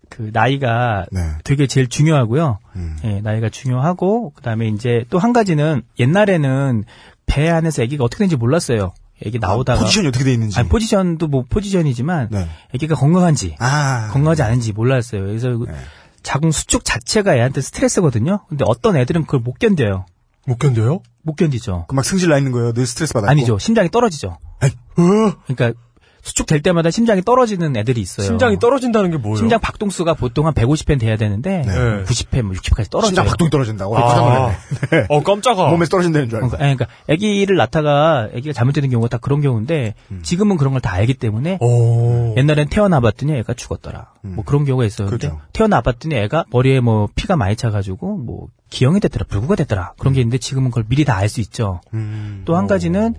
그 0.09 0.31
나이가 0.33 1.07
네. 1.13 1.21
되게 1.45 1.67
제일 1.67 1.89
중요하고요. 1.89 2.59
음. 2.77 2.97
예, 3.05 3.21
나이가 3.21 3.49
중요하고 3.49 4.31
그다음에 4.31 4.69
이제 4.69 5.05
또 5.11 5.19
한 5.19 5.33
가지는 5.33 5.83
옛날에는 5.99 6.85
배 7.27 7.49
안에서 7.49 7.83
아기가 7.83 8.05
어떻게 8.05 8.21
되는지 8.21 8.37
몰랐어요. 8.37 8.93
아기 9.27 9.39
나오다가 9.39 9.81
아, 9.81 9.83
포지션이 9.83 10.07
어떻게 10.09 10.25
돼 10.25 10.33
있는지. 10.33 10.59
아니, 10.59 10.69
포지션도 10.69 11.27
뭐 11.27 11.45
포지션이지만 11.49 12.29
네. 12.31 12.49
아기가 12.75 12.95
건강한지 12.95 13.57
아. 13.59 14.09
건강하지 14.13 14.43
않은지 14.43 14.73
몰랐어요. 14.73 15.23
그래서 15.27 15.57
그 15.59 15.67
네. 15.69 15.75
자궁 16.23 16.51
수축 16.53 16.85
자체가 16.85 17.35
애한테 17.37 17.61
스트레스거든요. 17.61 18.41
근데 18.49 18.65
어떤 18.67 18.97
애들은 18.97 19.25
그걸 19.27 19.41
못 19.41 19.59
견뎌요. 19.59 20.07
못 20.49 20.59
견뎌요? 20.59 21.01
못 21.23 21.35
견디죠. 21.37 21.87
그 21.89 21.95
막 21.95 22.05
승질 22.05 22.29
나 22.31 22.39
있는 22.39 22.53
거예요. 22.53 22.73
늘 22.73 22.87
스트레스 22.87 23.13
받았고. 23.13 23.31
아니죠. 23.31 23.59
심장이 23.59 23.91
떨어지죠. 23.91 24.39
에이, 24.63 24.71
어? 24.97 25.35
그러니까 25.47 25.79
수축될 26.23 26.63
때마다 26.63 26.91
심장이 26.91 27.23
떨어지는 27.23 27.77
애들이 27.77 28.01
있어요. 28.01 28.27
심장이 28.27 28.59
떨어진다는 28.59 29.11
게 29.11 29.17
뭐예요? 29.17 29.37
심장 29.37 29.61
박동수가 29.61 30.15
보통 30.15 30.47
한 30.47 30.55
150회는 30.55 30.99
돼야 31.01 31.17
되는데 31.17 31.63
네. 31.65 31.73
90회, 32.05 32.43
뭐 32.43 32.53
60회까지 32.55 32.91
떨어져요. 32.91 33.09
심장 33.09 33.25
박동이 33.27 33.51
떨어진다고. 33.51 33.97
아. 33.97 34.51
네. 34.91 35.07
어, 35.09 35.23
깜짝아. 35.23 35.71
몸에서 35.71 35.89
떨어진다는 35.91 36.29
줄 36.29 36.37
알고. 36.39 36.51
그러니까, 36.51 36.87
그러니까 36.87 36.87
아기를 37.13 37.57
낳다가 37.57 38.29
아기가 38.35 38.53
잘못되는 38.53 38.91
경우가 38.91 39.09
다 39.09 39.19
그런 39.19 39.41
경우인데 39.41 39.95
음. 40.11 40.21
지금은 40.23 40.57
그런 40.57 40.73
걸 40.73 40.81
다 40.81 40.93
알기 40.93 41.15
때문에 41.15 41.59
오. 41.61 42.35
옛날엔 42.37 42.69
태어나봤더니 42.69 43.33
애가 43.39 43.55
죽었더라. 43.55 44.13
뭐 44.23 44.45
그런 44.45 44.65
경우가 44.65 44.85
있었는데 44.85 45.27
음. 45.27 45.31
그렇죠. 45.31 45.41
태어나봤더니 45.53 46.15
애가 46.17 46.45
머리에 46.51 46.81
뭐 46.81 47.09
피가 47.15 47.37
많이 47.37 47.57
차가지고 47.57 48.17
뭐 48.19 48.47
기형이 48.71 49.01
됐더라, 49.01 49.25
불구가 49.29 49.55
됐더라 49.57 49.95
그런 49.99 50.13
게 50.15 50.21
있는데 50.21 50.39
지금은 50.39 50.71
그걸 50.71 50.85
미리 50.89 51.05
다 51.05 51.17
알 51.19 51.29
수 51.29 51.41
있죠. 51.41 51.81
음. 51.95 52.43
또한 52.45 52.67
가지는 52.67 53.15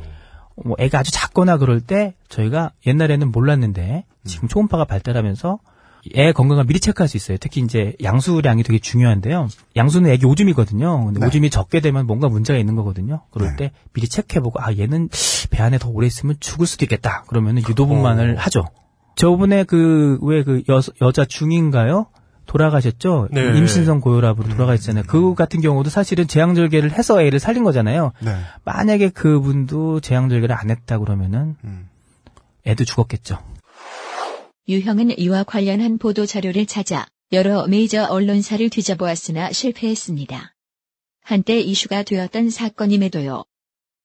뭐 0.65 0.75
애가 0.79 0.99
아주 0.99 1.11
작거나 1.11 1.57
그럴 1.57 1.81
때 1.81 2.13
저희가 2.29 2.71
옛날에는 2.85 3.31
몰랐는데 3.31 4.05
지금 4.25 4.47
초음파가 4.47 4.85
발달하면서 4.85 5.59
애 6.15 6.31
건강을 6.31 6.63
미리 6.65 6.79
체크할 6.79 7.07
수 7.07 7.17
있어요. 7.17 7.37
특히 7.39 7.61
이제 7.61 7.95
양수량이 8.01 8.63
되게 8.63 8.79
중요한데요. 8.79 9.49
양수는 9.75 10.09
애기 10.11 10.25
오줌이거든요. 10.25 11.05
근데 11.05 11.19
네. 11.19 11.25
오줌이 11.25 11.49
적게 11.49 11.81
되면 11.81 12.07
뭔가 12.07 12.29
문제가 12.29 12.57
있는 12.57 12.75
거거든요. 12.75 13.21
그럴 13.31 13.49
네. 13.49 13.55
때 13.55 13.71
미리 13.93 14.07
체크해보고 14.07 14.61
아 14.61 14.73
얘는 14.73 15.09
배 15.49 15.61
안에 15.61 15.77
더 15.77 15.89
오래 15.89 16.07
있으면 16.07 16.35
죽을 16.39 16.67
수도 16.67 16.85
있겠다. 16.85 17.23
그러면은 17.27 17.63
유도분만을 17.67 18.37
하죠. 18.37 18.65
저번에 19.15 19.65
그 19.65 20.17
왜그 20.21 20.63
여자 21.01 21.25
중인가요? 21.25 22.07
돌아가셨죠? 22.49 23.29
네. 23.31 23.57
임신성 23.57 24.01
고혈압으로 24.01 24.49
돌아가셨잖아요. 24.49 25.03
그 25.07 25.35
같은 25.35 25.61
경우도 25.61 25.91
사실은 25.91 26.27
제왕절개를 26.27 26.91
해서 26.91 27.21
애를 27.21 27.39
살린 27.39 27.63
거잖아요. 27.63 28.11
네. 28.21 28.35
만약에 28.65 29.09
그분도 29.09 29.99
제왕절개를 29.99 30.55
안 30.55 30.71
했다 30.71 30.97
그러면은 30.97 31.55
음. 31.63 31.87
애도 32.65 32.85
죽었겠죠. 32.85 33.37
유형은 34.67 35.19
이와 35.19 35.43
관련한 35.43 35.99
보도 35.99 36.25
자료를 36.25 36.65
찾아 36.65 37.05
여러 37.31 37.67
메이저 37.67 38.05
언론사를 38.05 38.67
뒤져보았으나 38.71 39.51
실패했습니다. 39.51 40.55
한때 41.21 41.59
이슈가 41.59 42.01
되었던 42.01 42.49
사건임에도요. 42.49 43.43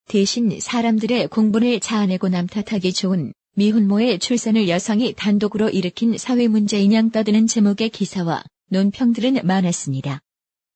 대신 0.06 0.60
사람들의 0.60 1.28
공분을 1.28 1.80
자아내고 1.80 2.28
남탓하기 2.28 2.92
좋은 2.92 3.32
미혼모의 3.56 4.18
출산을 4.18 4.68
여성이 4.68 5.14
단독으로 5.14 5.68
일으킨 5.70 6.18
사회 6.18 6.48
문제인 6.48 6.92
양 6.92 7.10
떠드는 7.10 7.46
제목의 7.46 7.90
기사와 7.90 8.42
논평들은 8.70 9.40
많았습니다. 9.44 10.20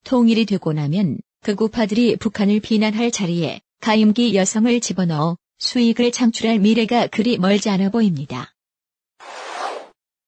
통일이 0.05 0.47
되고 0.47 0.73
나면 0.73 1.19
극우파들이 1.43 2.17
북한을 2.17 2.61
비난할 2.61 3.11
자리에 3.11 3.61
가임기 3.81 4.35
여성을 4.37 4.81
집어넣어 4.81 5.37
수익을 5.59 6.13
창출할 6.13 6.61
미래가 6.61 7.09
그리 7.09 7.37
멀지 7.39 7.69
않아 7.71 7.91
보입니다. 7.91 8.53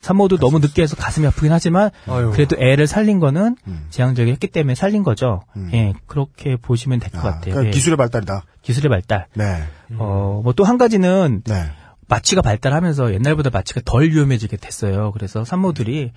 산모도 0.01 0.39
너무 0.39 0.61
늦게 0.61 0.83
해서 0.83 0.97
가슴이 0.97 1.27
아프긴 1.27 1.53
하지만 1.53 1.91
아유. 2.07 2.31
그래도 2.33 2.57
애를 2.59 2.87
살린 2.87 3.21
거는 3.21 3.57
음. 3.69 3.87
재앙적이 3.91 4.31
했기 4.31 4.49
때문에 4.49 4.75
살린 4.75 5.03
거죠. 5.03 5.43
음. 5.57 5.71
예, 5.75 5.93
그렇게 6.07 6.57
보시면 6.57 7.01
될것 7.01 7.21
아, 7.21 7.23
같아요. 7.33 7.53
그러니까 7.55 7.67
예. 7.67 7.71
기술의 7.71 7.99
발달이다. 7.99 8.45
기술의 8.63 8.89
발달. 8.89 9.27
네. 9.35 9.63
어, 9.99 10.41
뭐 10.43 10.55
또 10.55 10.65
한 10.65 10.79
가지는 10.79 11.43
네. 11.45 11.71
마취가 12.11 12.42
발달하면서 12.42 13.14
옛날보다 13.14 13.51
마취가 13.51 13.81
덜 13.85 14.11
위험해지게 14.11 14.59
됐어요. 14.59 15.12
그래서 15.12 15.44
산모들이 15.44 16.12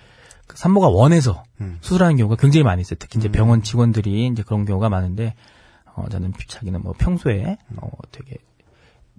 그 0.47 0.58
산모가 0.58 0.89
원해서 0.89 1.43
음. 1.62 1.77
수술하는 1.82 2.17
경우가 2.17 2.36
굉장히 2.36 2.63
많이 2.63 2.82
있어요. 2.82 2.97
특히 2.99 3.19
이제 3.19 3.29
병원 3.29 3.63
직원들이 3.63 4.27
이제 4.27 4.43
그런 4.43 4.65
경우가 4.65 4.89
많은데, 4.89 5.36
어, 5.95 6.10
저는 6.10 6.34
자기는 6.47 6.82
뭐 6.82 6.93
평소에, 6.97 7.58
어, 7.77 7.89
되게 8.12 8.38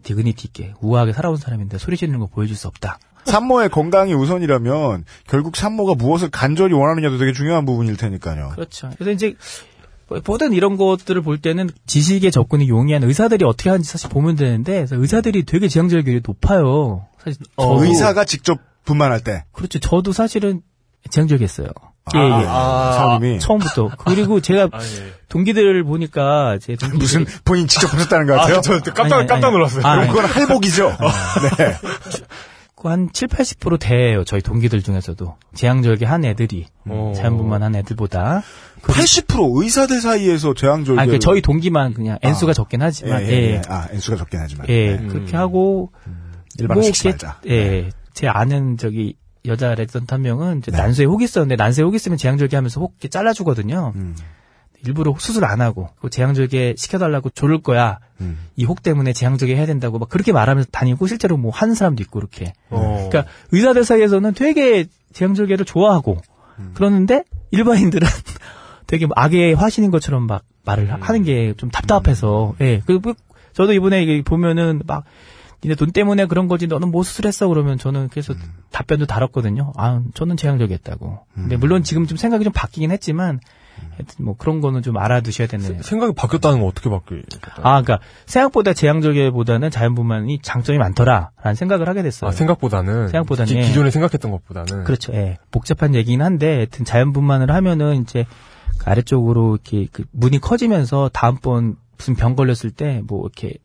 디그니티 0.02 0.48
있게 0.48 0.74
우아하게 0.82 1.14
살아온 1.14 1.36
사람인데 1.36 1.78
소리 1.78 1.96
지르는 1.96 2.18
거 2.18 2.26
보여줄 2.26 2.56
수 2.56 2.68
없다. 2.68 2.98
산모의 3.24 3.70
건강이 3.70 4.12
우선이라면 4.12 5.04
결국 5.26 5.56
산모가 5.56 5.94
무엇을 5.94 6.30
간절히 6.30 6.74
원하느냐도 6.74 7.16
되게 7.16 7.32
중요한 7.32 7.64
부분일 7.64 7.96
테니까요. 7.96 8.50
그렇죠. 8.50 8.90
그래서 8.98 9.12
이제 9.12 9.34
보든 10.22 10.52
이런 10.52 10.76
것들을 10.76 11.22
볼 11.22 11.38
때는 11.38 11.70
지식의 11.86 12.30
접근이 12.30 12.68
용이한 12.68 13.02
의사들이 13.04 13.44
어떻게 13.44 13.70
하는지 13.70 13.88
사실 13.88 14.10
보면 14.10 14.36
되는데 14.36 14.86
의사들이 14.90 15.44
되게 15.44 15.68
지향적률이 15.68 16.20
높아요. 16.26 17.06
사실 17.22 17.40
어, 17.56 17.82
의사가 17.82 18.24
직접 18.24 18.58
분만할 18.84 19.20
때 19.20 19.44
그렇죠. 19.52 19.78
저도 19.78 20.12
사실은 20.12 20.62
지향적이었어요. 21.10 21.68
아, 22.06 22.18
예, 22.18 22.20
예. 22.20 22.46
아. 22.46 22.92
사모님이 22.92 23.38
처음부터. 23.38 23.90
그리고 24.04 24.40
제가 24.40 24.68
아, 24.72 24.78
예. 24.82 25.12
동기들을 25.28 25.84
보니까 25.84 26.58
제 26.60 26.76
동기들이 26.76 26.98
무슨 26.98 27.26
본인 27.44 27.66
직접 27.66 27.90
보셨다는 27.90 28.26
것 28.26 28.34
같아요. 28.34 28.58
아, 28.58 28.60
저 28.60 28.72
깜짝, 28.80 29.00
아니, 29.04 29.14
아니, 29.14 29.26
깜짝. 29.26 29.50
놀랐어요. 29.52 29.86
아, 29.86 29.96
그럼 29.96 30.08
그건 30.08 30.24
할복이죠. 30.26 30.96
네. 31.58 31.76
한 32.84 33.08
7, 33.12 33.28
80% 33.28 33.80
돼요. 33.80 34.24
저희 34.24 34.42
동기들 34.42 34.82
중에서도. 34.82 35.36
재앙절개 35.54 36.04
한 36.04 36.24
애들이. 36.24 36.66
어. 36.86 37.14
자연분만 37.16 37.62
한 37.62 37.74
애들보다. 37.76 38.42
80% 38.92 39.62
의사들 39.62 40.00
사이에서 40.00 40.54
재앙절개. 40.54 41.00
아, 41.00 41.06
그 41.06 41.18
저희 41.18 41.40
동기만 41.40 41.94
그냥 41.94 42.18
N수가 42.22 42.52
적긴 42.52 42.80
예, 42.80 42.84
하지만. 42.84 43.22
예, 43.22 43.26
예. 43.28 43.32
예. 43.32 43.62
아, 43.68 43.88
N수가 43.90 44.16
적긴 44.16 44.40
하지만. 44.40 44.68
예, 44.68 44.96
네. 44.96 45.06
그렇게 45.06 45.36
하고. 45.36 45.92
일반화 46.58 46.82
시키지 46.82 47.08
이렇게, 47.08 47.26
말자. 47.26 47.40
예. 47.48 47.90
제 48.12 48.28
아는 48.28 48.76
저기 48.76 49.16
여자 49.46 49.74
레지던트 49.74 50.14
한 50.14 50.22
명은 50.22 50.58
이제 50.58 50.70
네. 50.70 50.78
난소에 50.78 51.04
혹 51.04 51.22
있었는데 51.22 51.56
난소에 51.56 51.84
혹 51.84 51.94
있으면 51.94 52.16
제왕절개 52.16 52.56
하면서 52.56 52.80
혹 52.80 52.92
이렇게 52.94 53.08
잘라주거든요. 53.08 53.92
음, 53.94 54.16
일부러 54.86 55.14
수술 55.18 55.44
안 55.44 55.60
하고 55.60 55.88
그 56.00 56.10
제왕절개 56.10 56.74
시켜달라고 56.76 57.30
조를 57.30 57.62
거야. 57.62 57.98
음. 58.20 58.38
이 58.56 58.63
혹 58.63 58.82
때문에 58.82 59.12
제왕절개 59.12 59.54
해야 59.54 59.66
된다고 59.66 59.98
막 59.98 60.08
그렇게 60.08 60.32
말하면서 60.32 60.70
다니고 60.70 61.06
실제로 61.06 61.36
뭐 61.36 61.50
하는 61.50 61.74
사람도 61.74 62.02
있고 62.04 62.20
이렇게. 62.20 62.52
어. 62.70 63.08
그러니까 63.10 63.30
의사들 63.52 63.84
사이에서는 63.84 64.32
되게 64.34 64.86
제왕절개를 65.12 65.64
좋아하고 65.64 66.18
음. 66.58 66.70
그러는데 66.74 67.24
일반인들은 67.50 68.06
되게 68.86 69.06
뭐 69.06 69.14
악의 69.16 69.54
화신인 69.54 69.90
것처럼 69.90 70.26
막 70.26 70.42
말을 70.64 70.90
하- 70.92 70.98
하는 71.00 71.22
게 71.24 71.54
좀 71.56 71.70
답답해서 71.70 72.54
예. 72.60 72.80
그리고 72.86 73.12
저도 73.52 73.72
이번에 73.72 74.22
보면은 74.22 74.82
막 74.86 75.04
니네 75.62 75.76
돈 75.76 75.92
때문에 75.92 76.26
그런 76.26 76.46
거지 76.48 76.66
너는 76.66 76.90
뭐 76.90 77.02
수술했어 77.02 77.48
그러면 77.48 77.78
저는 77.78 78.08
그래서 78.10 78.34
답변도 78.70 79.06
달았거든요. 79.06 79.72
아 79.76 80.02
저는 80.14 80.36
재앙절개했다고. 80.36 81.20
근데 81.34 81.56
물론 81.56 81.82
지금 81.82 82.06
좀 82.06 82.18
생각이 82.18 82.44
좀 82.44 82.52
바뀌긴 82.52 82.90
했지만 82.90 83.40
하여튼 83.96 84.24
뭐 84.24 84.36
그런 84.36 84.60
거는 84.60 84.82
좀 84.82 84.96
알아두셔야 84.98 85.46
되는. 85.48 85.82
생각이 85.82 86.12
바뀌었다는 86.14 86.60
건 86.60 86.68
어떻게 86.68 86.90
바뀌었어요? 86.90 87.22
아, 87.62 87.80
그러니까 87.82 88.00
생각보다 88.26 88.72
재앙절개보다는 88.74 89.70
자연분만이 89.70 90.40
장점이 90.42 90.78
많더라라는 90.78 91.54
생각을 91.56 91.88
하게 91.88 92.02
됐어요. 92.02 92.28
아, 92.28 92.32
생각보다는. 92.32 93.08
생각보다는, 93.08 93.52
기, 93.52 93.58
예. 93.58 93.62
기존에 93.62 93.90
생각했던 93.90 94.30
것보다는. 94.30 94.84
그렇죠. 94.84 95.12
예. 95.14 95.38
복잡한 95.50 95.94
얘기긴 95.94 96.22
한데, 96.22 96.54
하여튼 96.56 96.84
자연분만을 96.84 97.50
하면은 97.50 98.02
이제 98.02 98.24
그 98.24 98.30
아래쪽으로 98.84 99.54
이렇게 99.54 99.88
그 99.92 100.04
문이 100.12 100.38
커지면서 100.40 101.10
다음번 101.12 101.76
무슨 101.96 102.14
병 102.14 102.36
걸렸을 102.36 102.70
때 102.70 103.00
뭐 103.06 103.22
이렇게 103.22 103.58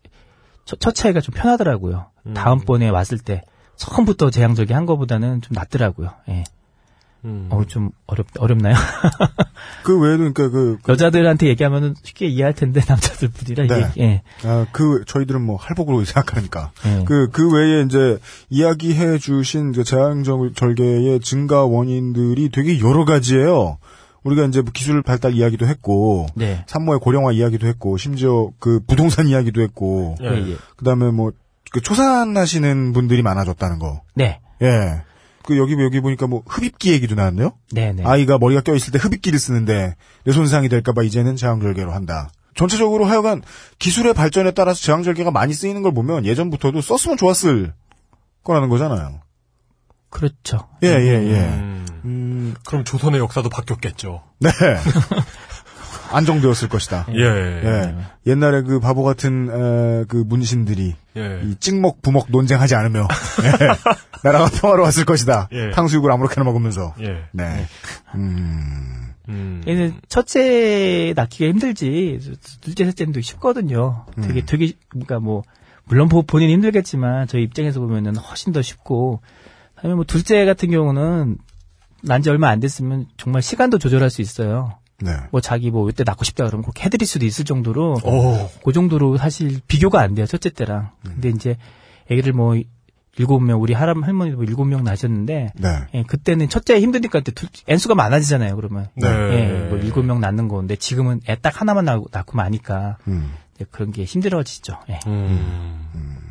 첫, 0.66 0.80
첫 0.80 0.94
차이가 0.94 1.20
좀 1.20 1.34
편하더라고요. 1.34 2.06
음. 2.28 2.34
다음번에 2.34 2.90
왔을 2.90 3.18
때 3.18 3.42
처음부터 3.76 4.30
재앙절개 4.30 4.74
한 4.74 4.86
거보다는 4.86 5.42
좀 5.42 5.54
낫더라고요. 5.56 6.12
예. 6.30 6.44
음. 7.26 7.48
어, 7.50 7.66
좀 7.66 7.90
어렵, 8.06 8.28
어렵나요? 8.38 8.76
그 9.84 10.00
외에도 10.00 10.32
그러니까 10.32 10.50
그, 10.50 10.78
여자들한테 10.88 11.48
얘기하면은 11.48 11.96
쉽게 12.04 12.28
이해할 12.28 12.54
텐데, 12.54 12.82
남자들뿐이라 12.88 13.64
이게, 13.66 13.76
네. 13.76 13.92
예. 13.98 14.48
아, 14.48 14.66
그 14.72 15.04
저희들은 15.06 15.42
뭐 15.42 15.58
할복으로 15.58 16.04
생각하니까. 16.06 16.72
예. 16.86 17.04
그, 17.06 17.30
그 17.32 17.52
외에 17.52 17.82
이제 17.82 18.20
이야기해 18.50 19.18
주신 19.18 19.72
그 19.74 19.84
재앙절개의 19.84 21.20
증가 21.22 21.66
원인들이 21.66 22.50
되게 22.50 22.80
여러 22.80 23.06
가지예요. 23.06 23.80
우리가 24.30 24.46
이제 24.46 24.62
뭐 24.62 24.72
기술 24.74 25.02
발달 25.02 25.34
이야기도 25.34 25.68
했고, 25.68 26.28
네. 26.36 26.64
산모의 26.68 27.00
고령화 27.00 27.32
이야기도 27.34 27.68
했고, 27.68 27.98
심지어 27.98 28.50
그 28.60 28.80
부동산 28.88 29.28
이야기도 29.28 29.62
했고, 29.62 30.16
예. 30.22 30.28
예, 30.28 30.52
예. 30.52 30.56
그 30.76 30.86
다음에 30.86 31.12
뭐, 31.12 31.32
그 31.72 31.82
초산하시는 31.82 32.94
분들이 32.94 33.22
많아졌다는 33.22 33.80
거. 33.80 34.02
네. 34.16 34.40
예. 34.62 35.04
그 35.44 35.58
여기 35.58 35.74
여기 35.74 36.00
보니까 36.00 36.28
뭐 36.28 36.44
흡입기 36.46 36.92
얘기도 36.92 37.16
나왔네요. 37.16 37.54
네, 37.72 37.92
네. 37.92 38.04
아이가 38.06 38.38
머리가 38.38 38.62
껴 38.62 38.76
있을 38.76 38.92
때 38.92 39.00
흡입기를 39.00 39.40
쓰는데 39.40 39.96
뇌손상이 40.26 40.70
될까봐 40.70 41.02
이제는 41.04 41.36
재앙절개로 41.38 41.92
한다. 41.92 42.30
전체적으로 42.56 43.06
하여간 43.06 43.42
기술의 43.80 44.14
발전에 44.14 44.52
따라서 44.52 44.80
재앙절개가 44.82 45.32
많이 45.32 45.54
쓰이는 45.54 45.82
걸 45.82 45.94
보면 45.94 46.26
예전부터도 46.26 46.82
썼으면 46.82 47.18
좋았을 47.18 47.74
거라는 48.44 48.70
거잖아요. 48.70 49.22
그렇죠. 50.10 50.68
예, 50.84 50.88
예, 50.88 51.32
예. 51.32 51.40
음. 51.40 51.86
음, 52.06 52.29
그럼 52.66 52.84
조선의 52.84 53.20
역사도 53.20 53.50
바뀌었겠죠. 53.50 54.22
네. 54.40 54.50
안정되었을 56.12 56.70
것이다. 56.70 57.06
예. 57.14 57.22
예. 57.24 57.96
옛날에 58.26 58.64
그 58.64 58.80
바보 58.80 59.04
같은 59.04 59.48
에, 59.50 60.06
그 60.08 60.18
문신들이 60.18 60.96
예. 61.18 61.42
이 61.44 61.56
찍먹 61.60 62.02
부먹 62.02 62.28
논쟁하지 62.30 62.74
않으며 62.76 63.08
예. 63.44 63.68
나라가 64.24 64.50
평화로웠을 64.50 65.06
것이다. 65.06 65.50
예. 65.52 65.70
탕수육을 65.72 66.12
아무렇게나 66.12 66.44
먹으면서. 66.46 66.96
예. 67.02 67.26
네. 67.32 67.66
음. 68.16 69.14
음. 69.30 69.62
얘는 69.68 70.00
첫째 70.08 71.14
낳기가 71.16 71.48
힘들지 71.52 72.20
둘째 72.62 72.86
셋째는 72.86 73.14
쉽거든요. 73.22 74.06
되게 74.22 74.44
되게 74.44 74.74
그러니까 74.90 75.20
뭐 75.20 75.44
물론 75.86 76.10
보- 76.10 76.24
본인이 76.24 76.52
힘들겠지만 76.54 77.28
저희 77.28 77.44
입장에서 77.44 77.80
보면은 77.80 78.16
훨씬 78.16 78.52
더 78.54 78.64
쉽고 78.64 79.22
다음에 79.80 79.94
뭐 79.94 80.04
둘째 80.04 80.46
같은 80.46 80.72
경우는 80.72 81.38
난 82.04 82.22
지 82.22 82.30
얼마 82.30 82.50
안 82.50 82.60
됐으면 82.60 83.08
정말 83.18 83.42
시간도 83.42 83.78
조절할 83.78 84.10
수 84.10 84.22
있어요. 84.22 84.78
네. 85.02 85.12
뭐 85.32 85.40
자기 85.42 85.72
뭐 85.72 85.90
이때 85.90 86.04
낳고 86.04 86.24
싶다 86.26 86.46
그러면 86.46 86.64
꼭 86.64 86.78
해드릴 86.84 87.08
수도 87.08 87.26
있을 87.26 87.46
정도로 87.46 87.94
오. 88.04 88.50
그 88.66 88.74
정도로 88.74 89.18
사실 89.18 89.62
비교가 89.68 90.02
안 90.02 90.14
돼요 90.16 90.26
첫째 90.26 90.50
때랑. 90.50 90.92
근데 91.04 91.30
이제 91.30 91.56
애기를 92.12 92.34
뭐 92.34 92.56
일곱 93.18 93.40
명 93.42 93.62
우리 93.62 93.74
할아버 93.74 94.02
할머니도 94.02 94.38
뭐 94.38 94.46
일곱 94.46 94.66
명 94.66 94.84
낳으셨는데 94.84 95.52
네. 95.56 95.70
예, 95.94 96.04
그때는 96.04 96.48
첫째 96.50 96.80
힘드니까 96.80 97.20
둘- 97.22 97.50
N수가 97.68 97.96
많아지잖아요, 97.96 98.56
그러면. 98.56 98.88
네. 98.96 99.08
예, 99.08 99.68
뭐 99.70 99.78
일곱 99.78 100.04
명 100.06 100.20
낳는 100.22 100.48
건데 100.48 100.76
지금은 100.76 101.22
애 101.28 101.36
딱 101.36 101.60
하나만 101.62 101.86
낳고, 101.86 102.08
낳고 102.12 102.38
마니까 102.38 102.98
음. 103.08 103.34
이제 103.56 103.66
그런 103.72 103.92
게 103.92 104.04
힘들어지죠. 104.06 104.80
예. 104.90 105.00
음. 105.08 106.28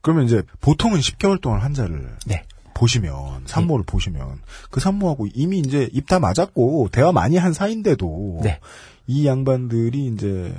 그러면 0.00 0.24
이제 0.24 0.42
보통은 0.60 1.00
10개월 1.00 1.40
동안 1.40 1.60
환자를 1.60 2.14
네. 2.26 2.44
보시면 2.76 3.44
산모를 3.46 3.84
보시면 3.86 4.40
그 4.70 4.80
산모하고 4.80 5.26
이미 5.34 5.58
이제 5.60 5.88
입 5.92 6.06
다 6.06 6.20
맞았고 6.20 6.90
대화 6.92 7.10
많이 7.10 7.36
한 7.36 7.52
사이인데도 7.52 8.40
네. 8.42 8.60
이 9.06 9.26
양반들이 9.26 10.06
이제 10.06 10.54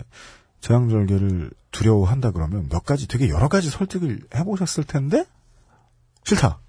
재앙절개를 0.61 1.51
두려워한다 1.71 2.31
그러면 2.31 2.67
몇 2.69 2.83
가지 2.83 3.07
되게 3.07 3.29
여러 3.29 3.47
가지 3.47 3.69
설득을 3.69 4.21
해보셨을 4.35 4.83
텐데 4.83 5.25
싫다. 6.23 6.59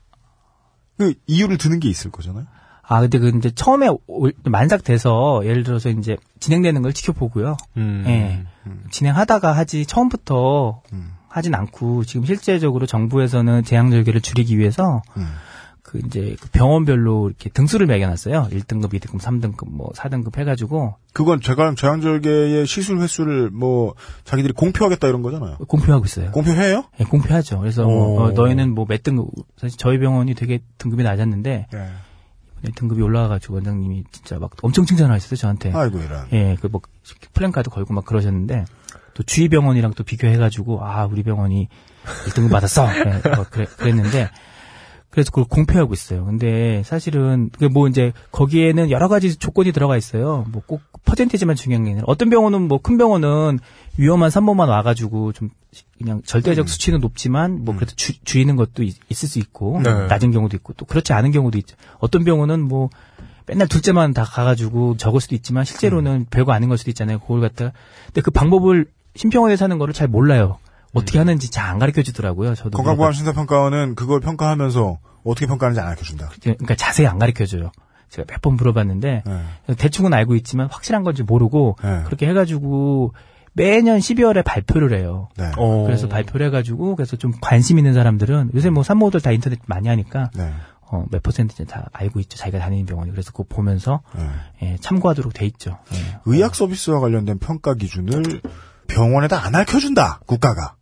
그 0.99 1.15
이유를 1.27 1.57
드는 1.59 1.81
게 1.81 1.89
있을 1.89 2.11
거잖아요. 2.11 2.47
아, 2.83 3.01
근데 3.01 3.19
그 3.19 3.29
이제 3.37 3.51
처음에 3.51 3.89
올- 4.07 4.33
만삭돼서 4.45 5.43
예를 5.45 5.63
들어서 5.65 5.89
이제 5.91 6.17
진행되는 6.41 6.83
걸 6.83 6.93
지켜보고요. 6.93 7.57
음. 7.77 8.05
예. 8.07 8.47
진행하다가 8.91 9.53
하지 9.57 9.85
처음부터 9.87 10.83
음. 10.93 11.13
하진 11.29 11.55
않고 11.55 12.05
지금 12.05 12.25
실제적으로 12.27 12.87
정부에서는 12.87 13.64
재앙절개를 13.64 14.21
줄이기 14.21 14.59
위해서 14.59 15.03
음. 15.17 15.27
그 15.83 15.99
이제 16.05 16.37
그 16.38 16.49
병원별로 16.51 17.29
이렇게 17.29 17.49
등수를 17.49 17.87
매겨놨어요. 17.87 18.49
1등급, 18.53 18.93
2등급, 18.93 19.21
3등급, 19.21 19.71
뭐 19.71 19.88
4등급 19.95 20.37
해가지고 20.37 20.97
그건 21.14 21.41
제가 21.41 21.75
제왕절개의 21.77 22.67
시술 22.67 23.01
횟수를 23.01 23.49
뭐 23.51 23.95
자기들이 24.25 24.53
공표하겠다 24.53 25.09
이런 25.09 25.23
거잖아요. 25.23 25.57
공표하고 25.67 26.05
있어요. 26.05 26.31
공표해요? 26.33 26.85
예, 27.01 27.05
공표하죠. 27.05 27.61
그래서 27.61 27.85
뭐, 27.85 28.23
어, 28.23 28.31
너희는 28.33 28.75
뭐 28.75 28.85
몇 28.87 29.03
등급, 29.03 29.29
사실 29.57 29.79
저희 29.79 29.99
병원이 29.99 30.35
되게 30.35 30.61
등급이 30.77 31.03
낮았는데 31.05 31.69
예. 31.73 31.79
이번에 31.79 32.73
등급이 32.75 33.01
올라가가지고 33.01 33.55
원장님이 33.55 34.05
진짜 34.12 34.38
막 34.38 34.51
엄청 34.62 34.85
칭찬을 34.85 35.14
하셨어요 35.14 35.37
저한테. 35.38 35.73
아이고 35.73 36.01
이런. 36.01 36.27
예, 36.33 36.57
그 36.61 36.69
뭐 36.71 36.83
플랜카드 37.33 37.71
걸고 37.71 37.95
막 37.95 38.05
그러셨는데 38.05 38.67
또 39.19 39.25
주위 39.25 39.49
병원이랑 39.49 39.95
또 39.95 40.05
비교해가지고 40.05 40.85
아 40.85 41.05
우리 41.07 41.25
병원이 41.25 41.67
1등급 42.27 42.53
받았어. 42.53 42.87
예, 42.87 43.21
뭐 43.35 43.45
그래, 43.51 43.67
그랬는데 43.77 44.31
그래서 45.11 45.33
그걸 45.33 45.47
공표하고 45.49 45.93
있어요. 45.93 46.25
근데 46.25 46.83
사실은 46.85 47.51
그게 47.53 47.67
뭐 47.67 47.89
이제 47.89 48.13
거기에는 48.31 48.91
여러 48.93 49.09
가지 49.09 49.35
조건이 49.37 49.73
들어가 49.73 49.97
있어요. 49.97 50.47
뭐 50.53 50.63
꼭 50.65 50.83
퍼센테이지만 51.05 51.57
중요한 51.57 51.85
게 51.85 51.91
아니라 51.91 52.05
어떤 52.07 52.31
병원은 52.31 52.69
뭐 52.69 52.79
큰 52.79 52.97
병원은 52.97 53.59
위험한 53.97 54.31
산모만 54.31 54.69
와가지고 54.69 55.33
좀 55.33 55.51
그냥 55.99 56.23
절대적 56.25 56.69
수치는 56.69 57.01
높지만 57.01 57.65
뭐 57.65 57.75
그래도 57.75 57.95
주, 57.97 58.23
줄이는 58.23 58.55
것도 58.55 58.85
있, 58.85 58.95
을수 59.11 59.41
있고 59.41 59.81
네. 59.83 60.07
낮은 60.07 60.31
경우도 60.31 60.57
있고 60.59 60.75
또 60.75 60.85
그렇지 60.85 61.13
않은 61.13 61.33
경우도 61.33 61.59
있죠. 61.59 61.77
어떤 61.99 62.23
병원은 62.23 62.61
뭐 62.61 62.91
맨날 63.47 63.67
둘째만 63.67 64.13
다 64.13 64.23
가가지고 64.23 64.97
적을 64.99 65.21
수도 65.21 65.35
있지만 65.35 65.65
실제로는 65.65 66.27
별거 66.31 66.53
아닌 66.53 66.69
걸 66.69 66.79
수도 66.79 66.91
있잖아요. 66.93 67.19
그걸 67.19 67.41
갖다가 67.41 67.73
근데 68.07 68.21
그 68.21 68.31
방법을 68.31 68.87
심평원에서 69.19 69.65
하는 69.65 69.79
거를 69.79 69.93
잘 69.93 70.07
몰라요. 70.09 70.59
어떻게 70.95 71.19
하는지 71.19 71.51
잘 71.51 71.69
안 71.69 71.79
가르쳐 71.79 72.03
주더라고요. 72.03 72.55
저도 72.55 72.71
건강보험 72.79 73.13
심사평가원은 73.13 73.95
그걸 73.95 74.21
평가하면서 74.21 74.99
어떻게 75.25 75.47
평가하는지 75.47 75.81
안 75.81 75.89
알려준다. 75.89 76.31
그러니까 76.41 76.75
자세히 76.77 77.07
안 77.07 77.19
가르쳐 77.19 77.45
줘요. 77.45 77.71
제가 78.09 78.25
몇 78.33 78.41
번 78.41 78.55
물어봤는데 78.55 79.23
네. 79.27 79.75
대충은 79.77 80.15
알고 80.15 80.35
있지만 80.37 80.69
확실한 80.71 81.03
건지 81.03 81.23
모르고 81.25 81.77
네. 81.83 82.03
그렇게 82.07 82.27
해가지고 82.29 83.13
매년 83.53 83.99
12월에 83.99 84.43
발표를 84.45 84.97
해요. 84.99 85.29
네. 85.37 85.51
어. 85.59 85.83
그래서 85.85 86.09
발표를 86.09 86.47
해가지고 86.47 86.97
그래서 86.97 87.17
좀 87.17 87.33
관심 87.41 87.77
있는 87.77 87.93
사람들은 87.93 88.53
요새 88.55 88.71
뭐 88.71 88.83
산모들 88.83 89.21
다 89.21 89.31
인터넷 89.33 89.59
많이 89.67 89.89
하니까 89.89 90.31
네. 90.35 90.53
어, 90.91 91.05
몇 91.11 91.23
퍼센트인지 91.23 91.71
다 91.71 91.91
알고 91.93 92.19
있죠. 92.21 92.39
자기가 92.39 92.61
다니는 92.61 92.87
병원이 92.87 93.11
그래서 93.11 93.31
그거 93.33 93.45
보면서 93.47 94.01
네. 94.17 94.29
예, 94.63 94.77
참고하도록 94.81 95.35
돼 95.35 95.45
있죠. 95.47 95.77
예. 95.93 96.19
의학 96.25 96.55
서비스와 96.55 97.01
관련된 97.01 97.39
평가 97.41 97.75
기준을 97.75 98.41
병원에다 98.88 99.44
안 99.44 99.55
알려준다. 99.55 100.20
국가가. 100.27 100.74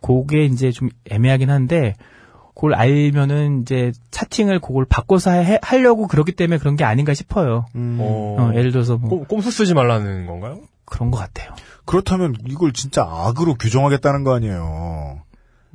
그게 0.00 0.44
이제 0.46 0.70
좀 0.72 0.88
애매하긴 1.10 1.50
한데 1.50 1.94
그걸 2.54 2.74
알면은 2.74 3.62
이제 3.62 3.92
차팅을 4.10 4.60
그걸 4.60 4.84
바꿔서 4.84 5.30
해- 5.32 5.60
하려고 5.62 6.06
그러기 6.08 6.32
때문에 6.32 6.58
그런 6.58 6.76
게 6.76 6.84
아닌가 6.84 7.14
싶어요. 7.14 7.66
음, 7.76 7.98
어. 8.00 8.36
어, 8.38 8.54
예를 8.54 8.72
들어서 8.72 8.96
뭐 8.96 9.10
꼼- 9.10 9.24
꼼수 9.26 9.50
쓰지 9.50 9.74
말라는 9.74 10.26
건가요? 10.26 10.60
그런 10.84 11.10
것 11.10 11.18
같아요. 11.18 11.52
그렇다면 11.84 12.34
이걸 12.46 12.72
진짜 12.72 13.02
악으로 13.02 13.54
규정하겠다는 13.54 14.24
거 14.24 14.34
아니에요. 14.34 15.22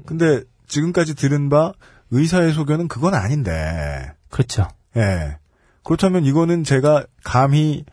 근데 0.06 0.42
지금까지 0.68 1.16
들은 1.16 1.50
바 1.50 1.74
의사의 2.12 2.54
소견은 2.54 2.88
그건 2.88 3.14
아닌데. 3.14 4.12
그렇죠. 4.30 4.68
예. 4.98 5.38
그렇다면 5.84 6.26
이거는 6.26 6.64
제가 6.64 7.06
감히 7.24 7.84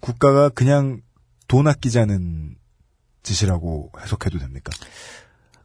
국가가 0.00 0.48
그냥 0.48 1.00
돈 1.48 1.66
아끼자는 1.66 2.56
짓이라고 3.34 3.92
해석해도 4.00 4.38
됩니까? 4.38 4.72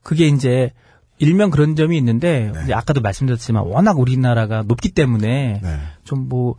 그게 0.02 0.28
이제 0.28 0.71
일명 1.17 1.49
그런 1.49 1.76
점이 1.76 1.97
있는데 1.97 2.52
네. 2.54 2.63
이제 2.63 2.73
아까도 2.73 3.02
말씀드렸지만 3.02 3.63
워낙 3.63 3.97
우리나라가 3.99 4.63
높기 4.63 4.91
때문에 4.91 5.62
네. 5.62 5.80
좀뭐 6.04 6.56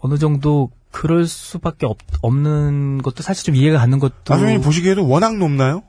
어느 0.00 0.18
정도 0.18 0.70
그럴 0.90 1.26
수밖에 1.26 1.86
없, 1.86 1.96
없는 2.20 3.00
것도 3.02 3.22
사실 3.22 3.44
좀 3.44 3.54
이해가 3.56 3.78
가는 3.78 3.98
것도 3.98 4.14
나중에 4.28 4.58
보시기에도 4.58 5.08
워낙 5.08 5.36
높나요? 5.38 5.82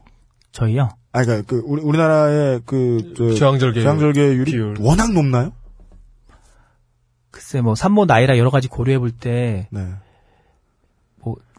저희요. 0.51 0.89
아, 1.11 1.23
그러니까 1.23 1.45
그 1.47 1.61
우리 1.65 1.81
우리나라의 1.81 2.61
그 2.65 3.13
저, 3.17 3.33
제왕절개 3.33 3.81
제왕절개율이 3.81 4.51
비율. 4.51 4.75
워낙 4.79 5.11
높나요? 5.13 5.51
글쎄 7.31 7.61
뭐 7.61 7.75
산모 7.75 8.05
나이라 8.05 8.37
여러 8.37 8.49
가지 8.49 8.67
고려해 8.67 8.99
볼때뭐 8.99 9.65
네. 9.71 9.93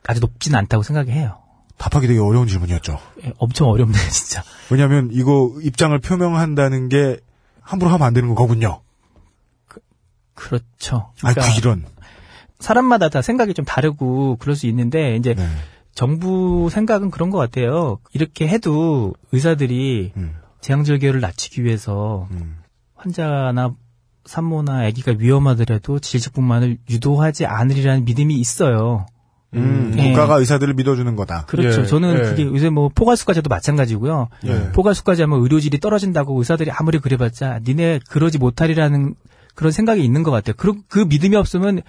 아주 0.07 0.21
높지는 0.21 0.59
않다고 0.59 0.83
생각해요. 0.83 1.44
답하기 1.79 2.07
되게 2.07 2.21
어려운 2.21 2.47
질문이었죠. 2.47 2.99
예, 3.25 3.33
엄청 3.39 3.69
어렵네요, 3.69 4.03
진짜. 4.11 4.43
왜냐하면 4.71 5.11
이거 5.13 5.55
입장을 5.63 5.99
표명한다는 5.99 6.89
게 6.89 7.19
함부로 7.61 7.91
하면 7.93 8.07
안 8.07 8.15
되는 8.15 8.35
거군요. 8.35 8.81
그렇죠. 10.35 11.13
아이고 11.23 11.41
그러니까 11.41 11.57
이런. 11.57 11.85
사람마다 12.59 13.09
다 13.09 13.23
생각이 13.23 13.55
좀 13.55 13.65
다르고 13.65 14.37
그럴 14.37 14.57
수 14.57 14.67
있는데 14.67 15.17
이제 15.17 15.35
네. 15.35 15.47
정부 15.95 16.69
생각은 16.71 17.11
그런 17.11 17.31
것 17.31 17.39
같아요. 17.39 17.99
이렇게 18.13 18.49
해도 18.49 19.15
의사들이 19.33 20.13
음, 20.17 20.35
제왕절개를 20.61 21.21
낮추기 21.21 21.63
위해서 21.65 22.27
음. 22.33 22.59
환자나 22.95 23.75
산모나 24.25 24.87
아기가 24.87 25.15
위험하더라도 25.19 25.99
질식분만을 25.99 26.79
유도하지 26.89 27.47
않으리라는 27.47 28.05
믿음이 28.05 28.35
있어요. 28.35 29.07
음, 29.55 29.95
예. 29.99 30.09
국가가 30.09 30.37
의사들을 30.37 30.75
믿어주는 30.75 31.15
거다. 31.17 31.45
그렇죠. 31.47 31.83
예, 31.83 31.87
저는 31.87 32.19
예. 32.19 32.23
그게 32.23 32.43
요새 32.45 32.71
뭐 32.71 32.91
포괄수까지도 32.95 33.49
마찬가지고요. 33.49 34.29
예. 34.47 34.71
포괄수까지 34.73 35.23
하면 35.23 35.41
의료질이 35.43 35.81
떨어진다고 35.81 36.39
의사들이 36.39 36.71
아무리 36.71 36.99
그래봤자 36.99 37.61
니네 37.67 38.01
그러지 38.09 38.39
못하리라는 38.39 39.15
그런 39.55 39.71
생각이 39.71 40.03
있는 40.05 40.23
것 40.25 40.31
같아요. 40.33 40.55
그, 40.57 40.73
그 40.89 41.01
믿음이 41.01 41.37
없으면 41.37 41.83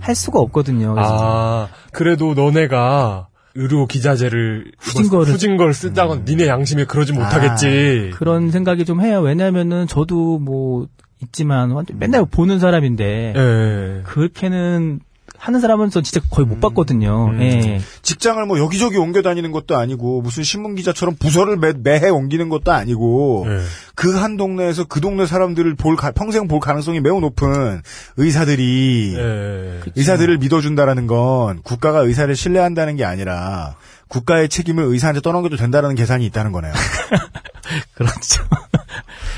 할 0.00 0.14
수가 0.14 0.38
없거든요. 0.40 0.92
그래서 0.94 1.18
아, 1.18 1.68
그래도 1.92 2.34
너네가 2.34 3.28
의료 3.54 3.86
기자재를 3.86 4.72
후진 4.78 5.08
뭐 5.08 5.20
거를- 5.20 5.32
후진 5.32 5.56
걸 5.56 5.72
쓰다가 5.72 6.18
니네 6.26 6.46
양심에 6.46 6.84
그러지 6.84 7.14
못하겠지. 7.14 8.10
그런 8.14 8.50
생각이 8.50 8.84
좀 8.84 9.00
해요. 9.00 9.20
왜냐하면은 9.20 9.86
저도 9.86 10.38
뭐 10.38 10.88
있지만 11.22 11.70
완전 11.70 11.98
맨날 11.98 12.26
보는 12.26 12.58
사람인데 12.58 13.32
예. 13.34 14.02
그렇게는 14.04 15.00
하는 15.38 15.60
사람은 15.60 15.90
전 15.90 16.02
진짜 16.02 16.20
거의 16.30 16.46
못 16.46 16.60
봤거든요. 16.60 17.26
음. 17.32 17.40
예. 17.42 17.80
직장을 18.02 18.44
뭐 18.46 18.58
여기저기 18.58 18.96
옮겨 18.96 19.22
다니는 19.22 19.52
것도 19.52 19.76
아니고 19.76 20.22
무슨 20.22 20.42
신문 20.42 20.74
기자처럼 20.74 21.16
부서를 21.18 21.56
매, 21.56 21.72
매해 21.72 22.08
옮기는 22.08 22.48
것도 22.48 22.72
아니고 22.72 23.46
예. 23.48 23.60
그한 23.94 24.36
동네에서 24.36 24.84
그 24.84 25.00
동네 25.00 25.26
사람들을 25.26 25.74
볼 25.76 25.96
가- 25.96 26.10
평생 26.12 26.48
볼 26.48 26.60
가능성이 26.60 27.00
매우 27.00 27.20
높은 27.20 27.82
의사들이 28.16 29.14
예. 29.16 29.80
의사들을 29.94 30.38
믿어준다라는 30.38 31.06
건 31.06 31.60
국가가 31.62 32.00
의사를 32.00 32.34
신뢰한다는 32.34 32.96
게 32.96 33.04
아니라 33.04 33.76
국가의 34.08 34.48
책임을 34.48 34.84
의사한테 34.84 35.20
떠넘겨도 35.20 35.56
된다는 35.56 35.94
계산이 35.94 36.24
있다는 36.26 36.52
거네요. 36.52 36.72
그렇죠. 37.94 38.44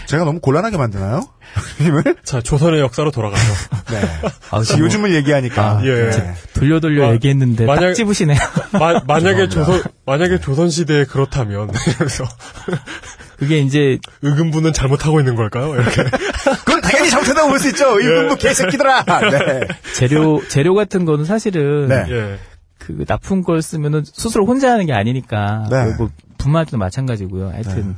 제가 0.09 0.25
너무 0.25 0.41
곤란하게 0.41 0.79
만드나요? 0.79 1.21
힘을? 1.79 2.03
자, 2.25 2.41
조선의 2.41 2.81
역사로 2.81 3.11
돌아가서. 3.11 3.45
네. 3.93 4.01
아, 4.51 4.63
지금 4.63 4.81
요즘을 4.85 5.15
얘기하니까. 5.17 5.63
아, 5.63 5.81
예. 5.85 6.11
네. 6.11 6.35
돌려 6.55 6.81
돌려 6.81 7.09
마- 7.09 7.13
얘기했는데 7.13 7.67
만약- 7.67 7.81
딱 7.89 7.93
집으시네요. 7.95 8.39
마- 8.73 9.03
만약에. 9.07 9.49
조선, 9.51 9.83
만약에 10.07 10.41
조선 10.41 10.71
시대에 10.71 11.05
그렇다면, 11.05 11.69
이러면서, 11.87 12.25
그게 13.39 13.59
이제 13.59 13.99
의금부는 14.23 14.73
잘못하고 14.73 15.21
있는 15.21 15.37
걸까요? 15.37 15.75
이렇게. 15.75 16.03
그건 16.65 16.81
당연히 16.81 17.11
잘못했다고 17.11 17.49
볼 17.51 17.59
수 17.59 17.69
있죠. 17.69 17.99
의금부 18.01 18.37
개새끼들아. 18.37 19.05
네. 19.05 19.69
재료 19.95 20.41
재료 20.49 20.75
같은 20.75 21.05
거는 21.05 21.27
사실은 21.27 21.89
네. 21.89 22.05
예. 22.09 22.39
그 22.79 23.05
나쁜 23.05 23.43
걸 23.43 23.61
쓰면은 23.61 24.05
수술을 24.07 24.47
혼자 24.47 24.73
하는 24.73 24.87
게 24.87 24.95
아니니까 24.95 25.67
네. 25.71 25.95
뭐 25.99 26.09
분만할 26.39 26.65
때도 26.65 26.79
마찬가지고요. 26.79 27.51
하여튼 27.51 27.95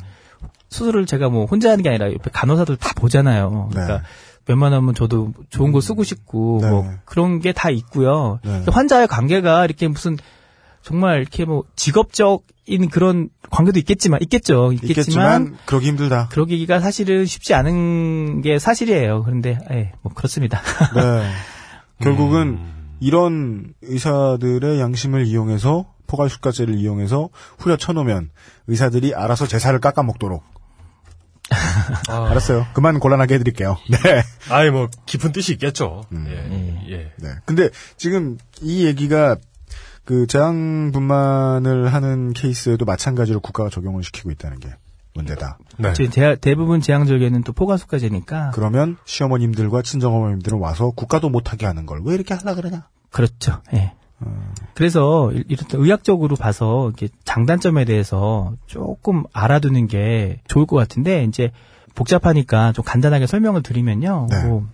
수술을 0.71 1.07
제가 1.07 1.29
뭐 1.29 1.45
혼자 1.47 1.71
하는 1.71 1.83
게 1.83 1.89
아니라 1.91 2.13
옆에 2.13 2.31
간호사들 2.33 2.77
다 2.77 2.93
보잖아요. 2.97 3.69
그러니까 3.71 3.99
네. 3.99 4.03
웬만하면 4.47 4.95
저도 4.95 5.33
좋은 5.51 5.71
거 5.73 5.81
쓰고 5.81 6.03
싶고 6.05 6.59
네. 6.63 6.71
뭐 6.71 6.91
그런 7.05 7.41
게 7.41 7.53
다 7.53 7.71
있고요. 7.71 8.41
네. 8.45 8.65
환자의 8.67 9.07
관계가 9.09 9.65
이렇게 9.65 9.87
무슨 9.89 10.17
정말 10.83 11.21
이렇게 11.21 11.45
뭐 11.45 11.65
직업적인 11.77 12.89
그런 12.91 13.29
관계도 13.51 13.79
있겠지만 13.81 14.21
있겠죠. 14.23 14.73
있겠지만, 14.73 15.43
있겠지만 15.43 15.57
그러기 15.67 15.89
힘들다. 15.89 16.29
그러기가 16.29 16.81
사실은 16.81 17.27
쉽지 17.27 17.53
않은 17.55 18.41
게 18.41 18.59
사실이에요. 18.59 19.23
그런데 19.25 19.59
예, 19.73 19.93
뭐 20.03 20.13
그렇습니다. 20.15 20.61
네. 20.97 21.31
결국은 22.01 22.59
이런 23.01 23.75
의사들의 23.83 24.81
양심을 24.81 25.27
이용해서 25.27 25.87
포괄수가제를 26.07 26.75
이용해서 26.77 27.29
후려 27.59 27.77
쳐놓으면 27.77 28.31
의사들이 28.69 29.15
알아서 29.15 29.47
제사를 29.47 29.79
깎아먹도록. 29.81 30.43
아, 32.09 32.27
알았어요. 32.31 32.67
그만 32.75 32.99
곤란하게 33.01 33.35
해드릴게요. 33.35 33.77
네. 33.91 34.23
아이, 34.51 34.71
뭐, 34.71 34.89
깊은 35.07 35.33
뜻이 35.33 35.53
있겠죠. 35.53 36.03
음. 36.13 36.27
예. 36.29 36.93
예. 36.95 37.13
네. 37.17 37.29
근데 37.45 37.71
지금 37.97 38.39
이 38.61 38.87
얘기가 38.87 39.37
그 40.05 40.27
재앙분만을 40.27 41.93
하는 41.93 42.33
케이스에도 42.33 42.85
마찬가지로 42.85 43.41
국가가 43.41 43.71
적용을 43.71 44.03
시키고 44.03 44.31
있다는 44.31 44.59
게 44.59 44.71
문제다. 45.15 45.59
네. 45.79 45.93
지금 45.93 46.11
대, 46.11 46.37
대부분 46.37 46.81
제왕절개는 46.81 47.43
또 47.45 47.53
포괄수가제니까 47.53 48.53
그러면 48.55 48.97
시어머님들과 49.05 49.83
친정어머님들은 49.83 50.59
와서 50.59 50.91
국가도 50.91 51.29
못하게 51.29 51.67
하는 51.67 51.87
걸 51.87 52.01
왜 52.05 52.15
이렇게 52.15 52.35
하려 52.35 52.55
그러냐? 52.55 52.89
그렇죠. 53.11 53.61
예. 53.75 53.93
그래서 54.75 55.31
이- 55.33 55.45
이렇게 55.49 55.77
의학적으로 55.77 56.37
봐서 56.37 56.87
이렇게 56.89 57.09
장단점에 57.25 57.85
대해서 57.85 58.53
조금 58.67 59.25
알아두는 59.33 59.87
게 59.89 60.41
좋을 60.49 60.67
것 60.67 60.77
같은데 60.77 61.25
이제 61.25 61.53
복잡하니까 61.95 62.73
좀 62.73 62.85
간단하게 62.85 63.27
설명을 63.27 63.63
드리면요. 63.63 64.27
네. 64.31 64.45
뭐 64.45 64.67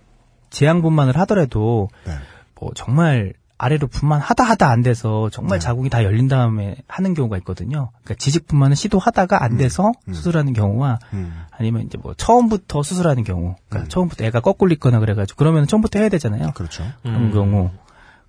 제왕분만을 0.49 1.17
하더라도 1.19 1.89
네. 2.05 2.13
뭐 2.59 2.71
정말 2.75 3.33
아래로 3.59 3.87
분만 3.87 4.19
하다 4.21 4.43
하다 4.43 4.69
안 4.69 4.83
돼서 4.83 5.29
정말 5.31 5.57
네. 5.59 5.65
자궁이 5.65 5.89
다 5.89 6.03
열린 6.03 6.27
다음에 6.27 6.75
하는 6.87 7.15
경우가 7.15 7.37
있거든요. 7.37 7.89
그러니까 8.03 8.13
지직 8.19 8.45
분만을 8.47 8.75
시도하다가 8.75 9.43
안 9.43 9.57
돼서 9.57 9.91
음. 10.07 10.13
수술하는 10.13 10.53
경우와 10.53 10.99
음. 11.13 11.33
아니면 11.49 11.81
이제 11.81 11.97
뭐 11.97 12.13
처음부터 12.13 12.83
수술하는 12.83 13.23
경우, 13.23 13.55
그러니까 13.67 13.87
음. 13.87 13.89
처음부터 13.89 14.25
애가 14.25 14.41
거꾸로 14.41 14.71
있거나 14.73 14.99
그래가지고 14.99 15.37
그러면 15.39 15.65
처음부터 15.65 15.97
해야 15.99 16.09
되잖아요. 16.09 16.51
그렇죠. 16.53 16.83
그런 17.01 17.31
경우. 17.31 17.71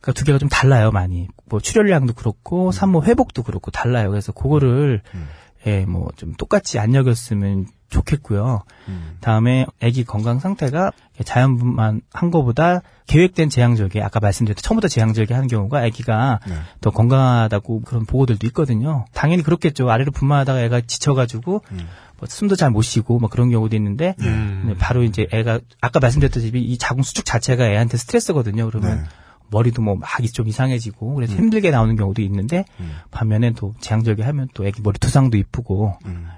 그러니까 0.01 0.19
두 0.19 0.25
개가 0.25 0.39
좀 0.39 0.49
달라요, 0.49 0.91
많이. 0.91 1.29
뭐 1.47 1.61
출혈량도 1.61 2.15
그렇고 2.15 2.73
산모 2.73 3.05
회복도 3.05 3.43
그렇고 3.43 3.71
달라요. 3.71 4.11
그래서 4.11 4.33
그거를 4.33 5.03
음. 5.15 5.29
예, 5.67 5.85
뭐 5.85 6.09
좀 6.17 6.35
똑같이 6.35 6.79
안 6.79 6.95
여겼으면 6.95 7.67
좋겠고요. 7.91 8.63
음. 8.89 9.17
다음에 9.21 9.67
아기 9.83 10.05
건강 10.05 10.39
상태가 10.41 10.93
자연분만 11.25 12.03
한 12.13 12.31
거보다 12.31 12.83
계획된 13.07 13.49
제왕절개, 13.49 14.01
아까 14.03 14.21
말씀드렸던 14.21 14.63
처음부터 14.63 14.89
제왕절개 14.89 15.33
하는 15.35 15.49
경우가 15.49 15.81
아기가 15.81 16.41
네. 16.47 16.55
더 16.81 16.91
건강하다고 16.91 17.81
그런 17.83 18.05
보고들도 18.05 18.47
있거든요. 18.49 19.07
당연히 19.15 19.43
그렇겠죠. 19.43 19.91
아래로 19.91 20.13
분만하다가 20.13 20.61
애가 20.65 20.83
지쳐가지고 20.83 21.63
음. 21.73 21.89
뭐 22.19 22.29
숨도 22.29 22.55
잘 22.57 22.71
못 22.71 22.83
쉬고 22.83 23.19
뭐 23.19 23.29
그런 23.29 23.51
경우도 23.51 23.75
있는데 23.77 24.15
음. 24.21 24.65
네, 24.67 24.75
바로 24.77 25.03
이제 25.03 25.27
애가 25.33 25.61
아까 25.81 25.99
말씀드렸듯이 26.01 26.53
이 26.55 26.79
자궁 26.79 27.03
수축 27.03 27.25
자체가 27.25 27.67
애한테 27.71 27.97
스트레스거든요. 27.97 28.67
그러면 28.67 28.99
네. 28.99 29.09
머리도 29.51 29.83
뭐 29.83 29.95
막 29.97 30.07
좀 30.33 30.47
이상해지고 30.49 31.15
그래서 31.15 31.35
힘들게 31.35 31.71
나오는 31.71 31.97
경우도 31.97 32.23
있는데 32.23 32.65
음. 32.81 32.97
반면에 33.11 33.53
또 33.53 33.75
제왕절개 33.81 34.23
하면 34.23 34.49
또 34.55 34.67
애기 34.67 34.83
머리 34.83 34.99
두상도 34.99 35.37
이쁘고 35.37 35.97
음. 36.07 36.29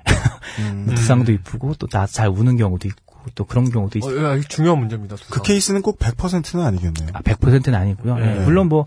음. 0.60 0.86
두상도 0.94 1.32
이쁘고 1.32 1.74
또나잘 1.74 2.28
우는 2.28 2.56
경우도 2.56 2.88
있고 2.88 3.10
또 3.34 3.44
그런 3.44 3.70
경우도 3.70 3.98
있어요. 3.98 4.26
어, 4.26 4.40
중요한 4.40 4.78
문제입니다. 4.78 5.16
두상. 5.16 5.28
그 5.30 5.42
케이스는 5.42 5.82
꼭 5.82 5.98
100%는 5.98 6.64
아니겠네요. 6.64 7.10
아, 7.12 7.20
100%는 7.20 7.74
아니고요. 7.74 8.16
예, 8.18 8.24
네. 8.24 8.44
물론 8.44 8.68
뭐 8.68 8.84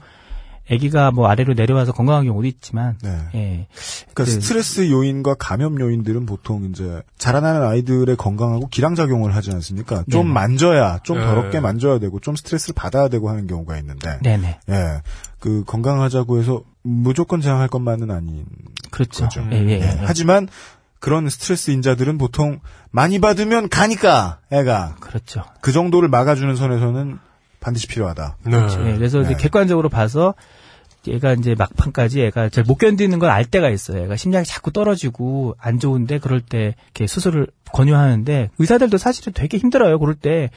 아기가 0.71 1.11
뭐 1.11 1.27
아래로 1.27 1.53
내려와서 1.55 1.91
건강한 1.91 2.25
경우도 2.25 2.47
있지만 2.47 2.97
네. 3.03 3.09
예. 3.35 3.67
그러니까 4.13 4.23
그- 4.23 4.31
스트레스 4.31 4.89
요인과 4.89 5.35
감염 5.37 5.79
요인들은 5.79 6.25
보통 6.25 6.63
이제 6.65 7.01
자라나는 7.17 7.63
아이들의 7.63 8.15
건강하고 8.15 8.67
기량작용을 8.67 9.35
하지 9.35 9.51
않습니까? 9.51 10.03
좀 10.09 10.27
네. 10.27 10.33
만져야, 10.33 10.99
좀 11.03 11.19
네. 11.19 11.25
더럽게 11.25 11.59
만져야 11.59 11.99
되고, 11.99 12.19
좀 12.21 12.35
스트레스를 12.37 12.75
받아야 12.75 13.09
되고 13.09 13.29
하는 13.29 13.45
경우가 13.47 13.77
있는데, 13.79 14.19
네네. 14.21 14.59
예. 14.69 15.01
그 15.39 15.63
건강하자고 15.65 16.39
해서 16.39 16.63
무조건 16.81 17.41
제한할 17.41 17.67
것만은 17.67 18.09
아닌. 18.11 18.45
그렇죠. 18.89 19.27
그렇죠. 19.29 19.45
예, 19.51 19.57
예, 19.65 19.69
예. 19.69 19.81
예. 19.81 19.97
하지만 20.01 20.47
그런 20.99 21.27
스트레스 21.29 21.71
인자들은 21.71 22.17
보통 22.17 22.61
많이 22.89 23.19
받으면 23.19 23.67
가니까, 23.67 24.39
애가. 24.51 24.95
그렇죠. 25.01 25.43
그 25.59 25.73
정도를 25.73 26.07
막아주는 26.07 26.55
선에서는 26.55 27.19
반드시 27.63 27.87
필요하다. 27.87 28.37
네. 28.45 28.57
예, 28.57 28.95
그래서 28.95 29.21
이제 29.21 29.29
네. 29.31 29.37
객관적으로 29.37 29.89
봐서 29.89 30.33
얘가 31.07 31.33
이제 31.33 31.53
막판까지 31.55 32.21
애가 32.21 32.47
잘 32.49 32.63
못 32.65 32.75
견디는 32.77 33.19
걸 33.19 33.29
알 33.29 33.43
때가 33.45 33.69
있어요. 33.69 34.03
애가 34.03 34.15
심장이 34.15 34.45
자꾸 34.45 34.71
떨어지고 34.71 35.55
안 35.59 35.79
좋은데 35.79 36.19
그럴 36.19 36.39
때 36.39 36.75
이렇게 36.85 37.07
수술을 37.07 37.47
권유하는데 37.73 38.51
의사들도 38.57 38.97
사실은 38.97 39.33
되게 39.33 39.57
힘들어요. 39.57 39.99
그럴 39.99 40.15
때 40.15 40.49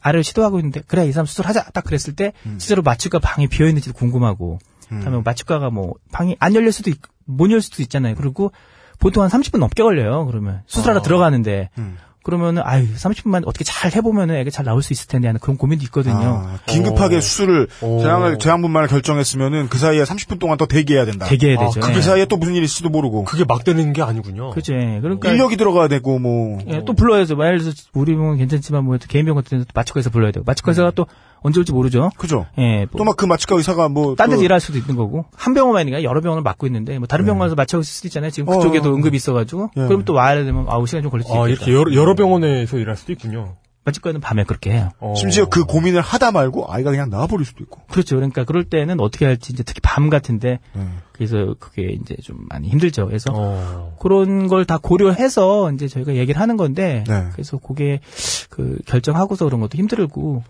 아래를 0.00 0.24
시도하고 0.24 0.58
있는데 0.58 0.80
그래 0.86 1.06
이 1.06 1.12
사람 1.12 1.26
수술하자 1.26 1.70
딱 1.72 1.84
그랬을 1.84 2.14
때 2.16 2.32
실제로 2.58 2.82
마취과 2.82 3.18
방이 3.20 3.46
비어 3.48 3.66
있는지도 3.68 3.94
궁금하고 3.94 4.58
음. 4.92 4.98
그다음에 4.98 5.22
마취과가 5.24 5.70
뭐 5.70 5.94
방이 6.12 6.36
안 6.40 6.54
열릴 6.54 6.72
수도 6.72 6.90
있고 6.90 7.08
못 7.24 7.50
열릴 7.50 7.62
수도 7.62 7.82
있잖아요. 7.82 8.14
그리고 8.16 8.50
보통 8.98 9.22
한 9.22 9.30
30분 9.30 9.58
넘게 9.58 9.82
걸려요. 9.82 10.26
그러면 10.26 10.62
수술하러 10.66 11.00
아. 11.00 11.02
들어가는데 11.02 11.70
음. 11.78 11.98
그러면은 12.24 12.62
아유 12.64 12.86
30분만 12.96 13.42
어떻게 13.46 13.64
잘 13.64 13.92
해보면은 13.94 14.34
애가 14.36 14.50
잘 14.50 14.64
나올 14.64 14.82
수 14.82 14.94
있을 14.94 15.06
텐데 15.06 15.28
하는 15.28 15.38
그런 15.38 15.58
고민도 15.58 15.84
있거든요. 15.84 16.14
아, 16.16 16.58
긴급하게 16.66 17.18
오. 17.18 17.20
수술을 17.20 17.68
오. 17.82 18.00
제왕을 18.00 18.38
제왕분만을 18.38 18.88
결정했으면은 18.88 19.68
그 19.68 19.76
사이에 19.76 20.02
30분 20.02 20.38
동안 20.38 20.56
더 20.56 20.64
대기해야 20.64 21.04
된다. 21.04 21.26
되게 21.26 21.54
아, 21.58 21.66
되죠. 21.66 21.80
그 21.80 21.94
예. 21.94 22.00
사이에 22.00 22.24
또 22.24 22.38
무슨 22.38 22.54
일이 22.54 22.64
있을지도 22.64 22.88
모르고 22.88 23.24
그게 23.24 23.44
막 23.46 23.62
되는 23.62 23.92
게 23.92 24.00
아니군요. 24.00 24.50
그죠. 24.50 24.74
예. 24.74 25.00
그러니까 25.02 25.30
인력이 25.30 25.58
들어가야 25.58 25.88
되고 25.88 26.18
뭐 26.18 26.58
예, 26.66 26.82
또 26.86 26.94
불러야죠. 26.94 27.36
예를 27.38 27.58
들어서 27.58 27.76
우리 27.92 28.14
병원 28.14 28.38
괜찮지만 28.38 28.84
뭐 28.84 28.96
개인 29.06 29.26
병원 29.26 29.44
같은 29.44 29.58
데서 29.58 29.68
마취과에서 29.74 30.08
불러야 30.08 30.32
되고 30.32 30.44
마취과 30.46 30.70
의사가 30.70 30.92
또 30.92 31.06
언제 31.44 31.60
올지 31.60 31.72
모르죠. 31.72 32.10
그죠. 32.16 32.46
예. 32.58 32.86
또막 32.96 33.16
그 33.16 33.26
마취과 33.26 33.54
의사가 33.56 33.88
뭐 33.88 34.16
딴 34.16 34.30
데서 34.30 34.40
또- 34.40 34.44
일할 34.44 34.58
수도 34.60 34.78
있는 34.78 34.96
거고 34.96 35.26
한 35.36 35.54
병원만 35.54 35.82
아니라 35.82 36.02
여러 36.02 36.20
병원을 36.20 36.42
맡고 36.42 36.66
있는데 36.66 36.98
뭐 36.98 37.06
다른 37.06 37.24
병원 37.26 37.38
가서 37.40 37.54
마취하고 37.54 37.82
있을 37.82 37.92
수도 37.92 38.08
있잖아요. 38.08 38.30
지금 38.30 38.48
어, 38.52 38.56
그쪽에도 38.58 38.90
어. 38.90 38.94
응급이 38.94 39.14
있어가지고 39.16 39.70
예. 39.76 39.86
그럼 39.86 40.04
또 40.04 40.14
와야 40.14 40.34
되면 40.42 40.64
아우 40.68 40.86
시간 40.86 41.02
좀 41.02 41.10
걸릴 41.12 41.22
수 41.24 41.28
있겠다. 41.28 41.44
아, 41.44 41.48
이렇게 41.48 41.72
여러, 41.72 41.92
여러 41.94 42.14
병원에서 42.14 42.78
일할 42.78 42.96
수도 42.96 43.12
있군요. 43.12 43.56
마취과는 43.86 44.22
밤에 44.22 44.44
그렇게 44.44 44.70
해요. 44.72 44.88
어. 44.98 45.12
심지어 45.14 45.44
그 45.44 45.64
고민을 45.66 46.00
하다 46.00 46.32
말고 46.32 46.72
아이가 46.72 46.90
그냥 46.90 47.10
나와버릴 47.10 47.44
수도 47.44 47.62
있고. 47.64 47.82
그렇죠. 47.90 48.16
그러니까 48.16 48.44
그럴 48.44 48.64
때는 48.64 48.98
어떻게 48.98 49.26
할지 49.26 49.52
이제 49.52 49.62
특히 49.62 49.80
밤 49.82 50.08
같은데 50.08 50.58
네. 50.72 50.86
그래서 51.12 51.54
그게 51.58 51.88
이제 51.88 52.16
좀 52.22 52.38
많이 52.48 52.70
힘들죠. 52.70 53.04
그래서 53.04 53.30
어. 53.34 53.94
그런 54.00 54.48
걸 54.48 54.64
다 54.64 54.78
고려해서 54.78 55.70
이제 55.72 55.86
저희가 55.88 56.14
얘기를 56.14 56.40
하는 56.40 56.56
건데 56.56 57.04
네. 57.06 57.24
그래서 57.32 57.58
그게 57.58 58.00
그 58.48 58.78
결정하고서 58.86 59.44
그런 59.44 59.60
것도 59.60 59.76
힘들고 59.76 60.42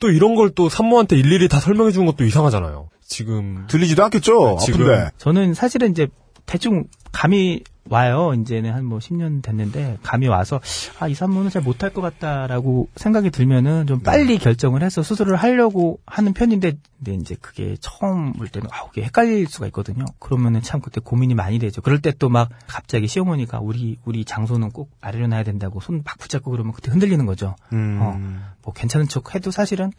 또 0.00 0.10
이런 0.10 0.34
걸 0.34 0.50
또 0.54 0.68
산모한테 0.68 1.16
일일이 1.16 1.48
다 1.48 1.60
설명해 1.60 1.92
주는 1.92 2.06
것도 2.06 2.24
이상하잖아요. 2.24 2.88
지금 3.06 3.66
들리지도 3.68 4.02
않겠죠. 4.04 4.56
지금- 4.60 4.82
아픈데. 4.86 5.10
저는 5.18 5.54
사실은 5.54 5.90
이제 5.92 6.08
대충 6.50 6.84
감이 7.12 7.62
와요. 7.88 8.34
이제는 8.34 8.72
한 8.72 8.84
뭐 8.84 8.98
10년 8.98 9.42
됐는데 9.42 9.98
감이 10.02 10.26
와서 10.28 10.60
아, 11.00 11.06
이 11.08 11.14
산모는 11.14 11.50
잘 11.50 11.62
못할 11.62 11.90
것 11.90 12.00
같다라고 12.02 12.88
생각이 12.96 13.30
들면은 13.30 13.86
좀 13.86 14.00
빨리 14.00 14.36
결정을 14.38 14.82
해서 14.82 15.02
수술을 15.02 15.36
하려고 15.36 15.98
하는 16.06 16.32
편인데 16.32 16.72
근데 16.98 17.14
이제 17.14 17.36
그게 17.40 17.76
처음 17.80 18.32
올 18.40 18.48
때는 18.48 18.68
아, 18.72 18.86
이게 18.92 19.02
헷갈릴 19.04 19.46
수가 19.48 19.66
있거든요. 19.66 20.04
그러면은 20.18 20.60
참 20.62 20.80
그때 20.80 21.00
고민이 21.00 21.34
많이 21.34 21.58
되죠. 21.58 21.80
그럴 21.82 22.00
때 22.00 22.10
또 22.12 22.28
막 22.28 22.48
갑자기 22.66 23.06
시어머니가 23.08 23.60
우리 23.60 23.98
우리 24.04 24.24
장소는 24.24 24.70
꼭 24.70 24.90
아래로 25.00 25.26
놔야 25.28 25.42
된다고 25.44 25.80
손 25.80 26.02
막 26.04 26.18
붙잡고 26.18 26.50
그러면 26.50 26.72
그때 26.72 26.90
흔들리는 26.90 27.24
거죠. 27.26 27.54
음. 27.72 27.98
어. 28.00 28.20
뭐 28.62 28.72
괜찮은 28.74 29.08
척 29.08 29.34
해도 29.34 29.50
사실은 29.50 29.90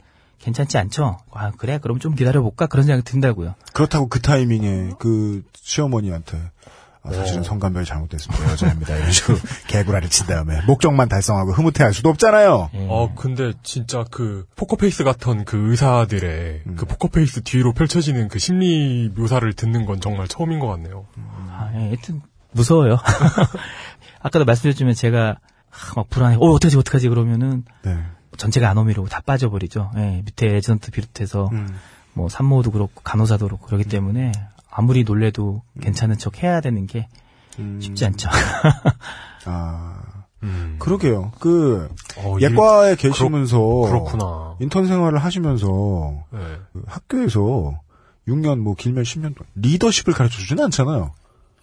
괜찮지 0.42 0.78
않죠. 0.78 1.20
아, 1.32 1.52
그래? 1.52 1.80
그럼 1.82 2.00
좀 2.00 2.16
기다려 2.16 2.42
볼까? 2.42 2.68
그런 2.68 2.86
생각이 2.86 3.04
든다고요. 3.04 3.56
그렇다고 3.74 4.08
그 4.08 4.20
타이밍에 4.22 4.92
그 5.00 5.44
시어머니한테 5.54 6.40
아, 7.04 7.12
사실은 7.12 7.42
어. 7.42 7.44
성감별이 7.44 7.86
잘못됐습니다. 7.86 8.52
여자입니다. 8.52 8.96
이런 8.96 9.12
식으로 9.12 9.38
개구라를 9.68 10.10
친 10.10 10.28
다음에 10.28 10.62
목적만 10.68 11.10
달성하고 11.10 11.52
흐뭇해할 11.52 11.94
수도 11.94 12.10
없잖아요. 12.10 12.70
예. 12.76 12.88
어 12.90 13.14
근데 13.16 13.54
진짜 13.64 14.06
그 14.12 14.46
포커페이스 14.56 15.04
같은 15.04 15.44
그 15.46 15.72
의사들의 15.72 16.64
그 16.78 16.86
포커페이스 16.86 17.42
뒤로 17.42 17.74
펼쳐지는 17.74 18.28
그 18.28 18.38
심리 18.38 19.10
묘사를 19.16 19.52
듣는 19.54 19.86
건 19.86 20.00
정말 20.00 20.28
처음인 20.28 20.60
것 20.60 20.68
같네요. 20.68 21.08
아, 21.50 21.72
예, 21.74 21.80
하여튼 21.88 22.22
무서워요. 22.52 23.00
아까도 24.22 24.46
말씀드렸지만 24.46 24.94
제가 24.94 25.38
아, 25.72 25.94
막 25.96 26.10
불안해. 26.10 26.36
어, 26.36 26.40
어떡하지, 26.40 26.78
어떡하지 26.78 27.10
그러면은 27.10 27.64
네. 27.84 27.98
전체가 28.38 28.70
아노미로 28.70 29.06
다 29.08 29.22
빠져버리죠. 29.26 29.92
예, 29.98 30.22
밑에 30.26 30.48
레지던트 30.48 30.92
비롯해서 30.92 31.50
음. 31.52 31.76
뭐 32.14 32.30
산모도 32.30 32.72
그렇고 32.72 33.02
간호사도 33.04 33.46
그렇고 33.48 33.66
그러기 33.68 33.86
때문에 33.86 34.32
아무리 34.70 35.04
놀래도 35.04 35.62
괜찮은 35.82 36.18
척 36.18 36.42
해야 36.44 36.62
되는 36.62 36.88
게 36.88 37.08
쉽지 37.80 38.06
않죠. 38.06 38.30
아, 39.46 40.02
음. 40.44 40.76
그러게요. 40.80 41.32
그 41.40 41.90
어, 42.18 42.38
예과에 42.40 42.96
계시면서 42.96 43.58
일- 43.86 43.90
그렇구나. 43.90 44.56
인턴 44.60 44.88
생활을 44.88 45.20
하시면서 45.24 45.68
네. 46.32 46.40
그 46.74 46.84
학교에서 46.88 47.80
6년 48.28 48.60
뭐 48.60 48.76
길면 48.76 49.04
10년 49.04 49.36
동안 49.36 49.50
리더십을 49.56 50.14
가르쳐 50.14 50.38
주지는 50.38 50.64
않잖아요. 50.66 51.12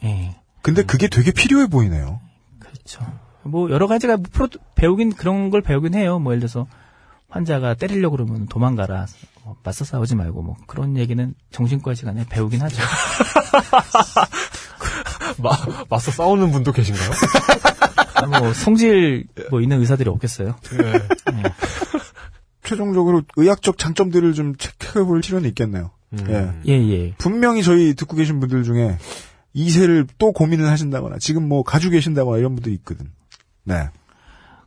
예, 0.04 0.36
근데 0.62 0.82
그게 0.82 1.08
되게 1.08 1.30
필요해 1.32 1.68
보이네요. 1.68 2.20
그렇죠. 2.58 3.00
뭐 3.48 3.70
여러 3.70 3.86
가지가 3.86 4.16
뭐 4.16 4.26
프로 4.30 4.48
배우긴 4.74 5.12
그런 5.12 5.50
걸 5.50 5.62
배우긴 5.62 5.94
해요. 5.94 6.18
뭐 6.18 6.32
예를 6.32 6.40
들어서 6.40 6.66
환자가 7.28 7.74
때리려고 7.74 8.16
그러면 8.16 8.46
도망가라. 8.46 9.06
뭐 9.44 9.56
맞서 9.62 9.84
싸우지 9.84 10.14
말고 10.14 10.42
뭐 10.42 10.56
그런 10.66 10.96
얘기는 10.96 11.34
정신과 11.50 11.94
시간에 11.94 12.24
배우긴 12.28 12.62
하죠. 12.62 12.82
마, 15.42 15.50
맞서 15.88 16.10
싸우는 16.10 16.50
분도 16.50 16.72
계신가요? 16.72 17.10
아, 18.14 18.40
뭐 18.40 18.52
성질 18.52 19.26
뭐 19.50 19.60
있는 19.60 19.80
의사들이 19.80 20.08
없겠어요. 20.10 20.56
네. 20.72 20.92
최종적으로 22.64 23.22
의학적 23.36 23.78
장점들을 23.78 24.34
좀 24.34 24.56
체크해 24.56 25.04
볼 25.04 25.20
필요는 25.20 25.48
있겠네요. 25.50 25.90
음. 26.12 26.26
예. 26.28 26.72
예, 26.72 26.90
예. 26.90 27.14
분명히 27.18 27.62
저희 27.62 27.94
듣고 27.94 28.16
계신 28.16 28.40
분들 28.40 28.64
중에 28.64 28.98
2세를 29.54 30.06
또 30.18 30.32
고민을 30.32 30.68
하신다거나 30.68 31.18
지금 31.18 31.48
뭐 31.48 31.62
가지고 31.62 31.92
계신다거나 31.92 32.38
이런 32.38 32.54
분들이 32.54 32.74
있거든. 32.76 33.10
네. 33.68 33.88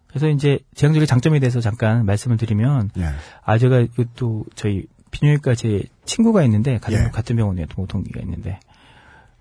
그래서 0.07 0.27
이제 0.29 0.59
재정적인 0.75 1.07
장점에 1.07 1.39
대해서 1.39 1.61
잠깐 1.61 2.05
말씀을 2.05 2.37
드리면 2.37 2.91
예. 2.97 3.05
아 3.43 3.57
제가 3.57 3.79
이것도 3.79 4.45
저희 4.55 4.85
비뇨기과 5.11 5.55
제 5.55 5.83
친구가 6.05 6.43
있는데 6.43 6.77
같은 6.79 7.05
예. 7.05 7.09
같은 7.09 7.35
병원에 7.35 7.65
동동기가 7.65 8.19
있는데 8.21 8.59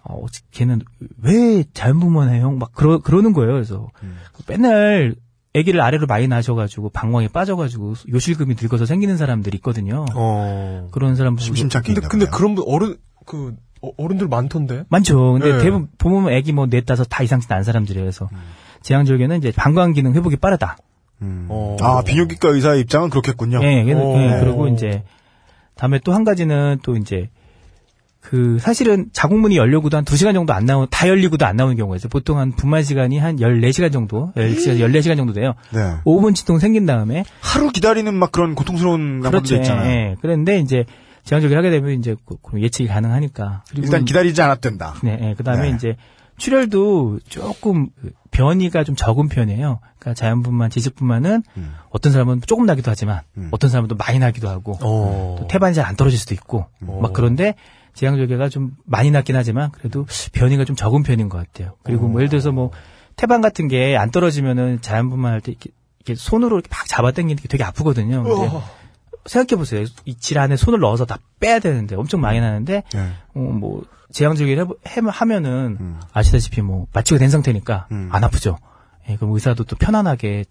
어 0.02 0.24
걔는 0.52 0.80
왜 1.22 1.64
자연분만해 1.74 2.40
형막 2.40 2.72
그러 2.72 2.98
그러는 2.98 3.32
거예요. 3.32 3.52
그래서 3.52 3.88
음. 4.02 4.16
맨날 4.46 5.14
아기를 5.56 5.80
아래로 5.80 6.06
많이 6.06 6.28
낳으셔가지고 6.28 6.90
방광에 6.90 7.26
빠져가지고 7.28 7.94
요실금이 8.08 8.54
들고서 8.54 8.86
생기는 8.86 9.16
사람들이 9.16 9.56
있거든요. 9.56 10.06
어. 10.14 10.88
그런 10.92 11.16
사람들 11.16 11.42
심심찮게 11.44 11.94
근데 11.94 12.06
근데. 12.06 12.26
그런 12.26 12.54
분 12.54 12.64
어른 12.68 12.96
그 13.26 13.56
어, 13.82 13.90
어른들 13.96 14.28
많던데. 14.28 14.84
많죠. 14.88 15.32
근데 15.32 15.52
네. 15.56 15.62
대부분 15.64 15.88
보면 15.98 16.32
애기 16.32 16.52
뭐 16.52 16.66
넷 16.66 16.86
다섯 16.86 17.04
다 17.04 17.24
이상씩 17.24 17.48
난 17.48 17.64
사람들이에요. 17.64 18.10
그 18.10 18.26
래서 18.80 18.82
제왕절개는 18.82 19.38
이제 19.38 19.52
방광 19.54 19.92
기능 19.92 20.14
회복이 20.14 20.36
빠르다. 20.36 20.76
음. 21.22 21.46
어. 21.48 21.76
아 21.80 22.02
비뇨기과 22.02 22.48
의사의 22.48 22.80
입장은 22.80 23.10
그렇겠군요. 23.10 23.60
예, 23.62 23.84
예, 23.86 23.92
오. 23.92 24.16
예, 24.18 24.40
그리고 24.40 24.68
이제 24.68 25.02
다음에 25.76 25.98
또 26.02 26.12
한 26.12 26.24
가지는 26.24 26.78
또 26.82 26.96
이제 26.96 27.28
그 28.20 28.58
사실은 28.60 29.06
자궁문이 29.12 29.56
열려고도 29.56 29.96
한 29.96 30.04
2시간 30.04 30.34
정도 30.34 30.52
안 30.52 30.66
나오는 30.66 30.86
다 30.90 31.08
열리고도 31.08 31.46
안 31.46 31.56
나오는 31.56 31.74
경우가 31.76 31.96
있어요. 31.96 32.10
보통 32.10 32.38
한 32.38 32.52
분만 32.52 32.82
시간이 32.82 33.18
한 33.18 33.36
14시간 33.36 33.92
정도, 33.92 34.30
10시간, 34.36 34.78
14시간 34.78 35.16
정도 35.16 35.32
돼요. 35.32 35.54
네. 35.72 35.80
5분 36.04 36.34
치통 36.34 36.58
생긴 36.58 36.84
다음에 36.84 37.24
하루 37.40 37.70
기다리는 37.70 38.12
막 38.14 38.30
그런 38.30 38.54
고통스러운 38.54 39.20
그렇죠. 39.22 39.56
있잖아요. 39.56 39.90
예, 39.90 40.16
그런데 40.20 40.58
이제 40.58 40.84
제왕절개를 41.24 41.58
하게 41.58 41.70
되면 41.70 41.98
이제 41.98 42.14
그- 42.26 42.36
그럼 42.42 42.62
예측이 42.62 42.88
가능하니까. 42.88 43.64
그리고 43.70 43.86
일단 43.86 44.04
기다리지 44.04 44.40
않았댄다. 44.42 44.96
네, 45.02 45.18
예, 45.22 45.34
그다음에 45.34 45.70
네. 45.70 45.76
이제 45.76 45.96
출혈도 46.40 47.20
조금 47.28 47.88
변이가 48.30 48.84
좀 48.84 48.96
적은 48.96 49.28
편이에요. 49.28 49.80
그러니까 49.98 50.14
자연분만, 50.14 50.70
지식분만은 50.70 51.42
음. 51.56 51.74
어떤 51.90 52.12
사람은 52.12 52.40
조금 52.46 52.66
나기도 52.66 52.90
하지만 52.90 53.20
음. 53.36 53.48
어떤 53.52 53.70
사람은 53.70 53.88
또 53.88 53.94
많이 53.96 54.18
나기도 54.18 54.48
하고 54.48 54.72
어. 54.82 55.36
또 55.38 55.46
태반이 55.48 55.74
잘 55.74 55.84
안 55.84 55.96
떨어질 55.96 56.18
수도 56.18 56.34
있고 56.34 56.66
어. 56.86 56.98
막 57.02 57.12
그런데 57.12 57.54
제왕절개가 57.94 58.48
좀 58.48 58.76
많이 58.84 59.10
났긴 59.10 59.36
하지만 59.36 59.70
그래도 59.72 60.06
변이가 60.32 60.64
좀 60.64 60.76
적은 60.76 61.02
편인 61.02 61.28
것 61.28 61.38
같아요. 61.38 61.74
그리고 61.82 62.08
뭐 62.08 62.20
예를 62.20 62.28
들어서 62.30 62.50
뭐 62.52 62.70
태반 63.16 63.40
같은 63.40 63.68
게 63.68 63.96
안 63.96 64.10
떨어지면은 64.10 64.80
자연분만 64.80 65.32
할 65.32 65.40
때 65.40 65.52
이렇게, 65.52 65.70
이렇게 65.98 66.14
손으로 66.14 66.56
이렇게 66.56 66.68
막 66.70 66.86
잡아당기는 66.86 67.42
게 67.42 67.48
되게 67.48 67.64
아프거든요. 67.64 68.22
근데 68.22 68.46
어. 68.48 68.62
생각해 69.26 69.58
보세요. 69.58 69.84
이질 70.06 70.38
안에 70.38 70.56
손을 70.56 70.78
넣어서 70.80 71.04
다 71.04 71.18
빼야 71.40 71.58
되는데 71.58 71.94
엄청 71.96 72.20
많이 72.22 72.40
나는데 72.40 72.84
네. 72.94 73.08
어, 73.34 73.38
뭐 73.40 73.82
제왕절개를 74.12 74.66
해, 74.88 74.92
해- 75.00 75.00
하면은 75.06 75.76
음. 75.80 76.00
아시다시피 76.12 76.62
뭐 76.62 76.86
마취가 76.92 77.18
된 77.18 77.30
상태니까 77.30 77.86
음. 77.92 78.08
안 78.12 78.24
아프죠. 78.24 78.58
예, 79.08 79.16
그럼 79.16 79.32
의사도 79.34 79.64
또 79.64 79.76
편안하게 79.76 80.44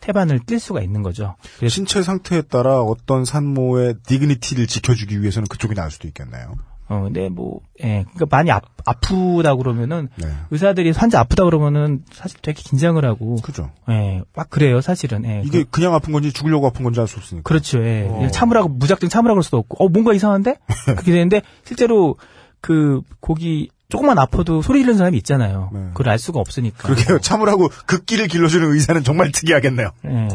태반을 0.00 0.40
뛸 0.40 0.58
수가 0.58 0.82
있는 0.82 1.02
거죠. 1.02 1.36
신체 1.68 2.02
상태에 2.02 2.42
따라 2.42 2.80
어떤 2.80 3.24
산모의 3.24 3.96
디그니티를 4.06 4.66
지켜주기 4.66 5.20
위해서는 5.22 5.46
그쪽이 5.46 5.74
나을 5.74 5.90
수도 5.92 6.08
있겠네요. 6.08 6.54
어, 6.88 7.02
근데 7.04 7.28
뭐, 7.28 7.60
예, 7.82 8.04
그러니까 8.12 8.26
많이 8.36 8.50
아, 8.50 8.60
아프다 8.84 9.54
그러면은 9.54 10.08
네. 10.16 10.26
의사들이 10.50 10.90
환자 10.90 11.20
아프다 11.20 11.44
그러면은 11.44 12.04
사실 12.12 12.38
되게 12.42 12.60
긴장을 12.60 13.02
하고, 13.04 13.36
그죠. 13.36 13.70
예, 13.88 14.22
막 14.34 14.50
그래요 14.50 14.80
사실은. 14.80 15.24
예, 15.24 15.42
이게 15.44 15.62
그, 15.62 15.70
그냥 15.70 15.94
아픈 15.94 16.12
건지 16.12 16.32
죽으려고 16.32 16.66
아픈 16.66 16.82
건지 16.82 17.00
알 17.00 17.06
수 17.06 17.18
없으니까. 17.18 17.44
그렇죠. 17.48 17.82
예, 17.82 18.08
어. 18.10 18.26
참으라고 18.30 18.68
무작정 18.68 19.08
참으라고 19.08 19.38
할 19.38 19.42
수도 19.44 19.56
없고, 19.58 19.82
어 19.82 19.88
뭔가 19.88 20.12
이상한데 20.12 20.56
그렇게 20.84 21.12
되는데 21.12 21.42
실제로 21.64 22.16
그 22.62 23.02
거기 23.20 23.68
조금만 23.90 24.18
아파도 24.18 24.62
소리 24.62 24.78
지르는 24.80 24.96
사람이 24.96 25.18
있잖아요. 25.18 25.68
네. 25.74 25.80
그걸 25.88 26.08
알 26.08 26.18
수가 26.18 26.40
없으니까. 26.40 26.78
그러게요. 26.88 27.18
참으라고 27.20 27.68
극기를 27.84 28.26
길러주는 28.28 28.72
의사는 28.72 29.04
정말 29.04 29.30
특이하겠네요. 29.32 29.90
예. 30.06 30.28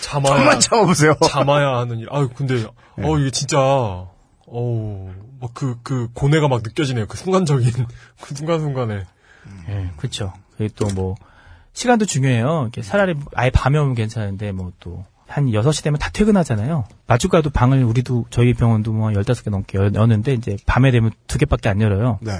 참아야 0.00 0.36
정말 0.36 0.58
참아보세요. 0.60 1.14
참아야 1.28 1.76
하는 1.78 2.00
일. 2.00 2.08
아유 2.10 2.28
근데 2.34 2.64
어 2.98 3.16
이게 3.18 3.30
진짜 3.30 3.58
어우 4.46 5.10
막 5.40 5.54
그 5.54 5.76
그 5.84 6.08
고뇌가 6.14 6.48
막 6.48 6.62
느껴지네요. 6.64 7.06
그 7.06 7.16
순간적인 7.16 7.70
그 8.20 8.34
순간 8.34 8.58
순간에. 8.60 9.04
예, 9.68 9.90
그렇죠. 9.96 10.32
그게 10.56 10.68
또 10.74 10.88
뭐 10.94 11.14
시간도 11.74 12.06
중요해요. 12.06 12.62
이렇게 12.62 12.82
차라리 12.82 13.14
아예 13.34 13.50
밤에 13.50 13.78
오면 13.78 13.94
괜찮은데 13.94 14.50
뭐 14.52 14.72
또 14.80 15.04
한 15.34 15.46
6시 15.46 15.82
되면 15.82 15.98
다 15.98 16.10
퇴근하잖아요. 16.12 16.84
마주가도 17.08 17.50
방을 17.50 17.82
우리도 17.82 18.26
저희 18.30 18.54
병원도 18.54 18.92
뭐 18.92 19.10
15개 19.10 19.50
넘게 19.50 19.78
여- 19.78 19.90
여는데 19.92 20.32
이제 20.34 20.56
밤에 20.64 20.92
되면 20.92 21.10
두 21.26 21.38
개밖에 21.38 21.68
안 21.68 21.80
열어요. 21.80 22.18
네. 22.22 22.32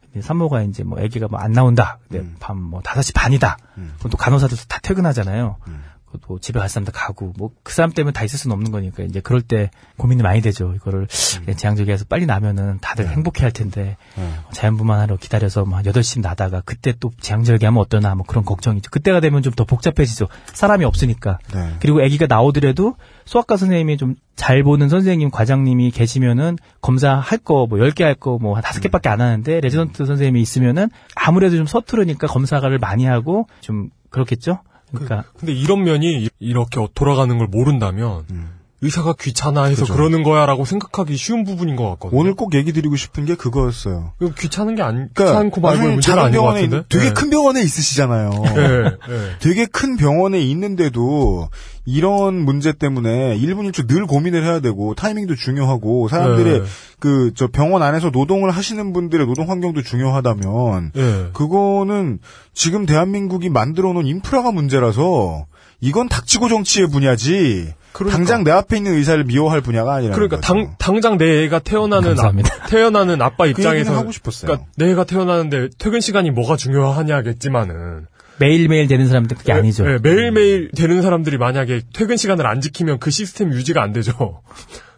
근데 0.00 0.22
산모가 0.26 0.62
이제 0.62 0.82
뭐 0.82 0.98
아기가 0.98 1.28
뭐 1.28 1.38
안 1.40 1.52
나온다. 1.52 1.98
근데 2.08 2.24
음. 2.24 2.36
밤뭐 2.40 2.80
5시 2.80 3.12
반이다. 3.14 3.58
음. 3.76 3.92
그럼 3.98 4.10
또 4.10 4.16
간호사들 4.16 4.56
다 4.66 4.78
퇴근하잖아요. 4.82 5.56
음. 5.68 5.84
그것도 6.06 6.38
집에 6.38 6.58
갈 6.60 6.68
사람들 6.68 6.92
가고 6.92 7.32
뭐 7.36 7.50
그 7.62 7.72
사람 7.74 7.90
때문에 7.90 8.12
다 8.12 8.22
있을 8.24 8.38
수는 8.38 8.54
없는 8.54 8.70
거니까 8.70 9.02
이제 9.02 9.20
그럴 9.20 9.42
때 9.42 9.70
고민이 9.96 10.22
많이 10.22 10.40
되죠. 10.40 10.72
이거를 10.74 11.00
음. 11.00 11.40
그냥 11.44 11.56
제왕절개해서 11.56 12.04
빨리 12.08 12.26
나면은 12.26 12.74
네. 12.74 12.78
다들 12.80 13.08
행복해 13.08 13.42
할 13.42 13.50
텐데 13.52 13.96
네. 14.16 14.32
자연분만 14.52 15.00
하러 15.00 15.16
기다려서 15.16 15.64
뭐 15.64 15.80
8시 15.80 16.20
나다가 16.20 16.62
그때 16.64 16.92
또 16.98 17.10
제왕절개 17.20 17.66
하면 17.66 17.80
어떡하나 17.80 18.14
뭐 18.14 18.24
그런 18.26 18.44
걱정이죠. 18.44 18.90
그때가 18.90 19.20
되면 19.20 19.42
좀 19.42 19.52
더 19.56 19.64
복잡해지죠. 19.64 20.28
사람이 20.52 20.84
없으니까. 20.84 21.38
네. 21.54 21.74
그리고 21.80 22.02
아기가 22.02 22.26
나오더라도 22.26 22.94
소아과 23.24 23.56
선생님이 23.56 23.96
좀 23.96 24.16
잘 24.36 24.62
보는 24.62 24.90
선생님, 24.90 25.30
과장님이 25.30 25.90
계시면은 25.92 26.58
검사할 26.82 27.38
거 27.38 27.66
뭐 27.66 27.78
10개 27.78 28.02
할 28.02 28.14
거뭐한 28.14 28.62
5개밖에 28.62 29.06
안 29.06 29.22
하는데 29.22 29.60
레지던트 29.60 30.04
선생님이 30.04 30.42
있으면은 30.42 30.90
아무래도 31.14 31.56
좀 31.56 31.64
서투르니까 31.66 32.26
검사를 32.26 32.78
많이 32.78 33.06
하고 33.06 33.48
좀 33.60 33.88
그렇겠죠? 34.10 34.60
그러니까 34.90 35.24
근데 35.38 35.52
이런 35.52 35.82
면이 35.84 36.24
이- 36.24 36.30
이렇게 36.38 36.86
돌아가는 36.94 37.36
걸 37.38 37.46
모른다면 37.48 38.24
음. 38.30 38.55
의사가 38.82 39.14
귀찮아 39.18 39.64
해서 39.64 39.82
그죠. 39.82 39.94
그러는 39.94 40.22
거야라고 40.22 40.66
생각하기 40.66 41.16
쉬운 41.16 41.44
부분인 41.44 41.76
것 41.76 41.88
같거든요. 41.90 42.20
오늘 42.20 42.34
꼭 42.34 42.54
얘기 42.54 42.72
드리고 42.72 42.96
싶은 42.96 43.24
게 43.24 43.34
그거였어요. 43.34 44.12
귀찮은 44.38 44.74
게 44.74 44.82
아니, 44.82 44.96
그러니까 45.14 45.24
귀찮고 45.24 45.60
말고 45.62 45.76
나중에 45.78 45.92
문제는 45.94 46.02
작은 46.02 46.22
아닌 46.22 46.32
것 46.36 46.42
병원에 46.42 46.62
같은데. 46.62 46.86
되게 46.90 47.04
네. 47.08 47.12
큰 47.14 47.30
병원에 47.30 47.62
있으시잖아요. 47.62 48.30
네, 48.54 48.82
네. 48.82 49.30
되게 49.40 49.64
큰 49.66 49.96
병원에 49.96 50.40
있는데도 50.40 51.48
이런 51.86 52.34
문제 52.34 52.72
때문에 52.72 53.38
1분 53.38 53.70
1초 53.70 53.86
늘 53.88 54.06
고민을 54.06 54.44
해야 54.44 54.60
되고 54.60 54.94
타이밍도 54.94 55.36
중요하고 55.36 56.08
사람들의 56.08 56.60
네. 56.60 56.66
그저 56.98 57.46
병원 57.46 57.82
안에서 57.82 58.10
노동을 58.10 58.50
하시는 58.50 58.92
분들의 58.92 59.26
노동 59.26 59.48
환경도 59.48 59.82
중요하다면 59.82 60.92
네. 60.94 61.26
그거는 61.32 62.18
지금 62.52 62.84
대한민국이 62.84 63.48
만들어 63.48 63.92
놓은 63.94 64.06
인프라가 64.06 64.52
문제라서 64.52 65.46
이건 65.80 66.08
닥치고 66.08 66.48
정치의 66.48 66.88
분야지 66.88 67.72
그러니까. 67.96 68.18
당장 68.18 68.44
내 68.44 68.50
앞에 68.50 68.76
있는 68.76 68.92
의사를 68.92 69.24
미워할 69.24 69.62
분야가 69.62 69.94
아니라 69.94 70.14
그러니까 70.14 70.38
당, 70.40 70.74
당장 70.78 71.16
내 71.16 71.44
애가 71.44 71.60
태어나는 71.60 72.08
감사합니다. 72.08 72.54
아, 72.54 72.66
태어나는 72.68 73.22
아빠 73.22 73.44
그 73.44 73.50
입장에서 73.50 73.96
하고 73.96 74.12
싶었어요. 74.12 74.48
그러니까 74.48 74.70
내 74.76 74.90
애가 74.90 75.04
태어나는데 75.04 75.70
퇴근 75.78 76.00
시간이 76.00 76.30
뭐가 76.30 76.56
중요하냐겠지만 76.56 78.06
매일매일 78.38 78.86
되는 78.86 79.08
사람들 79.08 79.38
그게 79.38 79.52
아니죠. 79.52 79.86
네, 79.86 79.96
매일매일 80.02 80.70
되는 80.76 81.00
사람들이 81.00 81.38
만약에 81.38 81.80
퇴근 81.94 82.18
시간을 82.18 82.46
안 82.46 82.60
지키면 82.60 82.98
그 82.98 83.10
시스템 83.10 83.50
유지가 83.54 83.82
안 83.82 83.92
되죠. 83.94 84.42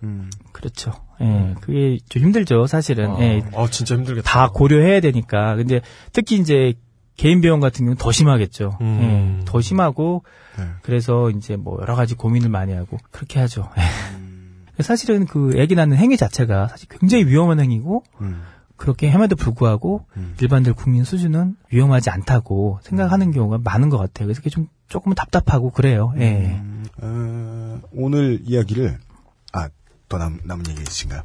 그렇죠. 0.52 0.92
예, 1.20 1.54
그게 1.60 1.98
좀 2.08 2.22
힘들죠, 2.22 2.66
사실은. 2.66 3.14
예, 3.20 3.42
아, 3.54 3.68
진짜 3.70 3.94
힘들겠다. 3.94 4.28
다 4.28 4.50
고려해야 4.52 5.00
되니까. 5.00 5.54
근데 5.54 5.82
특히 6.12 6.36
이제 6.36 6.74
개인 7.18 7.40
병원 7.42 7.60
같은 7.60 7.84
경우는 7.84 7.96
더 7.98 8.10
심하겠죠. 8.12 8.78
음. 8.80 9.38
예, 9.40 9.44
더 9.44 9.60
심하고 9.60 10.22
네. 10.56 10.64
그래서 10.82 11.28
이제 11.30 11.56
뭐 11.56 11.76
여러 11.82 11.94
가지 11.94 12.14
고민을 12.14 12.48
많이 12.48 12.72
하고 12.72 12.96
그렇게 13.10 13.40
하죠. 13.40 13.68
예. 13.76 13.82
사실은 14.82 15.26
그 15.26 15.52
아기 15.60 15.74
낳는 15.74 15.96
행위 15.96 16.16
자체가 16.16 16.68
사실 16.68 16.88
굉장히 16.88 17.24
위험한 17.26 17.58
행위고 17.60 18.04
음. 18.20 18.42
그렇게 18.76 19.08
함에도 19.10 19.34
불구하고 19.34 20.06
음. 20.16 20.36
일반들 20.40 20.72
국민 20.74 21.02
수준은 21.02 21.56
위험하지 21.72 22.10
않다고 22.10 22.78
생각하는 22.82 23.32
경우가 23.32 23.58
많은 23.64 23.88
것 23.88 23.98
같아요. 23.98 24.26
그래서 24.28 24.38
그게 24.40 24.50
좀 24.50 24.68
조금은 24.88 25.16
답답하고 25.16 25.70
그래요. 25.70 26.14
예. 26.18 26.60
음, 26.62 26.84
어, 27.02 27.80
오늘 27.92 28.38
이야기를 28.44 28.96
아더 29.52 30.18
남, 30.18 30.38
남은 30.44 30.68
얘기 30.68 30.82
있으신가요? 30.82 31.22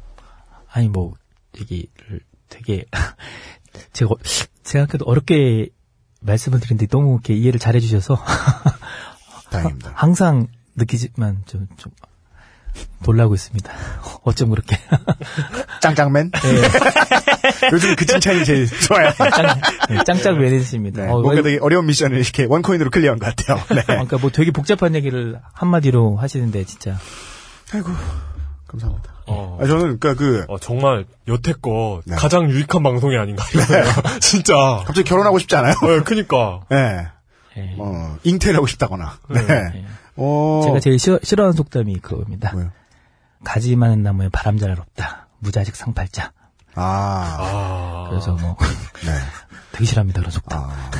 아니 0.72 0.88
뭐 0.88 1.14
얘기를 1.60 2.20
되게 2.48 2.84
제가 3.92 4.10
어- 4.10 4.18
생각해도 4.64 5.04
어렵게 5.04 5.68
말씀을 6.24 6.60
드리는데 6.60 6.86
너무 6.86 7.12
이렇게 7.14 7.34
이해를 7.34 7.60
잘해 7.60 7.80
주셔서 7.80 8.22
다행입니다. 9.50 9.92
항상 9.96 10.46
느끼지만 10.76 11.42
좀, 11.46 11.68
좀 11.76 11.92
놀라고 13.04 13.34
있습니다. 13.34 13.70
어쩜 14.24 14.50
그렇게. 14.50 14.76
짱짱맨? 15.80 16.30
네, 16.32 17.70
요즘 17.72 17.94
그 17.94 18.04
칭찬이 18.06 18.44
제일 18.44 18.66
좋아요. 18.66 19.12
짱, 19.12 19.60
네, 19.90 19.98
짱짱 20.04 20.38
매니스입니다. 20.40 21.02
네, 21.04 21.08
어, 21.08 21.20
뭔가 21.20 21.34
왜- 21.36 21.42
되게 21.42 21.58
어려운 21.60 21.86
미션을 21.86 22.18
이렇게 22.18 22.44
원코인으로 22.46 22.90
클리어한 22.90 23.18
것 23.20 23.36
같아요. 23.36 23.62
네. 23.74 23.82
그러니까 23.86 24.18
뭐 24.18 24.30
되게 24.30 24.50
복잡한 24.50 24.94
얘기를 24.94 25.38
한마디로 25.52 26.16
하시는데 26.16 26.64
진짜. 26.64 26.98
아이고. 27.72 27.90
감사합니다. 28.74 29.14
어, 29.26 29.58
아, 29.60 29.66
저는 29.66 29.98
그러니까 29.98 30.14
그 30.14 30.44
어, 30.48 30.58
정말 30.58 31.04
여태껏 31.28 32.02
네. 32.04 32.16
가장 32.16 32.50
유익한 32.50 32.82
방송이 32.82 33.16
아닌가 33.16 33.44
이러네요. 33.54 33.92
진짜. 34.20 34.54
갑자기 34.84 35.04
결혼하고 35.04 35.38
싶지 35.38 35.54
않아요? 35.56 35.74
어, 35.74 36.04
그니까. 36.04 36.60
네. 36.68 37.06
예. 37.56 37.76
어, 37.78 38.16
잉태를 38.24 38.56
하고 38.56 38.66
싶다거나. 38.66 39.18
네. 39.30 39.40
예. 39.48 39.84
어. 40.16 40.62
제가 40.64 40.80
제일 40.80 40.98
싫어, 40.98 41.18
싫어 41.22 41.44
하는 41.44 41.52
속담이 41.52 42.00
그겁니다. 42.00 42.52
뭐요? 42.52 42.70
가지 43.44 43.76
많은 43.76 44.02
나무에 44.02 44.28
바람 44.30 44.58
잘 44.58 44.72
없다. 44.72 45.28
무자직 45.38 45.76
상팔자. 45.76 46.32
아, 46.74 47.36
아. 47.38 48.06
그래서 48.10 48.32
뭐 48.32 48.56
네. 49.04 49.12
되게 49.72 49.84
싫어합니다 49.84 50.20
그런 50.20 50.30
속담. 50.30 50.60
아. 50.60 50.90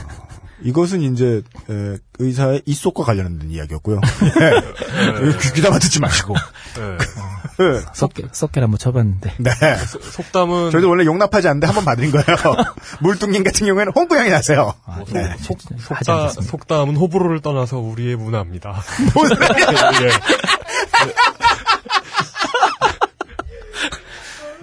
이것은 0.62 1.02
이제 1.02 1.42
에, 1.68 1.98
의사의 2.18 2.62
입속과 2.64 3.04
관련된 3.04 3.50
이야기였고요. 3.50 4.00
네. 4.00 5.38
귀, 5.42 5.52
귀담아 5.54 5.78
듣지 5.78 6.00
마시고. 6.00 6.34
네. 6.34 6.98
네. 7.58 7.80
썩게 7.92 8.24
썩게를 8.32 8.64
한번 8.64 8.78
쳐봤는데 8.78 9.34
네. 9.38 9.52
속담은 10.12 10.70
저희도 10.70 10.88
원래 10.88 11.04
용납하지 11.04 11.48
않는데 11.48 11.66
한번 11.66 11.84
받은 11.84 12.10
거예요. 12.10 12.24
물뚱님 13.00 13.42
같은 13.44 13.66
경우에는 13.66 13.92
홍보향이 13.94 14.30
나세요. 14.30 14.74
뭐 14.86 15.04
속, 15.06 15.12
네. 15.12 15.36
속, 15.40 15.58
속담. 15.80 16.30
속담은 16.30 16.96
호불호를 16.96 17.40
떠나서 17.40 17.78
우리의 17.78 18.16
문화입니다. 18.16 18.82
예. 20.02 20.10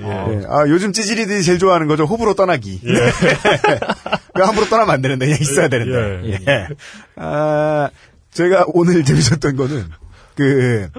예. 0.02 0.36
네. 0.36 0.45
아, 0.49 0.68
요즘 0.68 0.93
찌질이들이 0.93 1.43
제일 1.43 1.60
좋아하는 1.60 1.88
거죠. 1.88 2.06
호불호 2.06 2.34
떠나기. 2.34 2.82
예. 2.84 2.93
그 4.34 4.41
함부로 4.41 4.68
떠나면 4.68 4.93
안 4.93 5.02
되는데, 5.02 5.26
그냥 5.26 5.39
있어야 5.41 5.68
되는데. 5.68 6.30
예. 6.30 6.39
예. 6.47 6.68
아, 7.16 7.89
제가 8.32 8.66
오늘 8.68 9.04
재밌었던 9.06 9.56
거는, 9.56 9.86
그, 10.36 10.89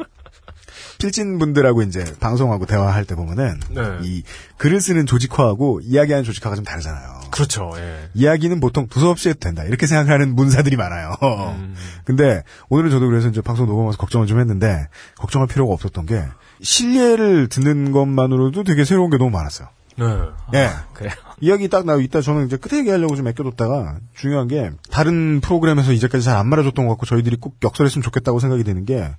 필진 0.99 1.39
분들하고 1.39 1.83
이제 1.83 2.05
방송하고 2.21 2.67
대화할 2.67 3.05
때 3.05 3.15
보면은, 3.15 3.59
네. 3.71 3.83
이 4.03 4.23
글을 4.59 4.81
쓰는 4.81 5.07
조직화하고 5.07 5.81
이야기하는 5.83 6.25
조직화가 6.25 6.55
좀 6.55 6.65
다르잖아요. 6.65 7.23
그렇죠. 7.33 7.73
예. 7.77 8.11
이야기는 8.15 8.61
보통 8.61 8.87
두서 8.87 9.11
없이 9.11 9.31
해도 9.31 9.41
된다. 9.41 9.65
이렇게 9.65 9.87
생각하는 9.87 10.35
문사들이 10.37 10.77
많아요. 10.77 11.15
음. 11.23 11.75
근데 12.05 12.45
오늘은 12.69 12.91
저도 12.91 13.09
그래서 13.09 13.29
이제 13.29 13.41
방송 13.41 13.67
녹음하면서 13.67 13.99
걱정을 13.99 14.27
좀 14.27 14.39
했는데 14.39 14.87
걱정할 15.17 15.49
필요가 15.49 15.73
없었던 15.73 16.07
게 16.07 16.23
실례를 16.63 17.49
듣는 17.49 17.93
것만으로도 17.93 18.65
되게 18.65 18.85
새로운 18.85 19.11
게 19.11 19.19
너무 19.19 19.31
많았어요. 19.31 19.69
네. 19.99 20.07
예. 20.55 20.71
그래요. 20.95 21.13
이야기 21.41 21.69
딱 21.69 21.85
나고 21.85 22.01
있다 22.01 22.23
저는 22.23 22.47
이제 22.47 22.57
끝에 22.57 22.79
얘기하려고 22.81 23.15
좀 23.15 23.27
아껴뒀다가 23.27 23.99
중요한 24.15 24.49
게 24.49 24.71
다른 24.91 25.41
프로그램에서 25.41 25.93
이제까지 25.93 26.25
잘 26.25 26.37
안 26.37 26.49
말해줬던 26.49 26.87
것 26.87 26.93
같고 26.93 27.05
저희들이 27.07 27.37
꼭 27.37 27.57
역설했으면 27.63 28.03
좋겠다고 28.03 28.39
생각이 28.41 28.65
드는 28.65 28.87
게 28.87 29.11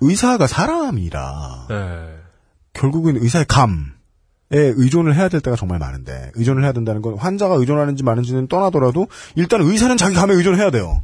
의사가 0.00 0.46
사람이라 0.46 1.66
네. 1.70 1.76
결국은 2.74 3.16
의사의 3.16 3.46
감에 3.48 3.74
의존을 4.52 5.14
해야 5.14 5.28
될 5.28 5.40
때가 5.40 5.56
정말 5.56 5.78
많은데 5.78 6.32
의존을 6.34 6.64
해야 6.64 6.72
된다는 6.72 7.00
건 7.00 7.16
환자가 7.16 7.54
의존하는지 7.54 8.02
마는지는 8.02 8.48
떠나더라도 8.48 9.06
일단 9.36 9.62
의사는 9.62 9.96
자기 9.96 10.14
감에 10.14 10.34
의존해야 10.34 10.70
돼요. 10.70 11.00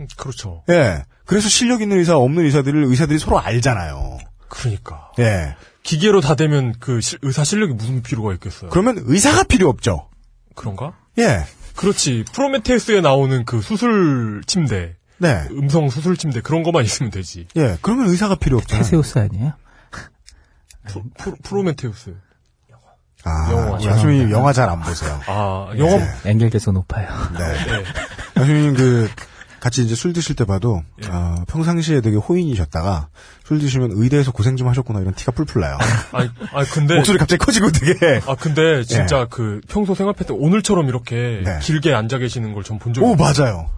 음, 0.00 0.06
그렇죠. 0.16 0.62
예. 0.70 1.04
그래서 1.26 1.48
실력 1.48 1.82
있는 1.82 1.98
의사 1.98 2.16
없는 2.16 2.44
의사들을 2.44 2.84
의사들이 2.84 3.18
서로 3.18 3.38
알잖아요. 3.40 4.18
그러니까. 4.54 5.10
예. 5.18 5.56
기계로 5.82 6.20
다 6.20 6.34
되면 6.34 6.74
그 6.78 7.00
실- 7.00 7.18
의사 7.22 7.42
실력이 7.42 7.72
무슨 7.72 8.02
필요가 8.02 8.34
있겠어요. 8.34 8.68
그러면 8.70 8.98
의사가 9.06 9.44
필요 9.44 9.68
없죠. 9.70 10.08
그런가? 10.54 10.92
예. 11.18 11.44
그렇지. 11.74 12.24
프로메테우스에 12.34 13.00
나오는 13.00 13.44
그 13.46 13.62
수술 13.62 14.42
침대, 14.46 14.94
네. 15.16 15.46
음성 15.52 15.88
수술 15.88 16.16
침대 16.18 16.42
그런 16.42 16.62
것만 16.62 16.84
있으면 16.84 17.10
되지. 17.10 17.48
예. 17.56 17.78
그러면 17.80 18.08
의사가 18.08 18.34
필요 18.34 18.58
없잖아요. 18.58 18.82
테세우스 18.84 19.18
아니에요? 19.18 19.54
프로, 21.18 21.36
프로메테우스. 21.42 22.14
아, 23.24 23.52
영화. 23.52 23.92
하수님 23.92 24.30
영화 24.32 24.52
잘 24.52 24.68
안 24.68 24.80
보세요. 24.80 25.20
아, 25.28 25.72
영업. 25.78 26.00
네. 26.00 26.30
연결돼서 26.30 26.72
높아요. 26.72 27.08
네. 27.38 27.38
네. 27.38 27.84
하수님 28.34 28.74
그 28.74 29.08
같이 29.62 29.84
이제 29.84 29.94
술 29.94 30.12
드실 30.12 30.34
때 30.34 30.44
봐도 30.44 30.82
어, 31.08 31.34
평상시에 31.46 32.00
되게 32.00 32.16
호인이셨다가 32.16 33.06
술 33.44 33.60
드시면 33.60 33.90
의대에서 33.94 34.32
고생 34.32 34.56
좀 34.56 34.66
하셨구나 34.66 34.98
이런 34.98 35.14
티가 35.14 35.30
풀풀 35.30 35.60
나요. 35.62 35.78
아니, 36.10 36.28
아니, 36.52 36.68
근데. 36.68 36.96
목소리 36.96 37.16
갑자기 37.16 37.38
커지고 37.44 37.70
되게 37.70 38.20
아, 38.26 38.34
근데 38.34 38.82
진짜 38.82 39.28
그 39.30 39.60
평소 39.68 39.94
생활 39.94 40.14
패턴 40.14 40.36
오늘처럼 40.40 40.88
이렇게 40.88 41.42
네. 41.44 41.60
길게 41.62 41.94
앉아 41.94 42.18
계시는 42.18 42.54
걸 42.54 42.64
전 42.64 42.80
본 42.80 42.92
적이 42.92 43.06
오 43.06 43.12
없어요. 43.12 43.44
맞아요. 43.44 43.70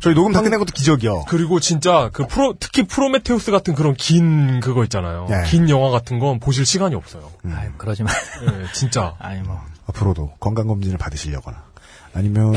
저희 0.00 0.14
녹음 0.14 0.32
다 0.32 0.40
끝낸 0.40 0.58
것도 0.58 0.72
기적이요. 0.72 1.26
그리고 1.28 1.60
진짜 1.60 2.08
그 2.14 2.26
프로 2.26 2.54
특히 2.58 2.86
프로메테우스 2.86 3.50
같은 3.52 3.74
그런 3.74 3.92
긴 3.94 4.60
그거 4.60 4.82
있잖아요. 4.84 5.26
네. 5.28 5.42
긴 5.50 5.68
영화 5.68 5.90
같은 5.90 6.18
건 6.18 6.40
보실 6.40 6.64
시간이 6.64 6.94
없어요. 6.94 7.30
아유, 7.52 7.70
그러지 7.76 8.02
마. 8.04 8.10
예, 8.10 8.66
진짜. 8.72 9.14
아니 9.20 9.42
뭐 9.42 9.60
앞으로도 9.86 10.32
건강 10.40 10.66
검진을 10.66 10.96
받으시려거나 10.96 11.62
아니면은 12.14 12.54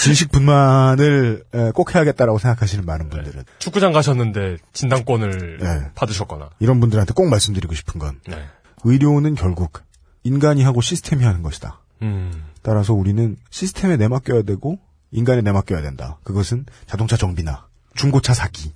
질식 0.00 0.30
분만을 0.32 1.44
에, 1.54 1.70
꼭 1.72 1.94
해야겠다라고 1.94 2.38
생각하시는 2.38 2.84
많은 2.84 3.08
분들은 3.08 3.44
축구장 3.58 3.92
가셨는데 3.92 4.58
진단권을 4.72 5.58
네. 5.60 5.90
받으셨거나. 5.94 6.50
이런 6.58 6.80
분들한테 6.80 7.14
꼭 7.14 7.28
말씀드리고 7.28 7.74
싶은 7.74 7.98
건 7.98 8.20
네. 8.26 8.44
의료는 8.84 9.34
결국 9.34 9.82
인간이 10.24 10.62
하고 10.62 10.80
시스템이 10.80 11.24
하는 11.24 11.42
것이다. 11.42 11.80
음. 12.02 12.44
따라서 12.62 12.92
우리는 12.92 13.36
시스템에 13.50 13.96
내맡겨야 13.96 14.42
되고 14.42 14.78
인간에 15.10 15.42
내맡겨야 15.42 15.80
된다. 15.82 16.18
그것은 16.24 16.66
자동차 16.86 17.16
정비나 17.16 17.66
중고차 17.94 18.34
사기 18.34 18.72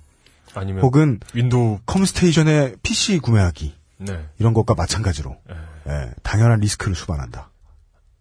아니면 0.53 0.81
혹은 0.83 1.19
윈도우 1.33 1.79
컴스테이션의 1.85 2.77
PC 2.81 3.19
구매하기 3.19 3.75
네. 3.97 4.25
이런 4.39 4.53
것과 4.53 4.73
마찬가지로 4.75 5.37
예. 5.49 5.91
예, 5.91 6.11
당연한 6.23 6.59
리스크를 6.59 6.95
수반한다. 6.95 7.49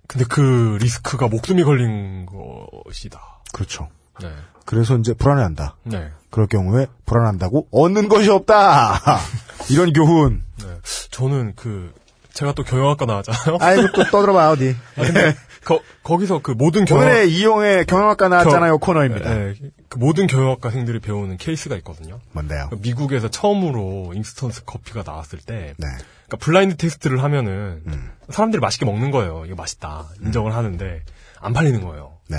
근데 0.08 0.24
그 0.28 0.78
리스크가 0.80 1.28
목숨이 1.28 1.62
걸린 1.62 2.26
것이다. 2.26 3.20
그렇죠. 3.52 3.88
네. 4.20 4.32
그래서 4.64 4.96
이제 4.96 5.12
불안해한다. 5.12 5.76
네. 5.84 6.10
그럴 6.30 6.46
경우에 6.46 6.86
불안한다고 7.06 7.68
얻는 7.70 8.08
것이 8.08 8.30
없다. 8.30 9.00
이런 9.70 9.92
교훈. 9.92 10.42
네. 10.58 10.66
저는 11.10 11.52
그 11.56 11.92
제가 12.32 12.52
또 12.52 12.62
경영학과 12.64 13.04
나왔잖아요. 13.04 13.58
아이고 13.60 13.88
또 13.92 14.04
떠들어봐 14.04 14.50
어디. 14.50 14.74
아, 14.96 15.02
근데 15.02 15.36
거, 15.68 15.82
거기서 16.02 16.40
그 16.42 16.52
모든 16.52 16.84
경영 16.86 17.04
오늘의 17.04 17.30
이용의 17.30 17.84
경영학과 17.84 18.28
나왔잖아요 18.28 18.78
코너입니다. 18.78 19.34
네, 19.34 19.54
그 19.90 19.98
모든 19.98 20.26
경영학과생들이 20.26 21.00
배우는 21.00 21.36
케이스가 21.36 21.76
있거든요. 21.76 22.20
뭔데요? 22.32 22.68
그 22.70 22.78
미국에서 22.80 23.28
처음으로 23.28 24.12
인스턴트 24.14 24.64
커피가 24.64 25.02
나왔을 25.04 25.38
때, 25.40 25.74
네. 25.76 25.86
그러니까 26.26 26.36
블라인드 26.40 26.76
테스트를 26.76 27.22
하면은 27.22 27.82
음. 27.86 28.10
사람들이 28.30 28.60
맛있게 28.60 28.86
먹는 28.86 29.10
거예요. 29.10 29.44
이거 29.46 29.54
맛있다 29.56 30.08
인정을 30.22 30.54
하는데 30.54 31.02
안 31.40 31.52
팔리는 31.52 31.80
거예요. 31.82 32.16
네. 32.28 32.38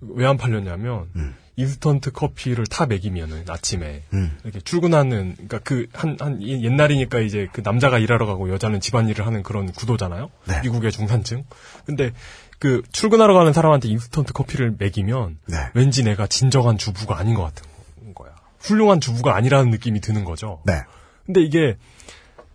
왜 0.00 0.26
안 0.26 0.36
팔렸냐면 0.36 1.08
음. 1.16 1.34
인스턴트 1.58 2.12
커피를 2.12 2.66
타 2.66 2.84
먹이면은 2.84 3.44
아침에 3.48 4.02
음. 4.12 4.36
이렇게 4.44 4.60
출근하는 4.60 5.32
그러니까 5.36 5.58
그 5.60 5.86
한 5.94 6.18
한 6.20 6.42
옛날이니까 6.42 7.20
이제 7.20 7.48
그 7.50 7.62
남자가 7.64 7.98
일하러 7.98 8.26
가고 8.26 8.50
여자는 8.50 8.80
집안일을 8.80 9.24
하는 9.26 9.42
그런 9.42 9.72
구도잖아요. 9.72 10.30
네. 10.46 10.60
미국의 10.62 10.92
중산층. 10.92 11.44
근데 11.86 12.12
그 12.58 12.82
출근하러 12.92 13.34
가는 13.34 13.52
사람한테 13.52 13.88
인스턴트 13.88 14.32
커피를 14.32 14.74
먹이면 14.78 15.38
네. 15.46 15.56
왠지 15.74 16.02
내가 16.02 16.26
진정한 16.26 16.78
주부가 16.78 17.18
아닌 17.18 17.34
것 17.34 17.42
같은 17.42 17.66
거야. 18.14 18.34
훌륭한 18.60 19.00
주부가 19.00 19.36
아니라는 19.36 19.70
느낌이 19.70 20.00
드는 20.00 20.24
거죠. 20.24 20.62
네. 20.64 20.82
근데 21.26 21.42
이게 21.42 21.76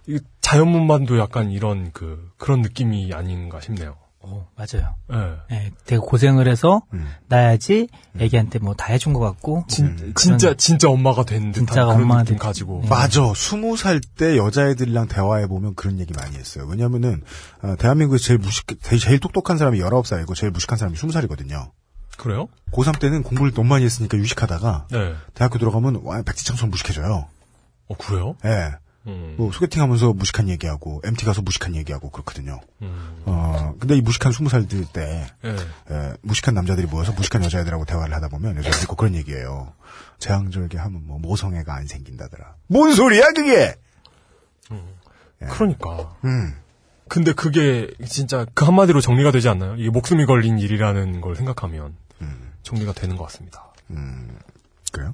이 0.08 0.20
자연문만도 0.42 1.20
약간 1.20 1.52
이런 1.52 1.92
그 1.92 2.32
그런 2.38 2.62
느낌이 2.62 3.14
아닌가 3.14 3.62
싶네요. 3.62 3.96
어, 4.24 4.48
맞아요. 4.56 4.96
예. 5.14 5.56
예, 5.56 5.72
되게 5.86 5.98
고생을 6.00 6.48
해서 6.48 6.84
음. 6.94 7.08
나야지 7.28 7.88
애기한테 8.20 8.60
뭐 8.60 8.76
다 8.76 8.86
해준 8.94 9.14
것 9.14 9.20
같고 9.20 9.66
진, 9.68 9.86
음, 9.88 10.14
진짜 10.16 10.54
진짜 10.54 10.90
엄마가 10.90 11.24
된 11.26 11.52
듯한 11.52 11.66
진짜가 11.66 11.88
그런 11.94 12.04
엄마가 12.04 12.24
느낌 12.24 12.36
된- 12.36 12.40
가지고 12.40 12.82
네. 12.84 12.90
맞아. 12.90 13.34
스무 13.36 13.76
살 13.78 14.00
때 14.00 14.38
여자애들이랑 14.38 15.08
대화해 15.08 15.48
보면 15.48 15.74
그런 15.76 16.00
얘기 16.00 16.14
많이 16.14 16.36
했어요. 16.38 16.66
왜냐면은 16.70 17.24
어, 17.64 17.76
대한민국에서 17.78 18.24
제일 18.24 18.38
무식, 18.40 18.66
제일, 18.84 19.00
제일 19.02 19.20
똑똑한 19.20 19.58
사람이 19.58 19.80
19살이고 19.80 20.36
제일 20.36 20.52
무식한 20.52 20.78
사람이 20.78 20.96
20살이거든요. 20.98 21.72
그래요? 22.18 22.48
고3 22.72 23.00
때는 23.00 23.24
공부를 23.24 23.52
너무 23.54 23.68
많이 23.70 23.84
했으니까 23.86 24.18
유식하다가 24.18 24.88
네. 24.92 25.16
대학교 25.34 25.58
들어가면 25.58 26.02
와 26.04 26.22
백지창처럼 26.22 26.70
무식해져요. 26.70 27.28
어 27.88 27.96
그래요? 27.98 28.36
예. 28.46 28.72
음. 29.08 29.36
뭐 29.38 29.52
소개팅하면서 29.52 30.14
무식한 30.14 30.48
얘기하고 30.50 31.02
MT 31.04 31.26
가서 31.26 31.42
무식한 31.42 31.76
얘기하고 31.76 32.10
그렇거든요. 32.12 32.60
음. 32.82 33.22
어 33.26 33.74
근데 33.80 33.96
이 33.96 34.02
무식한 34.02 34.32
20살들 34.32 34.92
때 34.94 35.28
예. 35.44 35.50
에, 35.50 36.14
무식한 36.22 36.54
남자들이 36.54 36.88
모여서 36.88 37.12
무식한 37.14 37.44
여자애들하고 37.44 37.86
대화를 37.86 38.14
하다 38.16 38.28
보면 38.30 38.58
여자들이 38.58 38.86
꼭 38.86 38.98
그런 38.98 39.16
얘기예요. 39.16 39.74
재앙절개 40.20 40.78
하면 40.78 41.02
뭐 41.08 41.18
모성애가 41.20 41.74
안 41.74 41.88
생긴다더라. 41.88 42.56
뭔 42.68 42.94
소리야 42.94 43.32
그게? 43.36 43.76
그러니까. 45.50 46.16
음. 46.24 46.56
근데 47.08 47.34
그게 47.34 47.90
진짜 48.08 48.46
그 48.54 48.64
한마디로 48.66 49.02
정리가 49.02 49.32
되지 49.32 49.50
않나요? 49.50 49.76
이게 49.76 49.90
목숨이 49.90 50.26
걸린 50.26 50.60
일이라는 50.60 51.20
걸 51.22 51.36
생각하면 51.36 51.96
음. 52.22 52.54
정리가 52.64 52.94
되는 52.94 53.18
것 53.18 53.26
같습니다. 53.26 53.74
그래요? 54.94 55.14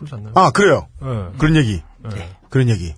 그러지 0.00 0.14
않나요? 0.14 0.32
아 0.34 0.50
그래요. 0.50 0.88
예. 1.02 1.38
그런 1.38 1.56
얘기. 1.56 1.82
예. 2.14 2.36
그런 2.48 2.68
얘기. 2.68 2.94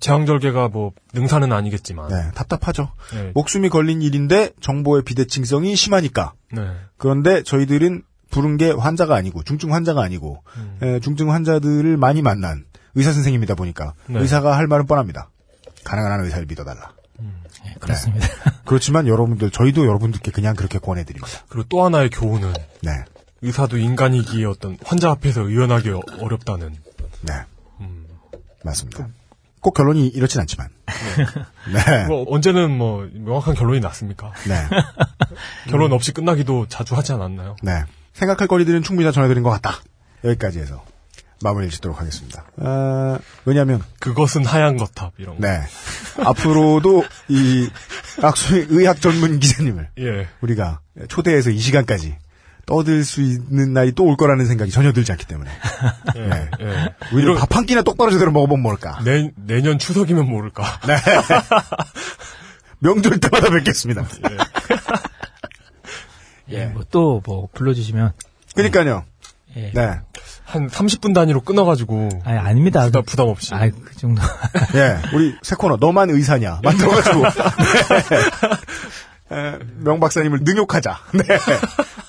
제왕절개가 0.00 0.68
뭐 0.68 0.92
능사는 1.14 1.52
아니겠지만. 1.52 2.08
네, 2.08 2.30
답답하죠. 2.34 2.90
네. 3.12 3.30
목숨이 3.34 3.68
걸린 3.68 4.02
일인데 4.02 4.50
정보의 4.60 5.04
비대칭성이 5.04 5.76
심하니까. 5.76 6.32
네. 6.52 6.62
그런데 6.96 7.42
저희들은 7.42 8.02
부른 8.30 8.56
게 8.56 8.70
환자가 8.70 9.14
아니고 9.14 9.42
중증 9.44 9.72
환자가 9.72 10.02
아니고 10.02 10.42
음. 10.56 10.78
에, 10.82 11.00
중증 11.00 11.30
환자들을 11.30 11.96
많이 11.96 12.22
만난 12.22 12.64
의사 12.94 13.12
선생님이다 13.12 13.54
보니까 13.54 13.94
네. 14.06 14.18
의사가 14.18 14.56
할 14.56 14.66
말은 14.66 14.86
뻔합니다. 14.86 15.30
가능한 15.84 16.12
한 16.12 16.24
의사를 16.24 16.44
믿어달라. 16.46 16.92
네, 17.18 17.74
그렇습니다. 17.80 18.26
그렇지만 18.64 19.06
여러분들 19.06 19.50
저희도 19.50 19.86
여러분들께 19.86 20.30
그냥 20.30 20.54
그렇게 20.56 20.78
권해드립니다. 20.78 21.44
그리고 21.48 21.66
또 21.68 21.84
하나의 21.84 22.10
교훈은 22.10 22.52
네, 22.82 23.04
의사도 23.42 23.76
인간이기에 23.78 24.44
어떤 24.46 24.78
환자 24.84 25.10
앞에서 25.10 25.42
의연하기 25.42 25.90
어- 25.90 26.00
어렵다는. 26.20 26.74
네, 27.22 27.32
음. 27.80 28.06
맞습니다. 28.64 29.08
꼭 29.60 29.74
결론이 29.74 30.06
이렇진 30.08 30.40
않지만. 30.40 30.68
네, 31.72 32.06
뭐 32.08 32.24
언제는 32.28 32.70
뭐 32.70 33.08
명확한 33.12 33.54
결론이 33.54 33.80
났습니까? 33.80 34.32
네, 34.46 34.54
결론 35.70 35.92
없이 35.92 36.12
끝나기도 36.12 36.66
자주 36.68 36.94
하지 36.94 37.12
않았나요? 37.12 37.56
네. 37.62 37.84
생각할 38.14 38.46
거리들은 38.48 38.82
충분히 38.82 39.04
다 39.04 39.12
전해드린 39.12 39.42
것 39.42 39.50
같다. 39.50 39.80
여기까지 40.24 40.58
해서 40.60 40.82
마무리를 41.42 41.70
짓도록 41.70 42.00
하겠습니다. 42.00 42.46
아, 42.58 43.18
왜냐하면 43.44 43.82
그것은 44.00 44.46
하얀 44.46 44.78
거탑 44.78 45.12
이런 45.18 45.38
거. 45.38 45.46
네. 45.46 45.60
앞으로도 46.24 47.04
이 47.28 47.68
악수의 48.22 48.68
의학 48.70 49.02
전문 49.02 49.38
기자님을 49.38 49.90
예. 49.98 50.28
우리가 50.40 50.80
초대해서 51.08 51.50
이 51.50 51.58
시간까지 51.58 52.16
떠들 52.66 53.04
수 53.04 53.20
있는 53.22 53.72
날이 53.72 53.92
또 53.92 54.04
올 54.04 54.16
거라는 54.16 54.44
생각이 54.46 54.70
전혀 54.72 54.92
들지 54.92 55.12
않기 55.12 55.24
때문에 55.26 55.50
예. 56.16 56.20
네. 56.20 56.50
예. 56.60 56.94
오히려 57.12 57.30
이런- 57.32 57.36
밥한 57.38 57.64
끼나 57.66 57.82
똑바로 57.82 58.10
제대로 58.10 58.30
먹어보면 58.32 58.62
모를까. 58.62 59.00
내, 59.04 59.30
내년 59.36 59.78
추석이면 59.78 60.28
모를까. 60.28 60.64
네. 60.86 60.96
명절 62.80 63.18
때마다 63.20 63.50
뵙겠습니다. 63.50 64.04
예, 66.50 66.66
뭐또 66.66 67.22
뭐 67.24 67.48
불러주시면 67.54 68.12
그러니까요. 68.54 69.04
예. 69.56 69.70
네. 69.72 70.00
한 70.44 70.68
30분 70.68 71.12
단위로 71.14 71.40
끊어가지고. 71.40 72.08
아니 72.24 72.38
아닙니다. 72.38 72.84
부담, 72.84 73.02
부담 73.04 73.28
없이. 73.28 73.52
아, 73.54 73.68
그 73.68 73.96
정도. 73.96 74.22
예. 74.74 74.98
우리 75.14 75.34
새 75.42 75.56
코너 75.56 75.76
너만 75.80 76.10
의사냐 76.10 76.60
만들어가지고 76.62 77.22
네. 77.22 78.16
에, 79.30 79.58
명 79.78 79.98
박사님을 80.00 80.40
능욕하자. 80.42 80.98
네. 81.14 81.24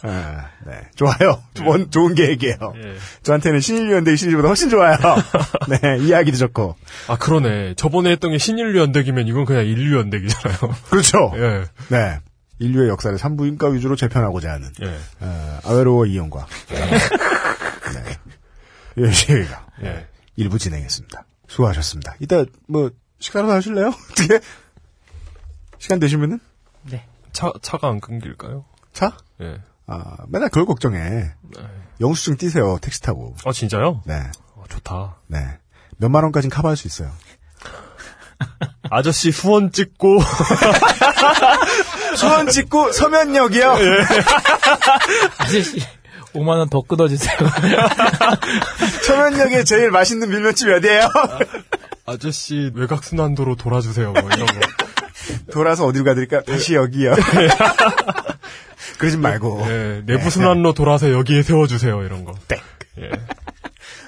아, 0.03 0.49
네. 0.65 0.82
좋아요. 0.95 1.41
원, 1.65 1.89
좋은 1.89 2.13
계획이에요. 2.13 2.57
예. 2.76 2.95
저한테는 3.24 3.59
신인류연대 3.59 4.15
신인보다 4.15 4.47
훨씬 4.47 4.70
좋아요. 4.70 4.97
네, 5.70 5.97
이야기도 5.99 6.38
좋고. 6.38 6.76
아, 7.07 7.18
그러네. 7.18 7.74
저번에 7.76 8.11
했던 8.11 8.32
게 8.32 8.38
신인류 8.38 8.80
연대기면 8.80 9.28
이건 9.28 9.45
그냥 9.45 9.65
인류 9.65 9.97
연대기잖아요. 9.97 10.57
그렇죠. 10.89 11.32
예. 11.36 11.63
네. 11.89 12.20
인류의 12.59 12.89
역사를 12.89 13.15
산부인과 13.18 13.70
위주로 13.70 13.95
재편하고자 13.95 14.51
하는, 14.51 14.72
예. 14.82 14.97
어, 15.20 15.59
아웨로워 15.63 16.07
이용과. 16.07 16.47
네. 16.70 16.97
유시가 18.97 19.68
예. 19.84 20.07
일부 20.36 20.57
진행했습니다. 20.57 21.26
수고하셨습니다. 21.47 22.15
이따, 22.20 22.45
뭐, 22.68 22.89
식사로 23.20 23.51
하실래요? 23.51 23.88
어떻게? 24.11 24.39
시간 25.78 25.99
되시면은? 25.99 26.39
네. 27.38 27.52
차, 27.52 27.52
차가 27.62 27.90
안 27.90 28.00
끊길까요? 28.00 28.66
차? 28.94 29.16
예. 29.42 29.60
아, 29.86 30.18
맨날 30.28 30.50
그걸 30.50 30.66
걱정해. 30.66 31.32
영수증 32.02 32.38
띄세요, 32.38 32.78
택시 32.82 33.02
타고. 33.02 33.36
아, 33.46 33.52
진짜요? 33.52 34.02
네. 34.06 34.16
어, 34.56 34.64
좋다. 34.70 35.18
네. 35.28 35.40
몇만 35.98 36.24
원까지는 36.24 36.54
커버할 36.54 36.76
수 36.78 36.88
있어요. 36.88 37.12
아저씨 38.90 39.32
수원 39.32 39.72
찍고, 39.72 40.20
수원 42.18 42.48
찍고 42.50 42.92
서면역이요? 42.92 43.76
아저씨 45.38 45.80
5만 46.34 46.50
원 46.58 46.70
더 46.70 46.82
끊어주세요. 46.82 47.36
서면역에 49.06 49.64
제일 49.64 49.90
맛있는 49.92 50.30
밀면집이 50.30 50.72
어디예요? 50.72 51.08
아저씨 52.06 52.72
외곽순환도로 52.76 53.56
돌아주세요. 53.56 54.12
뭐 54.14 54.22
이런 54.22 54.46
거. 54.46 54.60
돌아서 55.51 55.86
어디로 55.86 56.05
가드릴까? 56.05 56.43
다시 56.43 56.75
여기요. 56.75 57.13
그러지 58.99 59.17
말고. 59.17 59.65
예, 59.67 60.03
내부 60.05 60.30
순환로 60.30 60.73
돌아서 60.73 61.11
여기에 61.11 61.43
세워주세요. 61.43 62.03
이런 62.03 62.25
거. 62.25 62.34
땡. 62.47 62.59
예. 62.99 63.11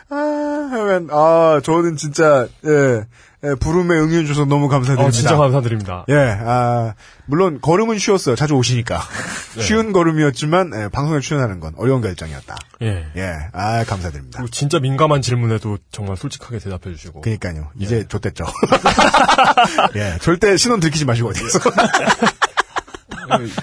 아, 0.09 0.15
하면, 0.15 1.09
아, 1.11 1.61
저는 1.63 1.95
진짜, 1.95 2.47
예, 2.65 3.05
예, 3.41 3.55
부름에 3.55 3.95
응해주셔서 3.97 4.45
너무 4.45 4.67
감사드립니다. 4.67 5.07
어, 5.07 5.11
진짜 5.11 5.37
감사드립니다. 5.37 6.05
예, 6.09 6.13
아, 6.45 6.93
물론, 7.25 7.59
걸음은 7.61 7.97
쉬웠어요. 7.97 8.35
자주 8.35 8.53
오시니까. 8.55 9.01
네. 9.55 9.61
쉬운 9.61 9.93
걸음이었지만, 9.93 10.71
예, 10.75 10.89
방송에 10.89 11.21
출연하는 11.21 11.61
건 11.61 11.73
어려운 11.77 12.01
결정이었다. 12.01 12.55
예. 12.81 13.05
예, 13.15 13.33
아, 13.53 13.85
감사드립니다. 13.85 14.43
진짜 14.51 14.79
민감한 14.79 15.21
질문에도 15.21 15.77
정말 15.89 16.17
솔직하게 16.17 16.59
대답해 16.59 16.93
주시고. 16.93 17.21
그니까요. 17.21 17.69
이제 17.79 18.05
좆됐죠. 18.09 18.43
예, 19.95 20.17
절대 20.21 20.57
신혼 20.57 20.81
들키지 20.81 21.05
마시고 21.05 21.29
어디서. 21.29 21.59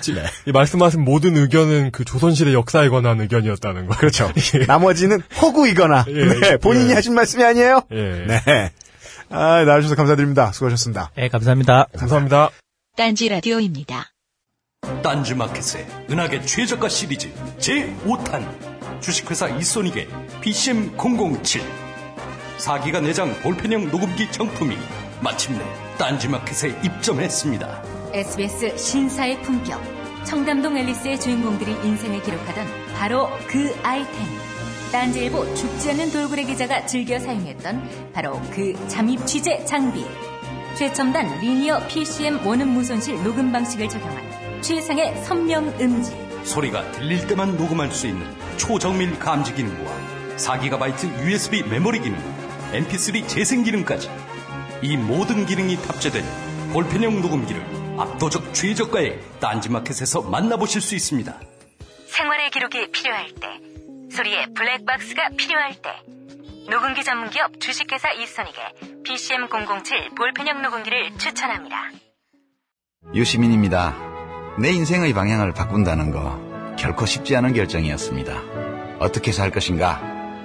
지- 0.01 0.15
이 0.47 0.53
말씀하신 0.53 1.03
모든 1.03 1.37
의견은 1.37 1.91
그 1.91 2.05
조선시대 2.07 2.55
역사에 2.55 2.89
관한 2.89 3.21
의견이었다는 3.21 3.89
거. 3.89 3.97
그렇죠. 3.97 4.33
나머지는 4.67 5.21
허구이거나, 5.43 6.07
예, 6.09 6.25
네, 6.41 6.57
본인이 6.57 6.91
예. 6.91 6.95
하신 6.95 7.15
말씀이 7.15 7.45
아니에요? 7.45 7.83
예. 7.93 8.25
네. 8.27 8.73
아, 9.31 9.65
나와주셔서 9.65 9.97
감사드립니다. 9.97 10.53
수고하셨습니다. 10.53 11.11
네, 11.17 11.29
감사합니다. 11.29 11.87
감사합니다. 11.97 12.51
딴지 12.97 13.29
라디오입니다. 13.29 14.13
딴지 15.03 15.35
마켓의 15.35 15.87
은하계 16.11 16.43
최저가 16.43 16.89
시리즈 16.89 17.33
제5탄 17.59 19.01
주식회사 19.01 19.49
이소닉의 19.49 20.09
PCM007 20.43 21.61
4기가 22.59 23.03
내장 23.03 23.33
볼펜형 23.43 23.91
녹음기 23.91 24.31
정품이 24.33 24.77
마침내 25.21 25.65
딴지 25.99 26.29
마켓에 26.29 26.69
입점했습니다. 26.83 27.83
SBS 28.13 28.77
신사의 28.79 29.43
품격. 29.43 29.81
청담동 30.25 30.77
앨리스의 30.77 31.21
주인공들이 31.21 31.73
인생을 31.73 32.23
기록하던 32.23 32.67
바로 32.95 33.29
그 33.47 33.75
아이템. 33.83 34.46
딴지일보 34.97 35.55
죽지 35.55 35.91
않는 35.91 36.11
돌고래 36.11 36.45
기자가 36.45 36.87
즐겨 36.87 37.19
사용했던 37.19 38.13
바로 38.15 38.41
그 38.51 38.73
잠입 38.89 39.27
취재 39.27 39.63
장비. 39.67 40.07
최첨단 40.75 41.39
리니어 41.39 41.87
PCM 41.87 42.47
원음 42.47 42.69
무손실 42.69 43.23
녹음 43.23 43.53
방식을 43.53 43.91
적용한 43.91 44.63
최상의 44.63 45.23
선명 45.23 45.69
음질. 45.79 46.17
소리가 46.45 46.91
들릴 46.93 47.27
때만 47.27 47.59
녹음할 47.59 47.91
수 47.93 48.07
있는 48.07 48.27
초정밀 48.57 49.19
감지 49.19 49.53
기능과 49.53 49.93
4GB 50.39 51.25
USB 51.27 51.63
메모리 51.65 52.01
기능, 52.01 52.19
MP3 52.73 53.29
재생 53.29 53.65
기능까지 53.65 54.11
이 54.81 54.97
모든 54.97 55.45
기능이 55.45 55.77
탑재된 55.77 56.25
볼펜형 56.73 57.21
녹음기를 57.21 57.63
압도적 57.99 58.55
최저가에 58.55 59.19
딴지마켓에서 59.41 60.23
만나보실 60.23 60.81
수 60.81 60.95
있습니다. 60.95 61.39
생활의 62.07 62.51
기록이 62.51 62.91
필요할 62.93 63.27
때, 63.35 63.66
소리의 64.11 64.55
블랙박스가 64.55 65.31
필요할 65.37 65.75
때, 65.83 65.91
녹음기 66.69 67.05
전문기업 67.05 67.61
주식회사 67.61 68.11
이소닉의 68.13 69.03
PCM007 69.05 70.17
볼펜형 70.17 70.63
녹음기를 70.63 71.17
추천합니다. 71.17 71.91
유시민입니다. 73.15 73.95
내 74.59 74.71
인생의 74.71 75.13
방향을 75.13 75.53
바꾼다는 75.53 76.11
거 76.11 76.75
결코 76.77 77.07
쉽지 77.07 77.37
않은 77.37 77.55
결정이었습니다. 77.55 78.43
어떻게 78.99 79.31
살 79.31 79.51
것인가 79.51 80.01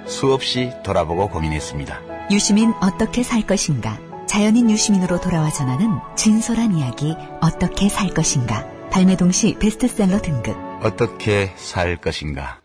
수없이 0.06 0.70
돌아보고 0.84 1.28
고민했습니다. 1.28 2.28
유시민 2.30 2.72
어떻게 2.80 3.22
살 3.22 3.42
것인가? 3.42 3.98
자연인 4.26 4.70
유시민으로 4.70 5.20
돌아와 5.20 5.50
전하는 5.50 5.98
진솔한 6.16 6.74
이야기 6.74 7.14
어떻게 7.40 7.88
살 7.88 8.08
것인가? 8.08 8.64
발매 8.90 9.16
동시 9.16 9.56
베스트셀러 9.58 10.20
등급. 10.22 10.56
어떻게 10.82 11.52
살 11.56 11.96
것인가? 11.96 12.61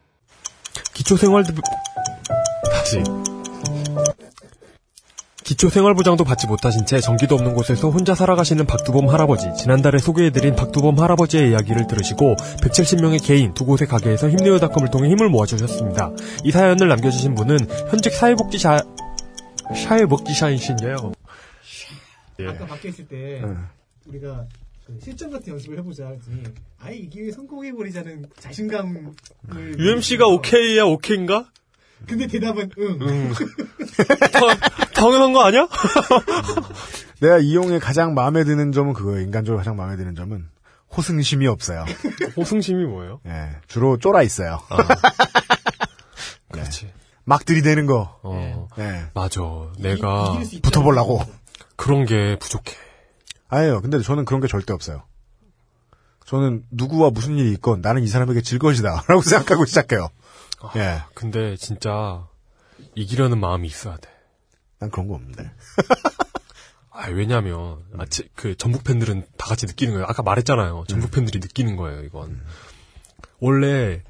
기초생활 0.97 1.43
다시 2.71 3.03
기초생활보장도 5.43 6.23
받지 6.23 6.47
못하신 6.47 6.87
채 6.87 6.99
전기도 6.99 7.35
없는 7.35 7.53
곳에서 7.53 7.89
혼자 7.89 8.15
살아가시는 8.15 8.65
박두범 8.65 9.07
할아버지 9.07 9.53
지난달에 9.55 9.99
소개해드린 9.99 10.55
박두범 10.55 10.99
할아버지의 10.99 11.51
이야기를 11.51 11.85
들으시고 11.85 12.35
170명의 12.35 13.23
개인 13.23 13.53
두 13.53 13.63
곳의 13.63 13.87
가게에서 13.87 14.27
힘내요닷컴을 14.29 14.89
통해 14.89 15.09
힘을 15.09 15.29
모아주셨습니다. 15.29 16.11
이 16.43 16.51
사연을 16.51 16.87
남겨주신 16.87 17.35
분은 17.35 17.59
현직 17.89 18.13
사회복지사 18.13 18.83
사회복지사이신데요. 19.75 21.11
예. 22.39 22.47
아까 22.47 22.65
밖에 22.65 22.89
있을 22.89 23.07
때 23.07 23.43
우리가 24.07 24.45
그 24.88 24.97
실전 25.03 25.29
같은 25.31 25.51
연습을 25.51 25.77
해보자 25.79 26.07
했더니 26.07 26.43
아예 26.79 26.95
이 26.95 27.09
기회에 27.09 27.31
성공해버리자는 27.31 28.27
자신감을 28.39 29.11
UMC가 29.77 30.27
오케이야 30.27 30.85
오케이인가? 30.85 31.49
근데 32.07 32.25
대답은 32.27 32.69
응. 32.77 32.99
응. 33.01 33.33
당연한 34.93 35.33
거 35.33 35.43
아니야? 35.43 35.67
내가 37.19 37.39
이용의 37.39 37.81
가장 37.81 38.13
마음에 38.13 38.45
드는 38.45 38.71
점은 38.71 38.93
그거예요. 38.93 39.19
인간적으로 39.21 39.57
가장 39.57 39.75
마음에 39.75 39.97
드는 39.97 40.15
점은 40.15 40.47
호승심이 40.95 41.47
없어요. 41.47 41.83
호승심이 42.38 42.85
뭐예요? 42.85 43.19
예, 43.25 43.57
주로 43.67 43.97
쫄아 43.97 44.23
있어요. 44.23 44.59
그렇지. 46.49 46.93
막 47.25 47.43
들이대는 47.43 47.88
거. 47.88 48.19
어, 48.23 48.69
예. 48.79 49.07
맞아. 49.13 49.41
내가. 49.79 50.39
붙어보려고. 50.61 51.21
그런 51.75 52.05
게 52.05 52.38
부족해. 52.39 52.86
아예요. 53.49 53.81
근데 53.81 53.99
저는 54.01 54.25
그런 54.25 54.41
게 54.41 54.47
절대 54.47 54.73
없어요. 54.73 55.03
저는 56.25 56.63
누구와 56.71 57.09
무슨 57.11 57.37
일이 57.37 57.51
있건 57.53 57.81
나는 57.81 58.03
이 58.03 58.07
사람에게 58.07 58.41
질 58.41 58.59
것이다라고 58.59 59.21
생각하고 59.23 59.65
시작해요. 59.65 60.09
예. 60.75 61.01
근데 61.13 61.55
진짜 61.55 62.27
이기려는 62.95 63.39
마음이 63.39 63.67
있어야 63.67 63.95
돼. 63.97 64.09
난 64.79 64.91
그런 64.91 65.07
거 65.07 65.15
없는데. 65.15 65.49
아, 66.91 67.09
왜냐면, 67.09 67.83
아, 67.97 68.05
제- 68.09 68.27
그, 68.35 68.55
전북 68.57 68.83
팬들은 68.83 69.23
다 69.37 69.45
같이 69.45 69.67
느끼는 69.67 69.93
거예요. 69.93 70.05
아까 70.09 70.23
말했잖아요. 70.23 70.85
전북 70.87 71.11
팬들이 71.11 71.37
느끼는 71.39 71.75
거예요, 71.75 72.01
이건. 72.03 72.41
원래, 73.39 74.01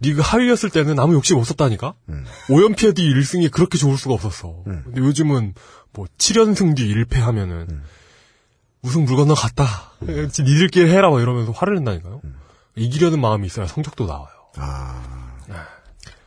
리그 0.00 0.20
하위였을 0.22 0.68
때는 0.68 0.98
아무 1.00 1.14
욕심 1.14 1.38
없었다니까? 1.38 1.94
음. 2.10 2.24
5연패 2.48 2.96
뒤 2.96 3.14
1승이 3.14 3.50
그렇게 3.50 3.78
좋을 3.78 3.96
수가 3.96 4.12
없었어. 4.14 4.62
음. 4.66 4.82
근데 4.84 5.00
요즘은, 5.00 5.54
뭐, 5.94 6.06
7연승 6.18 6.76
뒤 6.76 6.94
1패 6.94 7.14
하면은, 7.20 7.66
음. 7.70 7.82
우승 8.84 9.04
물 9.04 9.16
건너 9.16 9.34
갔다. 9.34 9.64
니들끼리 10.02 10.90
해라, 10.90 11.10
막 11.10 11.20
이러면서 11.20 11.52
화를 11.52 11.76
낸다니까요? 11.76 12.20
이기려는 12.76 13.20
마음이 13.20 13.46
있어야 13.46 13.66
성적도 13.66 14.06
나와요. 14.06 14.28
아. 14.56 15.02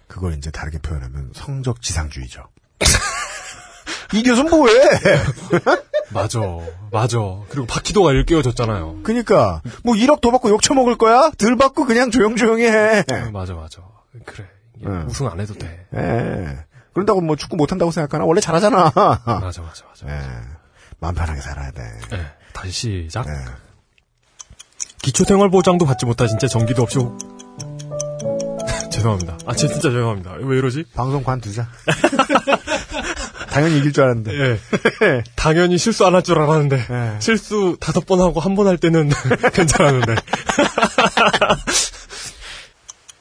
그걸 0.08 0.34
이제 0.34 0.50
다르게 0.50 0.80
표현하면 0.80 1.32
성적 1.36 1.82
지상주의죠. 1.82 2.44
이겨서 4.16 4.44
뭐해? 4.44 4.74
맞아, 6.12 6.40
맞아. 6.92 7.18
그리고 7.50 7.68
바퀴도가 7.68 8.14
일깨워졌잖아요. 8.14 9.02
그니까, 9.04 9.62
뭐 9.84 9.94
1억 9.94 10.22
더 10.22 10.32
받고 10.32 10.50
욕 10.50 10.62
처먹을 10.62 10.98
거야? 10.98 11.30
들 11.38 11.56
받고 11.56 11.86
그냥 11.86 12.10
조용조용히 12.10 12.64
해. 12.64 13.00
어, 13.02 13.32
맞아, 13.32 13.54
맞아. 13.54 13.82
그래. 14.26 14.48
음. 14.86 15.06
우승 15.08 15.28
안 15.28 15.40
해도 15.40 15.54
돼. 15.54 15.86
예. 15.94 16.66
그런다고 16.94 17.22
뭐 17.22 17.36
축구 17.36 17.56
못한다고 17.58 17.92
생각하나? 17.92 18.26
원래 18.26 18.42
잘하잖아. 18.42 18.92
맞아, 18.96 19.62
맞아, 19.62 19.62
맞아. 19.62 20.08
예. 20.08 20.20
마음 21.00 21.14
편하게 21.14 21.42
살아야 21.42 21.72
돼. 21.72 21.84
네, 22.10 22.18
다시 22.62 22.72
시작. 22.72 23.26
예. 23.28 23.32
기초생활보장도 25.02 25.86
받지 25.86 26.06
못하신 26.06 26.40
채 26.40 26.48
전기도 26.48 26.84
없이 26.84 26.98
혹- 27.00 27.18
죄송합니다. 28.92 29.38
아, 29.46 29.54
진짜 29.54 29.76
죄송합니다. 29.80 30.34
왜 30.42 30.58
이러지? 30.58 30.86
방송 30.96 31.24
관두자. 31.24 31.68
당연히 33.52 33.78
이길 33.80 33.94
줄 33.94 34.04
알았는데. 34.04 34.32
예. 34.34 34.60
당연히 35.36 35.78
실수 35.78 36.06
안 36.06 36.14
할 36.16 36.22
줄 36.24 36.38
알았는데 36.40 36.86
예. 36.90 37.16
실수 37.20 37.78
다섯 37.80 38.06
번 38.06 38.20
하고 38.22 38.40
한 38.40 38.56
번 38.56 38.68
할 38.68 38.78
때는 38.78 39.10
괜찮았는데. 39.54 40.16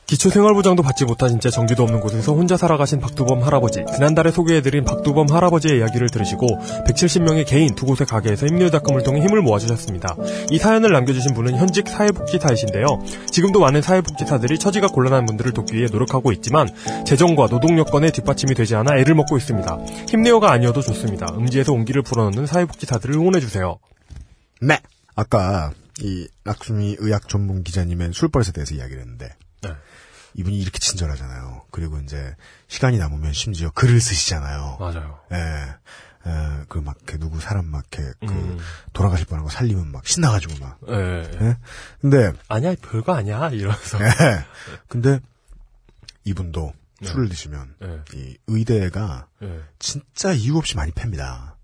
기초생활보장도 0.07 0.85
받지 0.85 1.05
못하신 1.05 1.41
채 1.41 1.51
전기도 1.51 1.83
없는 1.83 2.01
곳에서 2.01 2.33
혼자 2.33 2.57
살아가신 2.57 3.01
박두범 3.01 3.43
할아버지. 3.43 3.85
지난달에 3.93 4.31
소개해드린 4.31 4.85
박두범 4.85 5.27
할아버지의 5.29 5.79
이야기를 5.79 6.11
들으시고 6.11 6.47
170명의 6.87 7.45
개인 7.45 7.75
두 7.75 7.87
곳의 7.87 8.07
가게에서 8.07 8.47
힘내요닷컴을 8.47 9.03
통해 9.03 9.21
힘을 9.21 9.43
모아주셨습니다. 9.43 10.17
이 10.51 10.59
사연을 10.59 10.93
남겨주신 10.93 11.35
분은 11.35 11.57
현직 11.57 11.89
사회복지사이신데요. 11.89 12.87
지금도 13.33 13.59
많은 13.59 13.83
사회복지사들이 13.83 14.61
처지가 14.61 14.89
곤란한 14.89 15.27
분들을 15.27 15.53
돕기 15.53 15.77
위해 15.77 15.89
노력하고 15.91 16.31
있지만 16.33 16.69
재정과 17.05 17.49
노동 17.49 17.77
여건에 17.77 18.13
뒷받침이 18.13 18.55
되지 18.55 18.77
않아 18.77 18.97
애를 18.99 19.17
먹고 19.17 19.37
있습니다. 19.37 19.79
힘내요가 20.09 20.53
아니어도 20.53 20.83
좋습니다. 20.83 21.27
음지에서 21.35 21.73
온기를 21.73 22.03
불어넣는 22.03 22.47
사회복지사들을 22.47 23.13
응원해주세요. 23.17 23.79
네. 24.63 24.79
아까 25.17 25.73
이 26.01 26.29
낙수미 26.45 26.97
의학 27.01 27.29
전문 27.29 27.65
기자님의 27.65 28.11
술버릇에 28.13 28.53
대해서 28.53 28.75
이야기를 28.75 29.01
했는데 29.01 29.31
네. 29.63 29.71
이분이 30.37 30.59
이렇게 30.59 30.78
친절하잖아요. 30.78 31.64
그리고 31.70 31.99
이제 31.99 32.34
시간이 32.68 32.99
남으면 32.99 33.32
심지어 33.32 33.70
글을 33.70 34.01
쓰시잖아요. 34.01 34.76
맞아요. 34.78 35.18
예. 35.32 35.37
에, 36.28 36.64
그 36.68 36.78
막, 36.78 36.97
그 37.07 37.18
누구 37.18 37.41
사람 37.41 37.66
막, 37.66 37.84
이렇게, 37.93 38.12
그, 38.18 38.32
음. 38.32 38.59
돌아가실 38.93 39.26
뻔한 39.26 39.45
거 39.45 39.51
살리면 39.51 39.93
막 39.93 40.07
신나가지고 40.07 40.55
막. 40.59 40.78
예, 40.89 40.95
예. 40.95 41.39
예? 41.41 41.57
근데, 42.01 42.32
아니야, 42.49 42.74
별거 42.82 43.14
아니야. 43.14 43.49
이러면서. 43.51 43.99
예. 44.01 44.45
근데, 44.89 45.20
이분도 46.24 46.72
네. 47.01 47.09
술을 47.09 47.28
드시면, 47.28 47.76
예, 47.84 48.01
이 48.14 48.37
의대가 48.49 49.28
예. 49.43 49.61
진짜 49.78 50.32
이유 50.32 50.57
없이 50.57 50.74
많이 50.74 50.91
팹니다. 50.91 51.55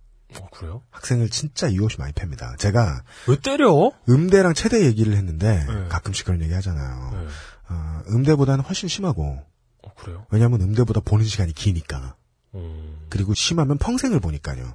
어, 0.40 0.48
그래요? 0.52 0.82
학생을 0.90 1.28
진짜 1.28 1.66
이유 1.66 1.84
없이 1.84 1.98
많이 1.98 2.12
팹니다. 2.12 2.56
제가 2.56 3.02
왜 3.26 3.36
때려? 3.42 3.90
음대랑 4.08 4.54
체대 4.54 4.84
얘기를 4.84 5.16
했는데, 5.16 5.66
네. 5.66 5.88
가끔씩 5.88 6.24
그런 6.24 6.40
얘기 6.40 6.54
하잖아요. 6.54 7.26
예. 7.72 8.10
어, 8.10 8.14
음대보다는 8.14 8.64
훨씬 8.64 8.88
심하고, 8.88 9.38
어, 9.84 9.94
그래요? 9.94 10.26
왜냐면 10.30 10.60
음대보다 10.62 11.00
보는 11.00 11.24
시간이 11.24 11.52
기니까. 11.52 12.16
음, 12.54 13.06
그리고 13.08 13.34
심하면 13.34 13.78
평생을 13.78 14.20
보니까요. 14.20 14.74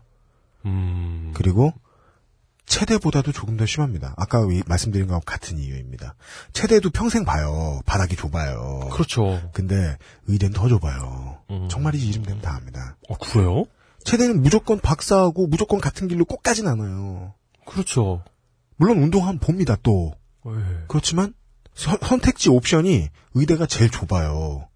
음, 0.66 1.32
그리고 1.36 1.72
체대보다도 2.66 3.32
조금 3.32 3.56
더 3.56 3.66
심합니다. 3.66 4.14
아까 4.18 4.42
위- 4.46 4.62
말씀드린 4.68 5.08
거하고 5.08 5.24
같은 5.26 5.58
이유입니다. 5.58 6.16
체대도 6.52 6.90
평생 6.90 7.24
봐요. 7.24 7.80
바닥이 7.86 8.16
좁아요. 8.18 8.90
그렇죠. 8.92 9.50
근데 9.54 9.98
의대는 10.28 10.54
더 10.54 10.68
좁아요. 10.68 11.38
음. 11.50 11.68
정말이지 11.70 12.08
이름 12.10 12.24
되면 12.24 12.42
다 12.42 12.56
압니다. 12.58 12.98
어, 13.08 13.18
그래요? 13.18 13.64
체대는 14.04 14.42
무조건 14.42 14.80
박사하고 14.80 15.48
무조건 15.48 15.80
같은 15.80 16.08
길로 16.10 16.26
꼭 16.26 16.44
가진 16.44 16.68
않아요. 16.68 17.34
그렇죠. 17.66 18.24
물론 18.76 18.98
운동하면 19.02 19.40
봅니다 19.40 19.78
또. 19.82 20.14
예. 20.46 20.52
그렇지만 20.88 21.34
선- 21.78 22.00
선택지 22.02 22.50
옵션이 22.50 23.10
의대가 23.36 23.66
제일 23.68 23.90
좁아요. 23.92 24.68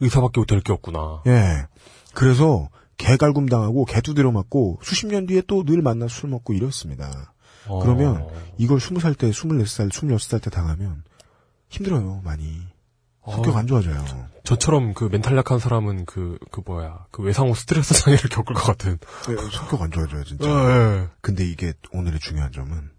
의사밖에 0.00 0.44
될 0.46 0.60
게 0.60 0.72
없구나. 0.72 1.22
예. 1.26 1.66
그래서 2.14 2.68
개갈굼 2.96 3.46
당하고 3.48 3.84
개두드려 3.84 4.30
맞고 4.30 4.78
수십 4.82 5.06
년 5.08 5.26
뒤에 5.26 5.42
또 5.48 5.64
늘 5.64 5.82
만나 5.82 6.06
술 6.08 6.30
먹고 6.30 6.52
이렇습니다. 6.52 7.34
어. 7.66 7.80
그러면 7.82 8.28
이걸 8.58 8.78
스무 8.80 9.00
살 9.00 9.14
때, 9.14 9.32
스물네 9.32 9.64
살, 9.66 9.88
스물여섯 9.92 10.30
살 10.30 10.40
때 10.40 10.50
당하면 10.50 11.02
힘들어요, 11.70 12.20
많이. 12.24 12.62
성격 13.28 13.56
어, 13.56 13.58
안 13.58 13.66
좋아져요. 13.66 14.04
저처럼 14.44 14.92
그 14.92 15.04
멘탈 15.10 15.34
약한 15.38 15.58
사람은 15.58 16.04
그, 16.04 16.38
그 16.52 16.60
뭐야, 16.64 17.06
그 17.10 17.22
외상후 17.22 17.54
스트레스 17.54 17.94
장애를 17.94 18.28
겪을 18.30 18.54
것 18.54 18.62
같은. 18.64 18.98
네, 19.26 19.34
성격 19.50 19.80
안 19.80 19.90
좋아져요, 19.90 20.22
진짜. 20.24 20.46
예. 20.46 21.08
근데 21.22 21.44
이게 21.46 21.72
오늘의 21.92 22.20
중요한 22.20 22.52
점은 22.52 22.90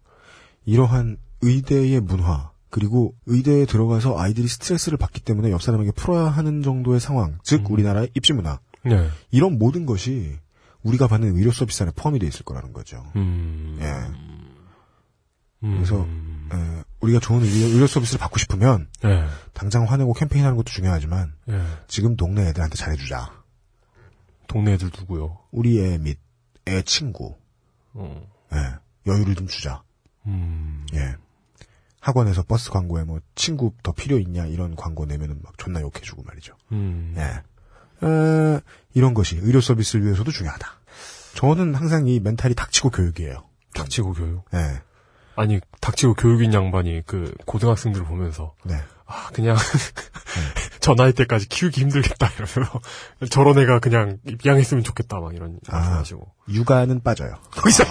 이러한 0.66 1.18
의대의 1.42 2.02
문화 2.02 2.52
그리고 2.76 3.16
의대에 3.26 3.66
들어가서 3.66 4.20
아이들이 4.20 4.50
스트레스를 4.50 4.98
받기 4.98 5.22
때문에 5.22 5.50
옆 5.50 5.62
사람에게 5.62 5.92
풀어야 5.92 6.26
하는 6.26 6.62
정도의 6.62 7.00
상황, 7.00 7.38
즉 7.42 7.62
음. 7.62 7.72
우리나라의 7.72 8.10
입시 8.16 8.34
문화 8.34 8.60
네. 8.84 9.10
이런 9.32 9.58
모든 9.58 9.86
것이 9.86 10.38
우리가 10.84 11.08
받는 11.08 11.38
의료 11.38 11.52
서비스 11.54 11.84
안에 11.84 11.94
포함이 11.96 12.20
되어 12.20 12.28
있을 12.28 12.44
거라는 12.44 12.74
거죠. 12.74 13.02
음. 13.16 13.78
예. 13.80 13.86
음. 15.64 15.76
그래서 15.76 16.06
에, 16.06 16.84
우리가 17.00 17.22
좋은 17.22 17.44
의료, 17.44 17.68
의료 17.68 17.88
서비스를 17.88 18.20
받고 18.20 18.40
싶으면 18.40 18.90
예. 19.06 19.24
당장 19.54 19.86
화내고 19.86 20.12
캠페인하는 20.12 20.58
것도 20.58 20.66
중요하지만 20.66 21.34
예. 21.48 21.62
지금 21.88 22.18
동네 22.18 22.50
애들한테 22.50 22.76
잘해주자. 22.76 23.42
동네 24.50 24.74
애들 24.74 24.92
누구요? 25.00 25.38
우리 25.52 25.80
애 25.80 25.98
및 25.98 26.20
애 26.68 26.82
친구 26.82 27.38
어. 27.94 28.28
예, 28.54 28.58
여유를 29.10 29.36
좀 29.36 29.48
주자. 29.48 29.82
음. 30.28 30.86
예. 30.94 31.16
학원에서 32.06 32.44
버스 32.44 32.70
광고에 32.70 33.04
뭐 33.04 33.20
친구 33.34 33.74
더 33.82 33.92
필요 33.92 34.20
있냐 34.20 34.46
이런 34.46 34.76
광고 34.76 35.08
내면은 35.08 35.40
막 35.42 35.58
존나 35.58 35.82
욕해주고 35.82 36.22
말이죠. 36.22 36.54
음. 36.72 37.16
예. 37.18 38.08
에, 38.08 38.62
이런 38.94 39.16
것이 39.16 39.40
의료 39.42 39.60
서비스를 39.60 40.06
위해서도 40.06 40.30
중요하다. 40.30 40.68
저는 41.34 41.74
항상 41.74 42.08
이 42.08 42.20
멘탈이 42.20 42.54
닥치고 42.54 42.92
교육이에요. 42.92 43.46
닥치고 43.74 44.14
교육. 44.14 44.46
예. 44.54 44.84
아니, 45.36 45.60
닥치고 45.82 46.14
교육인 46.14 46.54
양반이 46.54 47.02
그 47.08 47.34
고등학생들을 47.48 48.06
보면서 48.06 48.54
네. 48.64 48.76
아, 49.08 49.30
그냥 49.34 49.58
저 50.82 50.94
나이 50.94 51.12
때까지 51.12 51.50
키우기 51.50 51.82
힘들겠다 51.82 52.28
이러면서 52.28 52.82
저런 53.32 53.58
애가 53.58 53.80
그냥 53.80 54.20
입양했으면 54.28 54.84
좋겠다 54.84 55.20
막 55.20 55.34
이런 55.34 55.60
아. 55.70 55.78
말씀하시고. 55.78 56.32
육아는 56.50 57.02
빠져요. 57.02 57.40
거기서 57.50 57.84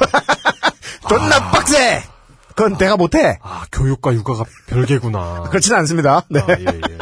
존나 1.08 1.50
빡세. 1.50 2.13
그건 2.54 2.76
내가 2.78 2.96
못해. 2.96 3.38
아, 3.42 3.64
교육과 3.72 4.14
육아가 4.14 4.44
별개구나. 4.66 5.44
그렇지는 5.50 5.78
않습니다. 5.78 6.22
네. 6.28 6.40
아, 6.40 6.46
예, 6.58 6.64
예. 6.64 6.98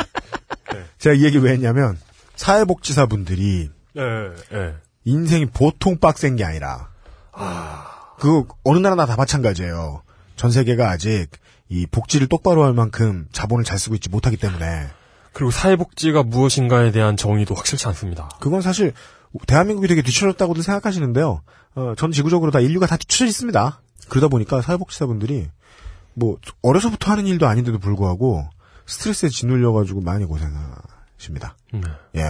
제가 0.99 1.15
이 1.15 1.25
얘기 1.25 1.39
왜 1.39 1.53
했냐면 1.53 1.99
사회복지사분들이 2.37 3.71
예, 3.97 4.03
예. 4.57 4.75
인생이 5.05 5.47
보통 5.47 5.99
빡센 5.99 6.37
게 6.37 6.45
아니라 6.45 6.89
그 8.19 8.45
어느 8.65 8.79
나라나 8.79 9.05
다 9.05 9.17
마찬가지예요. 9.17 10.03
전 10.37 10.51
세계가 10.51 10.91
아직 10.91 11.29
이 11.69 11.87
복지를 11.87 12.29
똑바로 12.29 12.65
할 12.65 12.73
만큼 12.73 13.27
자본을 13.33 13.65
잘 13.65 13.79
쓰고 13.79 13.95
있지 13.97 14.09
못하기 14.09 14.37
때문에 14.37 14.89
그리고 15.33 15.51
사회복지가 15.51 16.23
무엇인가에 16.23 16.93
대한 16.93 17.17
정의도 17.17 17.55
확실치 17.55 17.89
않습니다. 17.89 18.29
그건 18.41 18.61
사실 18.61 18.93
대한민국이 19.47 19.89
되게 19.89 20.03
뒤처졌다고도 20.03 20.63
생각하시는데요. 20.63 21.43
어, 21.75 21.95
전 21.97 22.13
지구적으로 22.13 22.51
다 22.51 22.61
인류가 22.61 22.87
다 22.87 22.97
뒤처져 22.97 23.27
있습니다. 23.27 23.81
그러다 24.13 24.29
보니까 24.29 24.61
사회복지사분들이 24.61 25.49
뭐 26.13 26.37
어려서부터 26.61 27.11
하는 27.11 27.27
일도 27.27 27.47
아닌데도 27.47 27.79
불구하고 27.79 28.47
스트레스에 28.85 29.31
짓눌려가지고 29.31 30.03
많이 30.03 30.27
고생하십니다. 30.27 31.57
네. 31.73 31.81
예. 32.17 32.23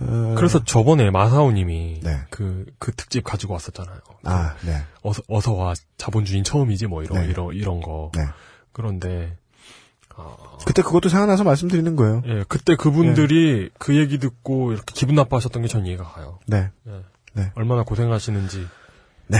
어, 0.00 0.34
그래서 0.38 0.64
저번에 0.64 1.10
마사오님이 1.10 2.00
네. 2.02 2.20
그, 2.30 2.64
그 2.78 2.92
특집 2.92 3.24
가지고 3.24 3.52
왔었잖아요. 3.52 3.98
아, 4.24 4.54
네. 4.64 4.80
어서, 5.02 5.20
어서 5.28 5.52
와, 5.52 5.74
자본주의 5.98 6.42
처음이지, 6.42 6.86
뭐, 6.86 7.02
이런, 7.02 7.20
네. 7.20 7.28
이런, 7.28 7.54
이런 7.54 7.82
거. 7.82 8.10
네. 8.14 8.22
그런데, 8.72 9.36
그때 10.64 10.80
그것도 10.80 11.10
생각나서 11.10 11.44
말씀드리는 11.44 11.94
거예요. 11.94 12.22
예, 12.24 12.44
그때 12.48 12.74
그분들이 12.74 13.68
그 13.78 13.96
얘기 13.98 14.18
듣고 14.18 14.72
이렇게 14.72 14.94
기분 14.94 15.14
나빠하셨던 15.14 15.60
게 15.60 15.68
전 15.68 15.84
이해가 15.84 16.04
가요. 16.04 16.38
네. 16.46 16.70
예. 16.86 17.04
네. 17.34 17.52
얼마나 17.54 17.82
고생하시는지. 17.82 18.66
네. 19.26 19.38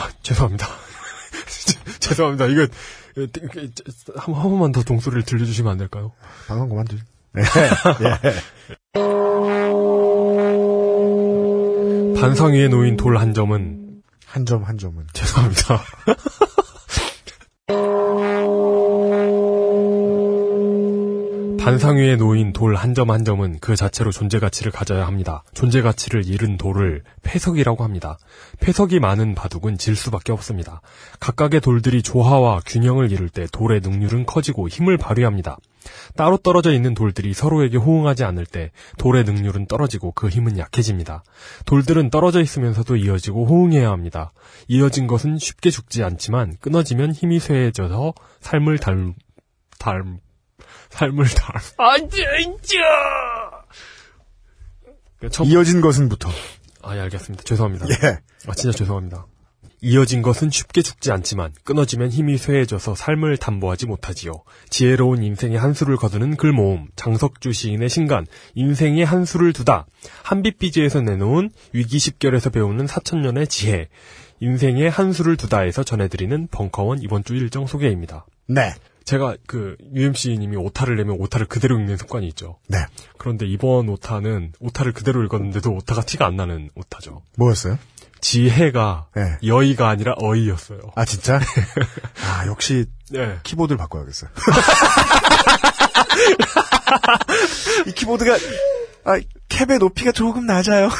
아, 0.00 0.08
죄송합니다. 0.22 0.66
죄송합니다. 2.00 2.46
이거, 2.46 2.62
이거, 3.16 3.26
한, 4.16 4.34
한 4.34 4.42
번만 4.50 4.72
더 4.72 4.82
동소리를 4.82 5.24
들려주시면 5.24 5.70
안 5.72 5.78
될까요? 5.78 6.12
방송 6.48 6.68
그만둘. 6.68 7.00
네. 7.32 7.42
예. 8.02 9.00
반상 12.20 12.52
위에 12.52 12.68
놓인 12.68 12.96
돌 12.96 13.16
한 13.16 13.32
점은, 13.34 14.02
한 14.26 14.46
점한 14.46 14.78
점은. 14.78 15.06
죄송합니다. 15.12 15.82
반상 21.60 21.98
위에 21.98 22.16
놓인 22.16 22.54
돌 22.54 22.74
한점한 22.74 23.22
점은 23.22 23.58
그 23.60 23.76
자체로 23.76 24.10
존재 24.10 24.38
가치를 24.38 24.72
가져야 24.72 25.06
합니다. 25.06 25.44
존재 25.52 25.82
가치를 25.82 26.26
잃은 26.26 26.56
돌을 26.56 27.02
폐석이라고 27.22 27.84
합니다. 27.84 28.16
폐석이 28.60 28.98
많은 28.98 29.34
바둑은 29.34 29.76
질 29.76 29.94
수밖에 29.94 30.32
없습니다. 30.32 30.80
각각의 31.20 31.60
돌들이 31.60 32.02
조화와 32.02 32.60
균형을 32.64 33.12
이룰 33.12 33.28
때 33.28 33.46
돌의 33.52 33.80
능률은 33.82 34.24
커지고 34.24 34.68
힘을 34.68 34.96
발휘합니다. 34.96 35.58
따로 36.16 36.38
떨어져 36.38 36.72
있는 36.72 36.94
돌들이 36.94 37.34
서로에게 37.34 37.76
호응하지 37.76 38.24
않을 38.24 38.46
때 38.46 38.70
돌의 38.96 39.24
능률은 39.24 39.66
떨어지고 39.66 40.12
그 40.12 40.30
힘은 40.30 40.56
약해집니다. 40.56 41.24
돌들은 41.66 42.08
떨어져 42.08 42.40
있으면서도 42.40 42.96
이어지고 42.96 43.44
호응해야 43.44 43.90
합니다. 43.90 44.32
이어진 44.66 45.06
것은 45.06 45.36
쉽게 45.36 45.68
죽지 45.68 46.02
않지만 46.04 46.56
끊어지면 46.62 47.12
힘이 47.12 47.38
쇠해져서 47.38 48.14
삶을 48.40 48.78
달, 48.78 49.12
달, 49.78 50.04
삶을 50.90 51.24
달, 51.26 51.56
안 51.78 52.08
돼, 52.08 52.24
첫, 55.30 55.44
이어진 55.44 55.80
것은부터. 55.80 56.30
아, 56.82 56.96
예, 56.96 57.00
알겠습니다. 57.00 57.44
죄송합니다. 57.44 57.86
예. 57.90 58.18
아, 58.46 58.54
진짜 58.54 58.76
죄송합니다. 58.76 59.26
이어진 59.82 60.20
것은 60.20 60.50
쉽게 60.50 60.82
죽지 60.82 61.10
않지만 61.10 61.52
끊어지면 61.64 62.10
힘이 62.10 62.36
쇠해져서 62.36 62.94
삶을 62.94 63.38
담보하지 63.38 63.86
못하지요. 63.86 64.32
지혜로운 64.68 65.22
인생의 65.22 65.58
한 65.58 65.72
수를 65.72 65.96
거두는 65.96 66.36
글모음, 66.36 66.88
장석주 66.96 67.52
시인의 67.52 67.88
신간, 67.88 68.26
인생의 68.54 69.04
한 69.04 69.24
수를 69.24 69.54
두다, 69.54 69.86
한빛비지에서 70.22 71.00
내놓은 71.00 71.50
위기십결에서 71.72 72.50
배우는 72.50 72.86
사천년의 72.86 73.46
지혜, 73.46 73.88
인생의 74.40 74.90
한 74.90 75.12
수를 75.12 75.36
두다에서 75.36 75.82
전해드리는 75.82 76.48
벙커원 76.48 77.00
이번 77.02 77.24
주 77.24 77.34
일정 77.34 77.66
소개입니다. 77.66 78.26
네. 78.48 78.74
제가 79.10 79.34
그 79.48 79.76
UMC님이 79.92 80.56
오타를 80.56 80.94
내면 80.94 81.16
오타를 81.18 81.46
그대로 81.46 81.76
읽는 81.80 81.96
습관이 81.96 82.28
있죠. 82.28 82.60
네. 82.68 82.78
그런데 83.18 83.44
이번 83.44 83.88
오타는 83.88 84.52
오타를 84.60 84.92
그대로 84.92 85.24
읽었는데도 85.24 85.72
오타가 85.72 86.02
티가 86.02 86.26
안 86.26 86.36
나는 86.36 86.70
오타죠. 86.76 87.20
뭐였어요? 87.36 87.76
지혜가 88.20 89.08
네. 89.16 89.36
여의가 89.44 89.88
아니라 89.88 90.14
어이였어요. 90.16 90.78
아, 90.94 91.04
진짜? 91.04 91.40
아, 92.22 92.46
역시 92.46 92.86
네. 93.10 93.40
키보드를 93.42 93.78
바꿔야겠어요. 93.78 94.30
이 97.88 97.92
키보드가, 97.92 98.36
아, 99.06 99.18
캡의 99.48 99.80
높이가 99.80 100.12
조금 100.12 100.46
낮아요. 100.46 100.88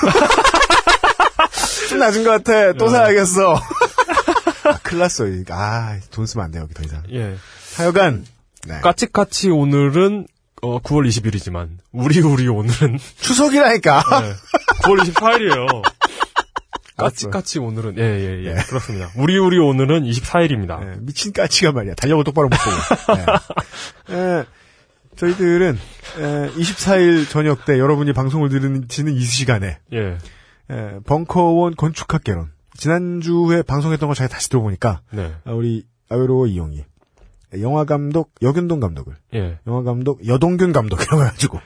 좀 1.88 2.00
낮은 2.00 2.24
것 2.24 2.42
같아. 2.42 2.72
또 2.72 2.88
사야겠어. 2.88 3.54
아, 4.64 4.78
큰일 4.82 4.98
났어. 4.98 5.26
아, 5.50 5.96
돈 6.10 6.26
쓰면 6.26 6.44
안 6.44 6.50
돼요, 6.50 6.64
여기 6.64 6.74
더 6.74 6.82
이상. 6.82 7.04
예. 7.12 7.36
하여간, 7.80 8.26
네. 8.68 8.80
까치까치 8.80 9.48
오늘은 9.48 10.26
어 10.62 10.80
9월 10.80 11.08
20일이지만 11.08 11.78
우리 11.92 12.20
우리 12.20 12.46
오늘은 12.46 12.98
추석이라니까. 13.20 14.02
네, 14.20 14.32
9월 14.82 15.00
24일이에요. 15.00 15.56
알았어. 16.98 17.30
까치까치 17.30 17.58
오늘은 17.58 17.96
예예 17.96 18.44
예 18.44 18.50
예. 18.50 18.54
그렇습니다. 18.68 19.10
우리 19.16 19.38
우리 19.38 19.58
오늘은 19.58 20.02
24일입니다. 20.04 20.78
네, 20.84 20.96
미친 21.00 21.32
까치가 21.32 21.72
말이야. 21.72 21.94
달력을 21.94 22.22
똑바로 22.24 22.50
못 22.50 22.58
보고. 22.58 23.16
네. 24.12 24.14
에, 24.14 24.44
저희들은 25.16 25.78
에, 26.18 26.50
24일 26.50 27.30
저녁 27.30 27.64
때 27.64 27.78
여러분이 27.78 28.12
방송을 28.12 28.50
들으시는 28.50 29.14
이 29.14 29.20
시간에 29.22 29.78
예. 29.94 30.18
에, 30.70 30.98
벙커원 31.06 31.76
건축학개론 31.76 32.50
지난주에 32.76 33.62
방송했던 33.62 34.06
거 34.06 34.14
제가 34.14 34.28
다시 34.28 34.50
들어보니까 34.50 35.00
네. 35.12 35.32
아, 35.44 35.52
우리 35.52 35.84
아웨로 36.10 36.46
이용이 36.46 36.84
영화 37.60 37.84
감독 37.84 38.32
여균동 38.42 38.80
감독을 38.80 39.16
예. 39.34 39.58
영화 39.66 39.82
감독 39.82 40.26
여동균 40.26 40.72
감독이라고 40.72 41.22
해가지고 41.24 41.60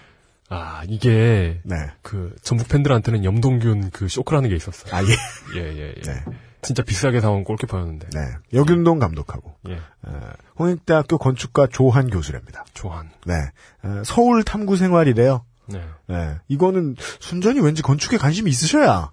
아 0.49 0.82
이게 0.89 1.61
네. 1.64 1.76
그 2.03 2.35
전북 2.43 2.68
팬들한테는 2.68 3.24
염동균 3.24 3.91
그 3.91 4.09
쇼크라는 4.09 4.49
게 4.49 4.57
있었어요. 4.57 4.95
아 4.95 5.03
예. 5.03 5.61
예예 5.61 5.95
예. 5.97 6.03
네. 6.03 6.24
진짜 6.62 6.82
비싸게 6.82 7.20
사온 7.20 7.45
골키퍼였는데. 7.45 8.09
네. 8.14 8.20
여균동 8.55 8.99
감독하고 8.99 9.55
예. 9.68 9.78
어, 10.03 10.30
홍익대학교 10.59 11.18
건축가 11.18 11.66
조한 11.66 12.09
교수랍니다. 12.09 12.64
조한. 12.72 13.11
네. 13.26 13.35
어, 13.82 14.03
서울 14.05 14.43
탐구 14.45 14.76
생활이래요. 14.76 15.45
네. 15.66 15.82
네. 16.07 16.37
이거는 16.49 16.97
순전히 17.20 17.61
왠지 17.61 17.82
건축에 17.82 18.16
관심이 18.16 18.51
있으셔야. 18.51 19.12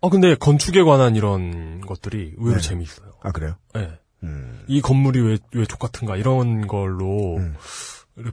어 0.00 0.08
근데 0.08 0.34
건축에 0.34 0.82
관한 0.82 1.16
이런 1.16 1.80
것들이 1.82 2.34
의외로 2.38 2.60
네. 2.60 2.68
재미있어요. 2.68 3.12
아 3.22 3.32
그래요? 3.32 3.54
예. 3.76 3.98
음. 4.22 4.60
이 4.66 4.80
건물이 4.80 5.20
왜, 5.20 5.38
왜 5.52 5.64
족같은가, 5.66 6.16
이런 6.16 6.66
걸로 6.66 7.36
음. 7.36 7.54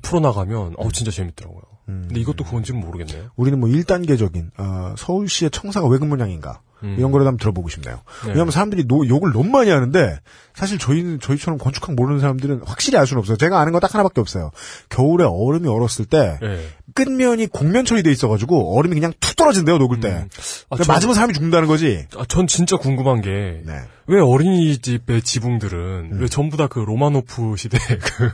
풀어나가면, 0.01 0.75
어우, 0.77 0.91
진짜 0.91 1.11
재밌더라고요. 1.11 1.61
근데 1.85 2.19
이것도 2.19 2.43
그건지는 2.43 2.79
모르겠네요. 2.79 3.29
우리는 3.35 3.59
뭐 3.59 3.69
1단계적인 3.69 4.51
어, 4.57 4.95
서울시의 4.97 5.51
청사가 5.51 5.87
왜그 5.87 6.03
모양인가 6.03 6.61
음. 6.85 6.95
이런 6.97 7.11
거를 7.11 7.25
한번 7.25 7.37
들어보고 7.39 7.69
싶네요. 7.69 7.95
네. 8.23 8.29
왜냐하면 8.29 8.51
사람들이 8.51 8.85
노- 8.87 9.07
욕을 9.07 9.31
너무 9.33 9.49
많이 9.49 9.69
하는데 9.71 10.19
사실 10.53 10.77
저희는 10.79 11.19
저희처럼 11.19 11.57
건축학 11.57 11.95
모르는 11.95 12.19
사람들은 12.21 12.61
확실히 12.65 12.97
알 12.97 13.05
수는 13.07 13.19
없어요. 13.19 13.35
제가 13.37 13.59
아는 13.59 13.71
건 13.73 13.81
딱 13.81 13.93
하나밖에 13.93 14.21
없어요. 14.21 14.51
겨울에 14.89 15.25
얼음이 15.25 15.67
얼었을 15.67 16.05
때 16.05 16.39
예. 16.41 16.67
끝면이 16.93 17.47
곡면 17.47 17.83
처리돼 17.85 18.09
있어가지고 18.11 18.77
얼음이 18.77 18.95
그냥 18.95 19.11
툭 19.19 19.35
떨어진대요 19.35 19.77
녹을 19.79 19.99
때. 19.99 20.09
음. 20.09 20.29
아, 20.69 20.77
전- 20.77 20.85
맞으면 20.87 21.13
사람이 21.15 21.33
죽는다는 21.33 21.67
거지. 21.67 22.05
아, 22.17 22.23
전 22.27 22.47
진짜 22.47 22.77
궁금한 22.77 23.21
게, 23.21 23.29
네. 23.65 23.73
왜 24.07 24.21
어린이집의 24.21 25.21
지붕들은, 25.23 25.79
음. 26.13 26.17
왜 26.21 26.27
전부 26.27 26.55
다 26.57 26.67
그 26.67 26.79
로마노프 26.79 27.55
시대 27.57 27.77
그, 27.99 28.29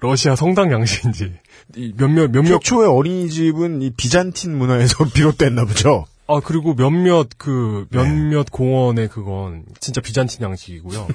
러시아 0.00 0.34
성당 0.36 0.72
양식인지, 0.72 1.32
이 1.76 1.92
몇몇, 1.96 2.30
몇몇, 2.30 2.60
최초의 2.62 2.88
어린이집은 2.88 3.82
이 3.82 3.90
비잔틴 3.90 4.56
문화에서 4.56 5.04
비롯됐나 5.12 5.64
보죠. 5.66 6.06
아, 6.30 6.40
그리고 6.40 6.74
몇몇 6.74 7.28
그, 7.36 7.86
몇몇 7.90 8.50
공원의 8.50 9.08
그건 9.08 9.64
진짜 9.80 10.00
비잔틴 10.00 10.42
양식이고요. 10.42 11.08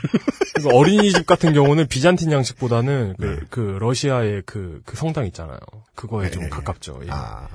그리고 0.55 0.77
어린이집 0.77 1.25
같은 1.25 1.53
경우는 1.53 1.87
비잔틴 1.87 2.31
양식보다는 2.31 3.15
그, 3.19 3.25
네. 3.25 3.39
그 3.49 3.77
러시아의 3.79 4.43
그, 4.45 4.81
그 4.85 4.97
성당 4.97 5.25
있잖아요. 5.27 5.57
그거에 5.95 6.25
네, 6.25 6.31
좀 6.31 6.43
네. 6.43 6.49
가깝죠. 6.49 6.99
예. 7.05 7.07
아 7.11 7.47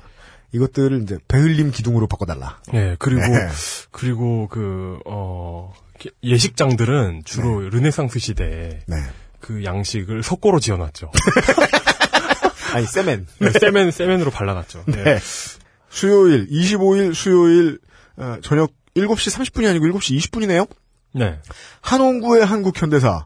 이것들을 0.51 1.03
이제 1.03 1.17
베을림 1.27 1.71
기둥으로 1.71 2.07
바꿔달라. 2.07 2.59
예, 2.73 2.95
그리고, 2.99 3.21
네. 3.21 3.47
그리고 3.91 4.47
그, 4.49 4.99
어, 5.05 5.73
예식장들은 6.23 7.21
주로 7.25 7.69
르네상스 7.69 8.19
시대에 8.19 8.79
네. 8.85 8.95
그 9.39 9.63
양식을 9.63 10.23
석고로 10.23 10.59
지어놨죠. 10.59 11.11
아니 12.73 12.85
세멘. 12.85 13.27
네, 13.39 13.51
세멘, 13.51 13.91
세멘으로 13.91 14.31
발라놨죠. 14.31 14.83
네. 14.87 15.03
네. 15.03 15.19
수요일 15.91 16.47
25일 16.47 17.13
수요일 17.13 17.79
어, 18.17 18.37
저녁 18.41 18.71
7시 18.95 19.37
30분이 19.37 19.69
아니고 19.69 19.85
7시 19.85 20.17
20분이네요. 20.17 20.67
네. 21.13 21.39
한홍구의 21.81 22.45
한국현대사 22.45 23.25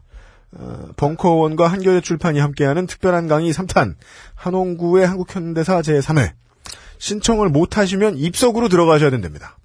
어, 0.52 0.88
벙커원과 0.96 1.68
한겨레 1.68 2.00
출판이 2.00 2.40
함께하는 2.40 2.86
특별한 2.86 3.28
강의 3.28 3.52
3탄 3.52 3.94
한홍구의 4.34 5.06
한국현대사 5.06 5.80
제3회 5.80 6.32
신청을 6.98 7.48
못하시면 7.48 8.18
입석으로 8.18 8.68
들어가셔야 8.68 9.10
된답니다. 9.10 9.58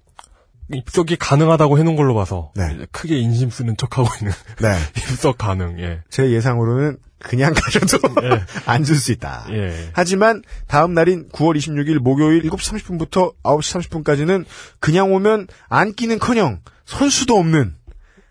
입석이 0.72 1.16
가능하다고 1.16 1.78
해놓은 1.78 1.96
걸로 1.96 2.14
봐서 2.14 2.52
네. 2.54 2.86
크게 2.92 3.18
인심 3.18 3.50
쓰는 3.50 3.76
척하고 3.76 4.08
있는 4.20 4.32
네. 4.60 4.76
입석 5.12 5.38
가능. 5.38 5.78
예. 5.80 6.02
제 6.08 6.30
예상으로는 6.30 6.98
그냥 7.22 7.54
가셔도 7.56 7.98
예. 8.22 8.44
앉을 8.66 8.94
수 8.94 9.12
있다. 9.12 9.46
예. 9.50 9.90
하지만 9.92 10.42
다음 10.66 10.94
날인 10.94 11.28
9월 11.30 11.56
26일 11.56 11.98
목요일 11.98 12.42
7시 12.42 12.82
30분부터 12.82 13.34
9시 13.42 14.04
30분까지는 14.04 14.44
그냥 14.80 15.12
오면 15.12 15.48
앉기는커녕 15.68 16.60
설 16.84 17.10
수도 17.10 17.38
없는 17.38 17.74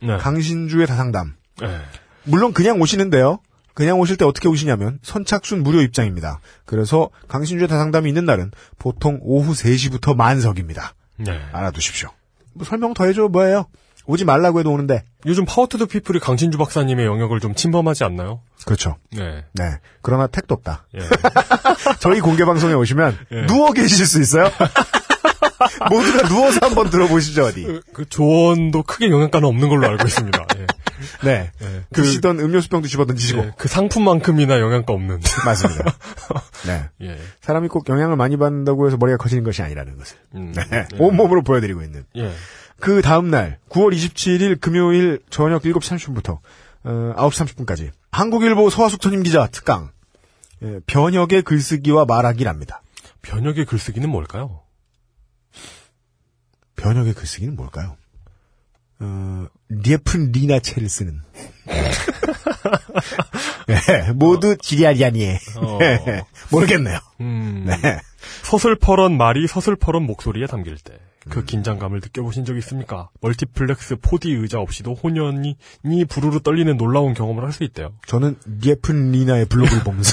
네. 0.03 0.17
강신주의 0.17 0.85
다상담. 0.87 1.35
예. 1.63 1.79
물론 2.23 2.53
그냥 2.53 2.79
오시는데요. 2.81 3.39
그냥 3.73 3.99
오실 3.99 4.17
때 4.17 4.25
어떻게 4.25 4.47
오시냐면 4.47 4.99
선착순 5.01 5.63
무료 5.63 5.81
입장입니다. 5.81 6.39
그래서 6.65 7.09
강신주의 7.29 7.67
다상담이 7.67 8.09
있는 8.09 8.25
날은 8.25 8.51
보통 8.77 9.19
오후 9.21 9.53
3시부터 9.53 10.15
만석입니다. 10.15 10.93
네. 11.17 11.39
알아두십시오. 11.51 12.09
뭐 12.53 12.65
설명 12.65 12.93
더 12.93 13.05
해줘 13.05 13.29
뭐예요? 13.29 13.67
오지 14.05 14.25
말라고 14.25 14.59
해도 14.59 14.71
오는데. 14.71 15.03
요즘 15.25 15.45
Power 15.45 15.65
to 15.65 15.73
the 15.73 15.85
People이 15.85 16.19
강신주 16.19 16.57
박사님의 16.57 17.05
영역을 17.05 17.39
좀 17.39 17.53
침범하지 17.53 18.03
않나요? 18.03 18.41
그렇죠. 18.65 18.97
네. 19.11 19.43
네. 19.53 19.63
그러나 20.01 20.27
택도 20.27 20.55
없다. 20.55 20.87
예. 20.95 20.99
저희 21.99 22.19
공개 22.19 22.45
방송에 22.45 22.73
오시면 22.73 23.17
예. 23.31 23.45
누워 23.45 23.71
계실 23.71 24.05
수 24.05 24.19
있어요. 24.19 24.49
모두가 25.89 26.27
누워서 26.27 26.59
한번 26.63 26.89
들어보시죠 26.89 27.45
어디. 27.45 27.63
그, 27.63 27.81
그 27.93 28.09
조언도 28.09 28.83
크게 28.83 29.09
영향가는 29.09 29.47
없는 29.47 29.69
걸로 29.69 29.87
알고 29.87 30.07
있습니다. 30.07 30.45
예. 30.57 30.65
네. 31.23 31.51
예. 31.61 31.83
그, 31.93 32.01
드시던 32.01 32.39
음료수병도 32.39 32.87
집어 32.87 33.05
던지시고. 33.05 33.41
예, 33.41 33.51
그 33.57 33.67
상품만큼이나 33.67 34.59
영향가 34.59 34.93
없는. 34.93 35.19
맞습니다. 35.45 35.95
네. 36.65 36.89
예. 37.01 37.17
사람이 37.41 37.67
꼭 37.67 37.87
영향을 37.89 38.15
많이 38.15 38.37
받는다고 38.37 38.87
해서 38.87 38.97
머리가 38.97 39.17
커지는 39.17 39.43
것이 39.43 39.61
아니라는 39.61 39.97
것을. 39.97 40.17
음, 40.35 40.53
네. 40.55 40.63
예. 40.71 40.87
온몸으로 40.99 41.43
보여드리고 41.43 41.81
있는. 41.81 42.05
예. 42.17 42.31
그 42.81 43.01
다음날 43.01 43.59
9월 43.69 43.93
27일 43.95 44.59
금요일 44.59 45.21
저녁 45.29 45.61
7시 45.61 45.97
30분부터 45.97 46.39
어, 46.83 47.13
9시 47.15 47.65
30분까지 47.65 47.91
한국일보 48.11 48.69
서화숙 48.69 48.99
전임 48.99 49.23
기자 49.23 49.47
특강 49.47 49.91
예, 50.63 50.79
변혁의 50.85 51.43
글쓰기와 51.43 52.05
말하기랍니다. 52.05 52.81
변혁의 53.21 53.65
글쓰기는 53.65 54.09
뭘까요? 54.09 54.61
변혁의 56.75 57.13
글쓰기는 57.13 57.55
뭘까요? 57.55 57.97
어, 58.99 59.47
리에픈 59.69 60.31
리나체를 60.31 60.89
쓰는. 60.89 61.21
네, 63.67 64.11
모두 64.13 64.57
지리아리아니에. 64.57 65.39
어. 65.57 65.79
모르겠네요. 66.51 66.99
음, 67.21 67.65
네. 67.65 67.99
서슬퍼런 68.43 69.17
말이 69.17 69.47
서슬퍼런 69.47 70.03
목소리에 70.03 70.45
담길 70.45 70.77
때 70.77 70.99
그 71.29 71.43
긴장감을 71.45 71.99
느껴보신 72.03 72.45
적 72.45 72.57
있습니까? 72.57 73.09
멀티플렉스 73.21 73.97
4D 73.97 74.41
의자 74.41 74.59
없이도 74.59 74.95
혼연이 74.95 75.55
니 75.85 76.05
부르르 76.05 76.39
떨리는 76.41 76.75
놀라운 76.77 77.13
경험을 77.13 77.43
할 77.43 77.51
수 77.51 77.63
있대요. 77.63 77.93
저는 78.07 78.37
리에픈 78.45 79.11
리나의 79.11 79.45
블로그를 79.45 79.83
보면서 79.85 80.11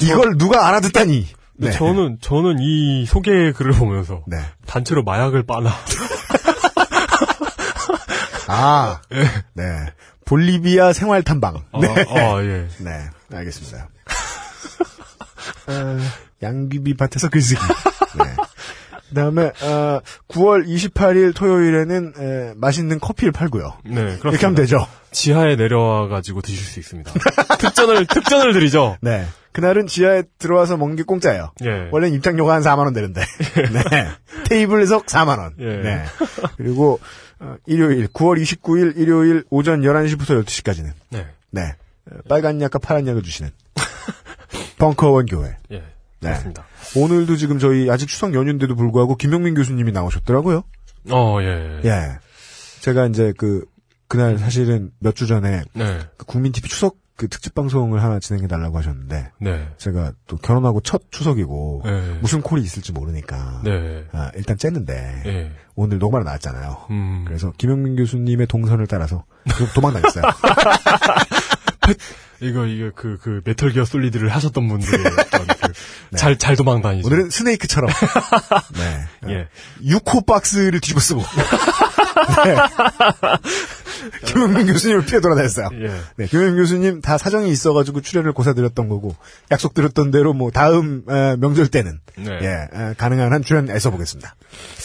이걸 0.00 0.36
누가 0.38 0.66
알아듣다니. 0.68 1.26
네. 1.56 1.70
저는 1.70 2.18
저는 2.20 2.56
이 2.60 3.04
소개 3.06 3.52
글을 3.52 3.72
보면서 3.72 4.22
네. 4.26 4.38
단체로 4.66 5.04
마약을 5.04 5.44
빠나 5.44 5.70
아, 8.48 9.00
네. 9.54 9.64
볼리비아 10.24 10.92
생활 10.92 11.22
탐방. 11.22 11.56
아, 11.72 11.80
네. 11.80 11.88
아, 12.08 12.42
예. 12.42 12.68
네, 12.78 13.08
알겠습니다. 13.32 13.88
어, 15.66 15.98
양귀비 16.42 16.94
밭에서 16.94 17.28
글쓰기. 17.30 17.60
네. 18.18 18.24
그다음에 19.14 19.44
어, 19.62 20.00
9월 20.28 20.66
28일 20.66 21.34
토요일에는 21.34 22.12
에, 22.18 22.54
맛있는 22.56 22.98
커피를 22.98 23.32
팔고요. 23.32 23.78
네, 23.84 23.94
그렇습니다. 23.94 24.28
이렇게 24.28 24.46
하면 24.46 24.54
되죠. 24.56 24.86
지하에 25.12 25.54
내려와 25.54 26.08
가지고 26.08 26.42
드실 26.42 26.58
수 26.58 26.80
있습니다. 26.80 27.12
특전을 27.58 28.06
특전을 28.06 28.52
드리죠. 28.52 28.98
네. 29.00 29.24
그날은 29.52 29.86
지하에 29.86 30.24
들어와서 30.38 30.76
먹는 30.76 30.96
게 30.96 31.04
공짜예요. 31.04 31.52
예. 31.64 31.88
원래는 31.92 32.16
입장료가 32.16 32.54
한 32.54 32.62
4만 32.62 32.78
원 32.78 32.92
되는데. 32.92 33.20
네. 33.54 34.08
테이블석 34.48 35.06
4만 35.06 35.38
원. 35.38 35.54
예. 35.60 35.76
네. 35.80 36.04
그리고 36.56 36.98
어, 37.38 37.54
일요일 37.66 38.08
9월 38.08 38.42
29일 38.42 38.96
일요일 38.96 39.44
오전 39.50 39.82
11시부터 39.82 40.44
12시까지는 40.44 40.90
네. 41.10 41.26
네. 41.52 41.62
어, 42.10 42.16
빨간 42.28 42.60
약과 42.60 42.80
파란 42.80 43.06
약을 43.06 43.22
주시는 43.22 43.52
벙커원 44.78 45.26
교회. 45.26 45.56
예. 45.70 45.84
네. 46.24 46.30
그렇습니다. 46.30 46.64
오늘도 46.96 47.36
지금 47.36 47.58
저희 47.58 47.90
아직 47.90 48.06
추석 48.06 48.34
연휴인데도 48.34 48.74
불구하고 48.76 49.16
김용민 49.16 49.54
교수님이 49.54 49.92
나오셨더라고요. 49.92 50.64
어, 51.10 51.38
예. 51.42 51.80
예. 51.84 52.18
제가 52.80 53.06
이제 53.06 53.32
그 53.36 53.64
그날 54.08 54.38
사실은 54.38 54.90
몇 55.00 55.14
주 55.14 55.26
전에 55.26 55.62
네. 55.74 55.98
그 56.16 56.26
국민 56.26 56.52
TV 56.52 56.68
추석 56.68 56.96
그 57.16 57.28
특집 57.28 57.54
방송을 57.54 58.02
하나 58.02 58.18
진행해 58.18 58.48
달라고 58.48 58.76
하셨는데 58.78 59.30
네. 59.40 59.68
제가 59.78 60.12
또 60.26 60.36
결혼하고 60.36 60.80
첫 60.80 61.02
추석이고 61.12 61.82
네. 61.84 62.18
무슨 62.20 62.42
콜이 62.42 62.60
있을지 62.62 62.90
모르니까 62.92 63.60
네. 63.64 64.04
아, 64.12 64.32
일단 64.34 64.58
쨌는데 64.58 65.22
예. 65.26 65.52
오늘 65.76 65.98
녹음하러 65.98 66.24
나왔잖아요. 66.24 66.86
음. 66.90 67.24
그래서 67.26 67.52
김용민 67.56 67.94
교수님의 67.96 68.48
동선을 68.48 68.86
따라서 68.88 69.24
좀 69.56 69.66
도망 69.74 69.92
다녔어요. 69.92 70.24
이거 72.40 72.66
이거 72.66 72.90
그그 72.94 73.42
메탈 73.44 73.70
기어 73.70 73.84
솔리드를 73.84 74.28
하셨던 74.28 74.68
분들의 74.68 75.06
어떤 75.06 75.46
그잘 76.10 76.36
잘 76.38 76.56
도망 76.56 76.82
다니죠. 76.82 77.08
네. 77.08 77.14
오늘은 77.14 77.30
스네이크처럼 77.30 77.90
네. 78.74 79.30
예. 79.32 79.48
6호 79.96 80.26
박스를 80.26 80.80
뒤집어 80.80 81.00
쓰고 81.00 81.22
네. 82.44 82.56
김용민 84.26 84.66
교수님을 84.66 85.04
피해 85.06 85.20
돌아다녔어요. 85.20 85.68
예. 85.80 86.00
네, 86.16 86.26
김용민 86.26 86.56
교수님 86.56 87.00
다 87.00 87.16
사정이 87.18 87.48
있어가지고 87.50 88.00
출연을 88.02 88.32
고사드렸던 88.32 88.88
거고 88.88 89.14
약속드렸던 89.50 90.10
대로 90.10 90.32
뭐 90.32 90.50
다음 90.50 91.04
에, 91.08 91.36
명절 91.36 91.68
때는 91.68 92.00
네. 92.16 92.38
예 92.42 92.46
에, 92.48 92.94
가능한 92.98 93.32
한 93.32 93.42
출연 93.42 93.70
애써 93.70 93.90
보겠습니다. 93.90 94.34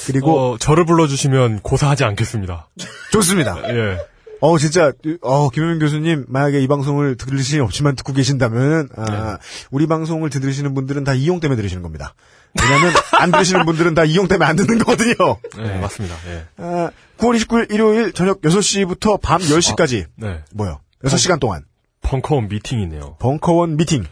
그리고 0.08 0.54
어, 0.54 0.58
저를 0.58 0.86
불러주시면 0.86 1.62
고사하지 1.62 2.04
않겠습니다. 2.06 2.70
좋습니다. 3.12 3.58
예. 3.70 3.98
어 4.42 4.58
진짜 4.58 4.94
어 5.22 5.50
김용민 5.50 5.80
교수님 5.80 6.26
만약에 6.28 6.62
이 6.62 6.68
방송을 6.68 7.18
들으실 7.18 7.56
일 7.56 7.62
없지만 7.62 7.96
듣고 7.96 8.14
계신다면 8.14 8.90
아, 8.96 9.06
네. 9.06 9.38
우리 9.72 9.86
방송을 9.86 10.30
들으시는 10.30 10.74
분들은 10.74 11.04
다 11.04 11.14
이용 11.14 11.40
때문에 11.40 11.58
들으시는 11.58 11.84
겁니다. 11.84 12.14
왜냐하면 12.62 12.94
안 13.20 13.32
들으시는 13.32 13.66
분들은 13.66 13.94
다 13.96 14.06
이용 14.06 14.28
때문에 14.28 14.50
안 14.50 14.56
듣는 14.56 14.78
거거든요. 14.80 15.38
네, 15.58 15.80
맞습니다. 15.80 16.16
예. 16.28 16.46
아, 16.58 16.90
9월 17.18 17.38
29일 17.38 17.74
일요일 17.74 18.14
저녁 18.14 18.42
6시부터 18.42 19.20
밤 19.22 19.42
10시까지 19.42 20.06
네. 20.16 20.44
뭐요? 20.54 20.80
6시간 21.04 21.40
동안 21.40 21.66
벙커원 22.02 22.48
미팅이네요. 22.48 23.18
벙커원 23.20 23.76
미팅 23.76 24.06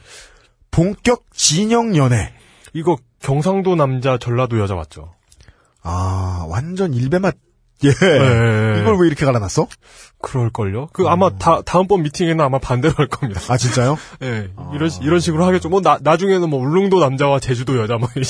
본격 0.72 1.24
진영 1.34 1.96
연애 1.96 2.34
이거 2.74 2.98
경상도 3.22 3.76
남자 3.76 4.18
전라도 4.18 4.60
여자 4.60 4.76
맞죠? 4.76 5.14
아 5.82 6.46
완전 6.50 6.94
일배맛 6.94 7.36
예 7.84 7.92
네. 7.92 8.80
이걸 8.82 8.98
왜 9.00 9.08
이렇게 9.08 9.26
갈아놨어? 9.26 9.68
그럴걸요? 10.20 10.88
그 10.94 11.08
아마 11.08 11.30
다, 11.38 11.62
다음번 11.62 12.02
미팅에는 12.04 12.44
아마 12.44 12.58
반대로 12.58 12.96
할 12.98 13.08
겁니다. 13.08 13.40
아 13.50 13.58
진짜요? 13.58 13.98
예, 14.24 14.50
이런, 14.74 14.90
시- 14.90 15.00
이런 15.04 15.20
식으로 15.20 15.46
하겠죠. 15.46 15.70
뭐, 15.70 15.80
나, 15.82 16.00
나중에는 16.02 16.50
뭐, 16.50 16.60
울릉도 16.60 17.00
남자와 17.00 17.40
제주도 17.40 17.78
여자, 17.78 17.98
뭐, 17.98 18.10
이런, 18.18 18.26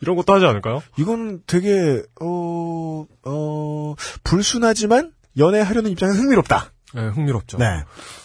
이런 0.00 0.16
것도 0.16 0.32
하지 0.32 0.46
않을까요? 0.46 0.80
이건 0.96 1.40
되게 1.48 2.02
어, 2.20 3.04
어, 3.24 3.94
불순하지만 4.22 5.10
연애하려는 5.36 5.90
입장에서 5.90 6.18
흥미롭다. 6.20 6.70
예, 6.96 7.00
흥미롭죠. 7.00 7.58
네. 7.58 7.66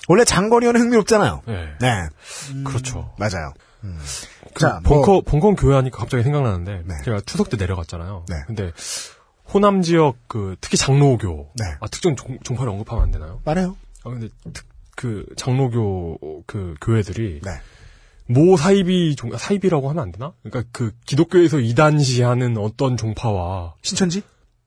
원래 0.07 0.23
장거리 0.23 0.67
연애 0.67 0.79
흥미롭잖아요. 0.79 1.41
예, 1.47 1.69
네. 1.81 2.07
그렇죠. 2.63 3.11
맞아요. 3.17 3.53
음. 3.83 3.97
그 4.53 4.59
자, 4.59 4.79
뭐- 4.83 5.01
벙커, 5.03 5.21
벙커 5.25 5.55
교회 5.55 5.75
하니까 5.75 5.97
갑자기 5.97 6.21
생각나는데, 6.21 6.83
네. 6.85 6.95
제가 7.05 7.21
추석 7.25 7.49
때 7.49 7.57
내려갔잖아요. 7.57 8.25
네. 8.29 8.35
근데, 8.45 8.71
호남 9.53 9.81
지역, 9.81 10.15
그, 10.27 10.55
특히 10.61 10.77
장로교. 10.77 11.51
네. 11.55 11.65
아, 11.79 11.87
특정 11.87 12.15
종, 12.15 12.37
종파를 12.43 12.71
언급하면 12.71 13.05
안 13.05 13.11
되나요? 13.11 13.41
말해요. 13.45 13.75
아, 14.03 14.09
근데, 14.09 14.29
특, 14.53 14.65
그, 14.95 15.25
장로교, 15.35 16.43
그, 16.45 16.75
교회들이, 16.81 17.41
네. 17.43 17.51
모 18.27 18.57
사이비 18.57 19.15
종, 19.15 19.35
사이비라고 19.35 19.89
하면 19.89 20.03
안 20.03 20.11
되나? 20.11 20.33
그러니까 20.43 20.69
그, 20.71 20.91
기독교에서 21.05 21.59
이단시하는 21.59 22.57
어떤 22.57 22.95
종파와, 22.95 23.75
신천지? 23.81 24.21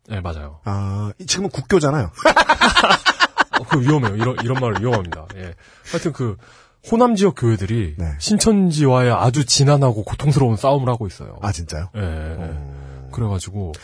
네, 0.08 0.20
맞아요. 0.20 0.60
아, 0.64 1.12
지금은 1.26 1.50
국교잖아요. 1.50 2.10
어, 3.60 3.64
그 3.68 3.80
위험해요. 3.80 4.16
이런 4.16 4.36
이런 4.42 4.60
말 4.60 4.80
위험합니다. 4.80 5.26
예. 5.36 5.54
하여튼 5.90 6.12
그 6.12 6.36
호남 6.90 7.14
지역 7.14 7.34
교회들이 7.36 7.94
네. 7.96 8.06
신천지와의 8.18 9.12
아주 9.12 9.44
진한하고 9.44 10.04
고통스러운 10.04 10.56
싸움을 10.56 10.88
하고 10.88 11.06
있어요. 11.06 11.38
아, 11.40 11.52
진짜요? 11.52 11.90
예. 11.96 12.00
예. 12.00 13.10
그래가지고 13.12 13.72
그 13.72 13.80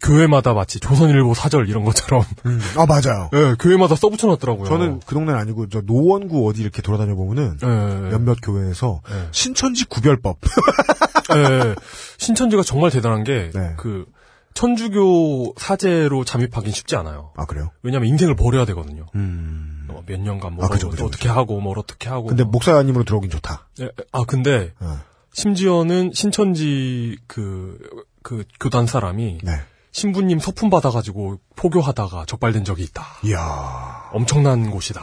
교회마다 0.00 0.54
마치 0.54 0.78
조선일보 0.80 1.34
사절 1.34 1.68
이런 1.68 1.84
것처럼 1.84 2.24
음. 2.46 2.60
아, 2.76 2.86
맞아요. 2.86 3.30
예, 3.32 3.54
교회마다 3.58 3.96
써붙여놨더라고요. 3.96 4.66
저는 4.66 5.00
그 5.04 5.14
동네는 5.14 5.38
아니고 5.38 5.68
저 5.68 5.80
노원구 5.80 6.48
어디 6.48 6.62
이렇게 6.62 6.82
돌아다녀 6.82 7.14
보면은 7.14 7.58
예, 7.62 7.66
예, 7.66 8.10
몇몇 8.10 8.38
교회에서 8.42 9.00
예. 9.10 9.28
신천지 9.32 9.84
구별법. 9.84 10.38
예, 11.34 11.38
예. 11.38 11.74
신천지가 12.18 12.62
정말 12.62 12.90
대단한 12.90 13.24
게 13.24 13.50
네. 13.54 13.74
그 13.76 14.06
천주교 14.54 15.54
사제로 15.56 16.24
잠입하긴 16.24 16.72
쉽지 16.72 16.96
않아요. 16.96 17.32
아 17.36 17.46
그래요? 17.46 17.70
왜냐하면 17.82 18.08
인생을 18.08 18.36
버려야 18.36 18.64
되거든요. 18.66 19.06
음. 19.14 19.86
어, 19.88 20.02
몇 20.06 20.20
년간 20.20 20.54
뭐 20.54 20.64
아, 20.64 20.68
그죠, 20.68 20.90
그죠, 20.90 21.06
어떻게 21.06 21.28
하고 21.28 21.60
뭘 21.60 21.78
어떻게 21.78 22.08
하고. 22.08 22.26
근데 22.26 22.44
뭐. 22.44 22.52
목사님으로 22.52 23.04
들어오긴 23.04 23.30
좋다. 23.30 23.68
예, 23.80 23.90
아 24.12 24.24
근데 24.26 24.72
어. 24.80 25.00
심지어는 25.32 26.10
신천지 26.14 27.16
그, 27.26 27.78
그 28.22 28.44
교단 28.60 28.86
사람이 28.86 29.38
네. 29.42 29.52
신부님 29.92 30.38
서품 30.38 30.70
받아가지고 30.70 31.38
포교하다가 31.54 32.24
적발된 32.26 32.64
적이 32.64 32.84
있다. 32.84 33.06
이야. 33.24 34.10
엄청난 34.12 34.70
곳이다. 34.70 35.00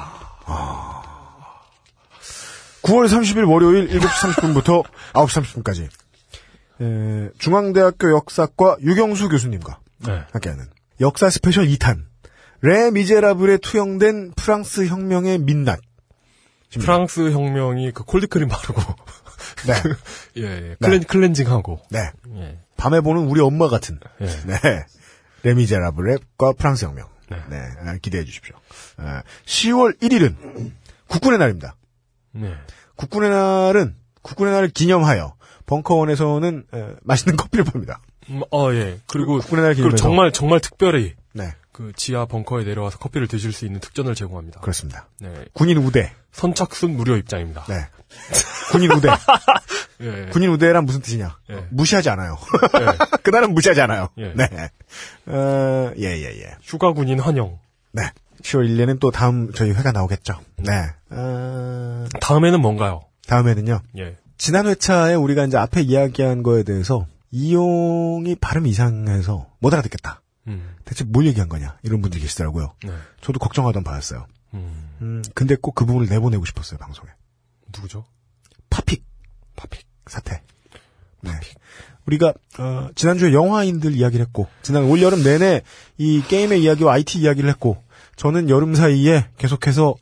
9월 2.82 3.08
30일 3.08 3.50
월요일 3.50 3.88
7시 3.90 4.34
30분부터 4.34 4.84
9시 5.14 5.90
30분까지 6.80 7.34
중앙대학교 7.38 8.12
역사과 8.12 8.78
유경수 8.82 9.30
교수님과 9.30 9.80
네. 10.08 10.24
함께하는 10.32 10.66
역사 11.02 11.30
스페셜 11.30 11.68
2탄 11.68 12.06
레 12.62 12.92
미제라블에 12.92 13.58
투영된 13.58 14.34
프랑스 14.36 14.86
혁명의 14.88 15.38
민낯. 15.40 15.80
프랑스 16.80 17.32
혁명이 17.32 17.92
그 17.92 18.04
콜드크림 18.04 18.48
바르고 18.48 18.82
네. 19.68 19.74
예, 20.38 20.70
예. 20.72 20.76
클렌, 20.80 21.04
클렌징하고 21.04 21.80
네. 21.90 22.12
예. 22.36 22.60
밤에 22.80 23.02
보는 23.02 23.24
우리 23.24 23.42
엄마 23.42 23.68
같은. 23.68 24.00
예. 24.22 24.26
네. 24.26 24.86
레미제라블과 25.44 26.54
프랑스 26.58 26.86
혁명. 26.86 27.08
네. 27.30 27.38
네. 27.50 27.58
아, 27.86 27.98
기대해 28.02 28.24
주십시오. 28.24 28.56
아, 28.98 29.22
10월 29.46 30.00
1일은 30.00 30.72
국군의 31.08 31.40
날입니다. 31.40 31.76
네. 32.32 32.54
국군의 32.96 33.30
날은 33.30 33.96
국군의 34.22 34.54
날을 34.54 34.70
기념하여 34.70 35.36
벙커원에서는 35.66 36.66
에, 36.74 36.88
맛있는 37.04 37.36
커피를 37.38 37.66
팝니다. 37.66 38.02
음, 38.30 38.42
어, 38.52 38.72
예. 38.74 39.00
그리고, 39.08 39.40
국군의 39.40 39.66
날 39.66 39.74
기념해서 39.74 39.98
정말, 39.98 40.32
정말 40.32 40.60
특별히 40.62 41.16
네. 41.34 41.54
그 41.74 41.92
지하 41.96 42.26
벙커에 42.26 42.64
내려와서 42.64 42.98
커피를 42.98 43.28
드실 43.28 43.52
수 43.52 43.66
있는 43.66 43.80
특전을 43.80 44.16
제공합니다. 44.16 44.62
그렇습니다. 44.62 45.10
네. 45.20 45.34
군인 45.54 45.78
우대. 45.78 46.14
선착순 46.32 46.92
무료 46.92 47.18
입장입니다. 47.18 47.66
네. 47.68 47.88
군인 48.72 48.92
우대. 48.92 49.10
예. 50.02 50.30
군인 50.32 50.50
우대란 50.52 50.86
무슨 50.86 51.02
뜻이냐? 51.02 51.38
예. 51.50 51.66
무시하지 51.70 52.10
않아요. 52.10 52.38
예. 52.80 52.86
그날은 53.24 53.54
무시하지 53.54 53.82
않아요. 53.82 54.10
예. 54.18 54.34
네. 54.36 54.46
어, 55.28 55.92
예, 55.98 56.04
예, 56.06 56.42
예. 56.42 56.56
휴가 56.62 56.94
군인 56.94 57.20
환영. 57.20 57.60
네. 57.92 58.04
10월 58.42 58.68
1일에는 58.70 59.00
또 59.00 59.12
다음 59.12 59.52
저희 59.54 59.72
회가 59.72 59.92
나오겠죠. 59.92 60.40
네. 60.58 60.72
어, 61.10 62.06
다음에는 62.22 62.62
뭔가요? 62.62 63.02
다음에는요. 63.28 63.82
예. 63.98 64.16
지난 64.38 64.68
회차에 64.68 65.16
우리가 65.16 65.46
이제 65.46 65.58
앞에 65.58 65.82
이야기한 65.82 66.44
거에 66.44 66.64
대해서 66.64 67.06
이용이 67.32 68.36
발음이 68.36 68.70
이상해서 68.70 69.48
못 69.60 69.74
알아듣겠다. 69.74 70.22
음. 70.48 70.76
대체 70.86 71.04
뭘 71.04 71.26
얘기한 71.28 71.50
거냐 71.50 71.78
이런 71.84 72.02
분들이 72.02 72.22
계시더라고요. 72.22 72.74
네. 72.84 72.92
저도 73.22 73.40
걱정하던 73.40 73.84
바였어요. 73.84 74.26
음. 74.54 74.90
음, 75.02 75.22
근데 75.36 75.56
꼭 75.56 75.76
그 75.76 75.86
부분을 75.86 76.08
내보내고 76.10 76.46
싶었어요 76.46 76.80
방송에. 76.80 77.10
누구죠? 77.74 78.06
파픽 78.70 79.04
파픽. 79.56 79.86
사태. 80.08 80.42
네. 81.22 81.32
우리가 82.06 82.34
어, 82.58 82.90
지난주에 82.96 83.34
영화인들 83.34 83.94
이야기를 83.94 84.26
했고 84.26 84.48
지난 84.64 84.86
올 84.86 85.02
여름 85.02 85.22
내내 85.24 85.62
이 85.98 86.24
게임의 86.28 86.64
이야기와 86.64 86.94
IT 86.94 87.20
이야기를 87.20 87.50
했고 87.50 87.84
저는 88.16 88.50
여름 88.50 88.74
사이에 88.74 89.28
계속해서 89.38 89.96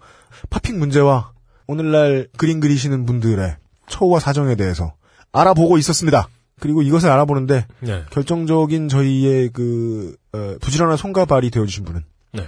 파픽 0.50 0.78
문제와 0.78 1.34
오늘날 1.68 2.28
그림 2.38 2.60
그리시는 2.60 3.06
분들의 3.06 3.58
처우와 3.90 4.20
사정에 4.20 4.56
대해서 4.56 4.94
알아보고 5.34 5.78
있었습니다. 5.78 6.30
그리고 6.60 6.82
이것을 6.82 7.10
알아보는데 7.10 7.66
네. 7.82 8.04
결정적인 8.10 8.88
저희의 8.88 9.50
그 9.50 10.16
어, 10.34 10.56
부지런한 10.62 10.98
손과 10.98 11.26
발이 11.26 11.52
되어주신 11.52 11.84
분은 11.84 12.04
네. 12.34 12.48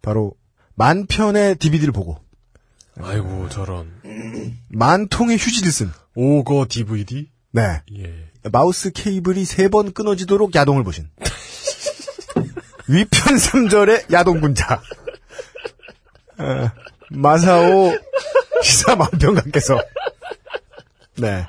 바로 0.00 0.34
만 0.74 1.06
편의 1.06 1.56
DVD를 1.56 1.92
보고 1.92 2.18
아이고, 3.00 3.48
저런. 3.48 3.90
만 4.68 5.08
통의 5.08 5.36
휴지를 5.38 5.72
쓴 5.72 5.92
오거 6.14 6.66
DVD? 6.68 7.30
네. 7.52 7.82
예. 7.96 8.30
마우스 8.50 8.90
케이블이 8.90 9.44
세 9.44 9.68
번 9.68 9.92
끊어지도록 9.92 10.54
야동을 10.54 10.82
보신 10.84 11.08
위편 12.88 13.36
3절의 13.36 14.12
야동군자 14.12 14.82
어, 16.38 16.70
마사오 17.10 17.96
시사만평가께서 18.62 19.80
네 21.18 21.46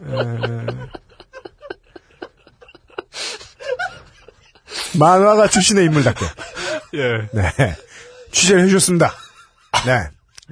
어, 0.00 0.88
만화가 4.98 5.48
출신의 5.48 5.84
인물답게 5.84 6.24
예. 6.94 7.28
네 7.32 7.76
취재를 8.32 8.62
해주셨습니다. 8.64 9.12
네 9.84 10.08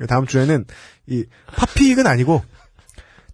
다음 0.08 0.26
주에는 0.26 0.64
이 1.06 1.24
팝픽은 1.56 2.06
아니고 2.06 2.42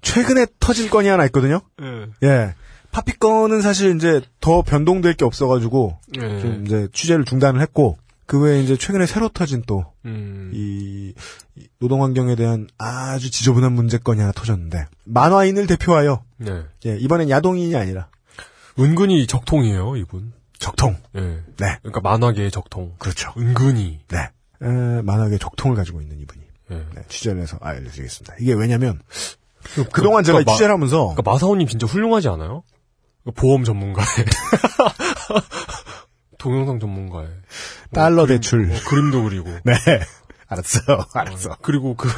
최근에 0.02 0.46
터진 0.60 0.88
건이 0.90 1.08
하나 1.08 1.24
있거든요. 1.26 1.60
예. 1.82 2.06
예. 2.26 2.54
파피 2.92 3.16
건은 3.18 3.60
사실 3.60 3.94
이제 3.94 4.20
더 4.40 4.62
변동될 4.62 5.14
게 5.14 5.24
없어가지고 5.24 5.98
예. 6.16 6.40
좀 6.40 6.64
이제 6.66 6.88
취재를 6.92 7.24
중단을 7.24 7.60
했고 7.60 7.98
그 8.26 8.40
외에 8.40 8.62
이제 8.62 8.76
최근에 8.76 9.06
새로 9.06 9.28
터진 9.28 9.62
또 9.66 9.84
음. 10.04 10.50
이 10.54 11.12
노동 11.78 12.02
환경에 12.02 12.34
대한 12.36 12.68
아주 12.78 13.30
지저분한 13.30 13.72
문제 13.72 13.98
건이 13.98 14.20
하나 14.20 14.32
터졌는데 14.32 14.86
만화인을 15.04 15.66
대표하여 15.66 16.22
네. 16.38 16.62
예, 16.86 16.96
이번엔 16.96 17.28
야동인이 17.30 17.74
아니라 17.76 18.08
은근히 18.78 19.26
적통이에요, 19.26 19.96
이분. 19.96 20.32
적통 20.58 20.96
예. 21.16 21.20
네 21.58 21.78
그러니까 21.82 22.00
만화계의 22.02 22.50
적통. 22.50 22.94
그렇죠 22.98 23.32
은근히. 23.36 24.00
네 24.08 24.18
에, 24.62 25.02
만화계 25.02 25.38
적통을 25.38 25.76
가지고 25.76 26.00
있는 26.00 26.18
이분이 26.20 26.39
예. 26.39 26.39
네, 26.76 27.02
취재를 27.08 27.42
해서 27.42 27.58
알려드리겠습니다 27.60 28.34
이게 28.40 28.54
왜냐면 28.54 29.00
그동안 29.92 30.24
제가 30.24 30.38
그러니까 30.38 30.52
마- 30.52 30.56
취재를 30.56 30.74
하면서 30.74 30.98
그러니까 31.14 31.30
마사오님 31.30 31.68
진짜 31.68 31.86
훌륭하지 31.86 32.28
않아요? 32.28 32.62
그러니까 33.22 33.40
보험 33.40 33.64
전문가에. 33.64 34.06
동영상 36.38 36.78
전문가에. 36.80 37.26
뭐 37.26 37.34
달러 37.92 38.22
그림- 38.24 38.36
대출 38.38 38.66
뭐 38.66 38.76
그림도 38.88 39.22
그리고. 39.24 39.50
네 39.64 39.74
알았어 40.48 40.80
알았어 41.14 41.56
그리고 41.62 41.94
그 41.96 42.08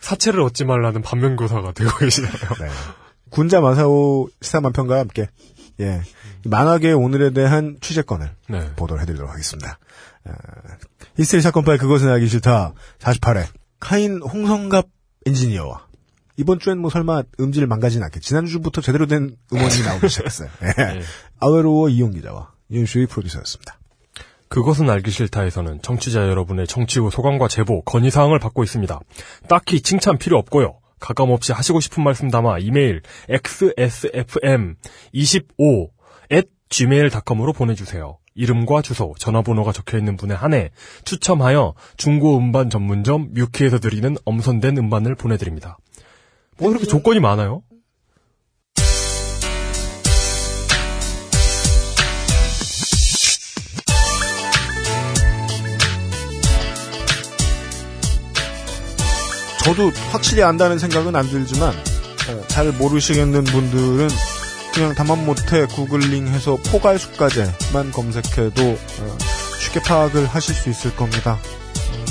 사채를 0.00 0.40
얻지 0.42 0.64
말라는 0.64 1.02
반면교사가 1.02 1.72
되고 1.72 1.90
계시네요. 1.98 2.32
네. 2.32 2.68
군자 3.30 3.60
마사오 3.60 4.28
시사만 4.40 4.72
평가와 4.72 5.00
함께 5.00 5.26
예 5.80 6.02
만화계 6.44 6.92
오늘에 6.92 7.30
대한 7.32 7.76
취재건을 7.80 8.30
네. 8.48 8.70
보도를 8.76 9.02
해드리도록 9.02 9.30
하겠습니다. 9.32 9.78
어, 10.26 10.32
히스테리 11.18 11.42
사건 11.42 11.64
파일 11.64 11.78
그것은 11.78 12.08
알기 12.10 12.28
싫다 12.28 12.72
48회 13.00 13.46
카인 13.84 14.20
홍성갑 14.22 14.88
엔지니어와 15.26 15.86
이번 16.38 16.58
주엔 16.58 16.78
뭐 16.78 16.88
설마 16.90 17.22
음질을 17.38 17.68
망가지진 17.68 18.02
않겠지. 18.02 18.26
지난주부터 18.26 18.80
제대로 18.80 19.06
된 19.06 19.36
음원이 19.52 19.82
나오기 19.84 20.08
시작했어요. 20.08 20.48
예. 20.64 20.68
네. 20.94 21.02
아웨로워 21.38 21.90
이용 21.90 22.12
기자와 22.12 22.50
윤수희 22.70 23.04
프로듀서였습니다. 23.06 23.78
그것은 24.48 24.88
알기 24.88 25.10
싫다에서는 25.10 25.82
청취자 25.82 26.28
여러분의 26.28 26.66
정치 26.66 26.98
후 26.98 27.10
소감과 27.10 27.48
제보, 27.48 27.82
건의사항을 27.82 28.38
받고 28.38 28.64
있습니다. 28.64 28.98
딱히 29.48 29.82
칭찬 29.82 30.16
필요 30.16 30.38
없고요. 30.38 30.78
가감없이 30.98 31.52
하시고 31.52 31.80
싶은 31.80 32.02
말씀 32.02 32.30
담아 32.30 32.60
이메일 32.60 33.02
xsfm25 33.28 35.90
at 36.32 36.48
gmail.com으로 36.70 37.52
보내주세요. 37.52 38.16
이름과 38.34 38.82
주소, 38.82 39.14
전화번호가 39.18 39.72
적혀 39.72 39.98
있는 39.98 40.16
분에 40.16 40.34
한해 40.34 40.70
추첨하여 41.04 41.74
중고 41.96 42.36
음반 42.36 42.68
전문점 42.68 43.28
뮤키에서 43.32 43.78
드리는 43.78 44.16
엄선된 44.24 44.76
음반을 44.76 45.14
보내드립니다. 45.14 45.78
뭐 46.58 46.70
이렇게 46.70 46.86
조건이 46.86 47.20
많아요? 47.20 47.62
저도 59.64 59.90
확실히 60.10 60.42
안다는 60.42 60.78
생각은 60.78 61.16
안 61.16 61.26
들지만 61.26 61.70
어, 61.70 62.46
잘 62.48 62.70
모르시겠는 62.72 63.44
분들은 63.44 64.08
그냥 64.74 64.92
다만 64.96 65.24
못해 65.24 65.66
구글링해서 65.66 66.56
포괄수까지만 66.66 67.92
검색해도 67.92 68.62
어, 68.62 69.18
쉽게 69.60 69.80
파악을 69.80 70.26
하실 70.26 70.54
수 70.54 70.68
있을 70.68 70.96
겁니다. 70.96 71.34
어, 71.34 72.04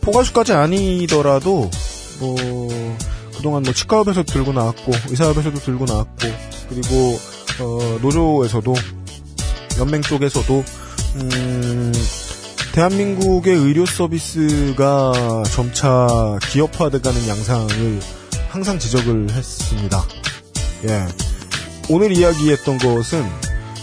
포괄수까지 0.00 0.54
아니더라도 0.54 1.70
뭐 2.18 2.96
그동안 3.36 3.62
뭐 3.62 3.74
치과업에서 3.74 4.22
들고 4.22 4.54
나왔고 4.54 4.92
의사업에서도 5.10 5.58
들고 5.60 5.84
나왔고 5.84 6.28
그리고 6.70 7.18
어, 7.60 7.98
노조에서도 8.00 8.74
연맹 9.78 10.00
쪽에서도 10.00 10.64
음, 11.16 11.92
대한민국의 12.72 13.54
의료 13.54 13.84
서비스가 13.84 15.42
점차 15.50 16.38
기업화돼가는 16.50 17.28
양상을 17.28 18.00
항상 18.48 18.78
지적을 18.78 19.30
했습니다. 19.30 20.02
예. 20.88 21.25
오늘 21.88 22.10
이야기했던 22.16 22.78
것은 22.78 23.24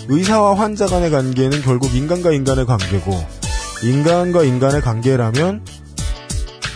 의사와 0.09 0.57
환자 0.57 0.87
간의 0.87 1.09
관계는 1.09 1.61
결국 1.61 1.95
인간과 1.95 2.33
인간의 2.33 2.65
관계고 2.65 3.25
인간과 3.81 4.43
인간의 4.43 4.81
관계라면 4.81 5.65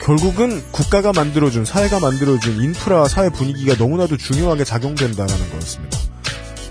결국은 0.02 0.64
국가가 0.72 1.12
만들어준 1.12 1.66
사회가 1.66 1.99
만들어준 1.99 2.62
인프라와 2.62 3.10
사회 3.10 3.30
분위기가 3.30 3.76
너무나도 3.78 4.16
중요하게 4.16 4.64
작용된다는 4.64 5.36
거였습니다. 5.49 5.98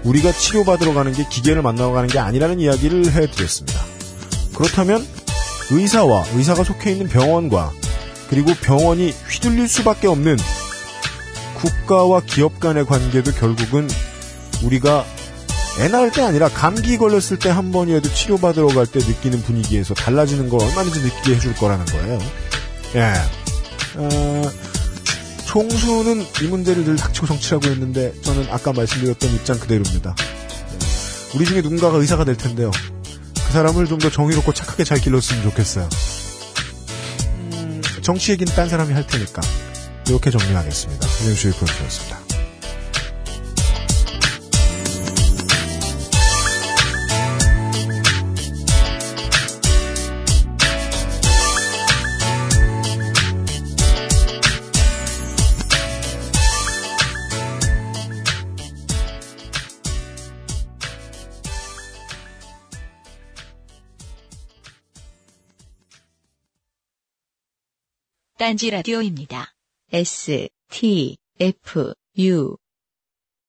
우리가 0.04 0.32
치료받으러 0.32 0.94
가는 0.94 1.12
게 1.12 1.26
기계를 1.28 1.60
만나러 1.60 1.92
가는 1.92 2.08
게 2.08 2.18
아니라는 2.18 2.58
이야기를 2.58 3.12
해드렸습니다. 3.12 3.78
그렇다면 4.54 5.06
의사와 5.70 6.24
의사가 6.34 6.64
속해 6.64 6.92
있는 6.92 7.08
병원과 7.08 7.72
그리고 8.30 8.54
병원이 8.54 9.12
휘둘릴 9.28 9.68
수밖에 9.68 10.06
없는 10.06 10.38
국가와 11.56 12.22
기업 12.24 12.58
간의 12.58 12.86
관계도 12.86 13.32
결국은 13.32 13.88
우리가 14.62 15.04
애 15.78 15.88
낳을 15.88 16.10
때 16.10 16.22
아니라 16.22 16.48
감기 16.48 16.96
걸렸을 16.96 17.38
때 17.38 17.50
한 17.50 17.70
번이라도 17.72 18.08
치료받으러 18.12 18.68
갈 18.68 18.86
때 18.86 18.98
느끼는 18.98 19.42
분위기에서 19.42 19.92
달라지는 19.94 20.48
걸 20.48 20.62
얼마든지 20.62 21.00
느끼게 21.00 21.36
해줄 21.36 21.54
거라는 21.54 21.84
거예요. 21.86 22.18
예. 22.94 23.12
어, 23.96 24.42
총수는 25.46 26.26
이 26.42 26.44
문제를 26.46 26.84
늘 26.84 26.96
닥치고 26.96 27.26
성취하고 27.26 27.66
했는데 27.68 28.12
저는 28.22 28.46
아까 28.50 28.72
말씀드렸던 28.72 29.34
입장 29.34 29.58
그대로입니다. 29.58 30.14
예. 30.18 31.36
우리 31.36 31.44
중에 31.44 31.60
누군가가 31.60 31.98
의사가 31.98 32.24
될 32.24 32.36
텐데요. 32.36 32.70
그 33.46 33.52
사람을 33.52 33.86
좀 33.86 33.98
더 33.98 34.10
정의롭고 34.10 34.52
착하게 34.54 34.84
잘 34.84 34.98
길렀으면 34.98 35.42
좋겠어요. 35.44 35.88
음, 37.52 37.82
정치 38.02 38.32
얘기는 38.32 38.52
딴 38.54 38.68
사람이 38.68 38.92
할 38.94 39.06
테니까 39.06 39.40
이렇게 40.08 40.30
정리하겠습니다. 40.30 41.06
윤수일 41.26 41.54
프로듀서였습니다. 41.54 42.25
딴지 68.38 68.68
라디오입니다. 68.68 69.54
S, 69.94 70.50
T, 70.68 71.16
F, 71.40 71.94
U, 72.18 72.58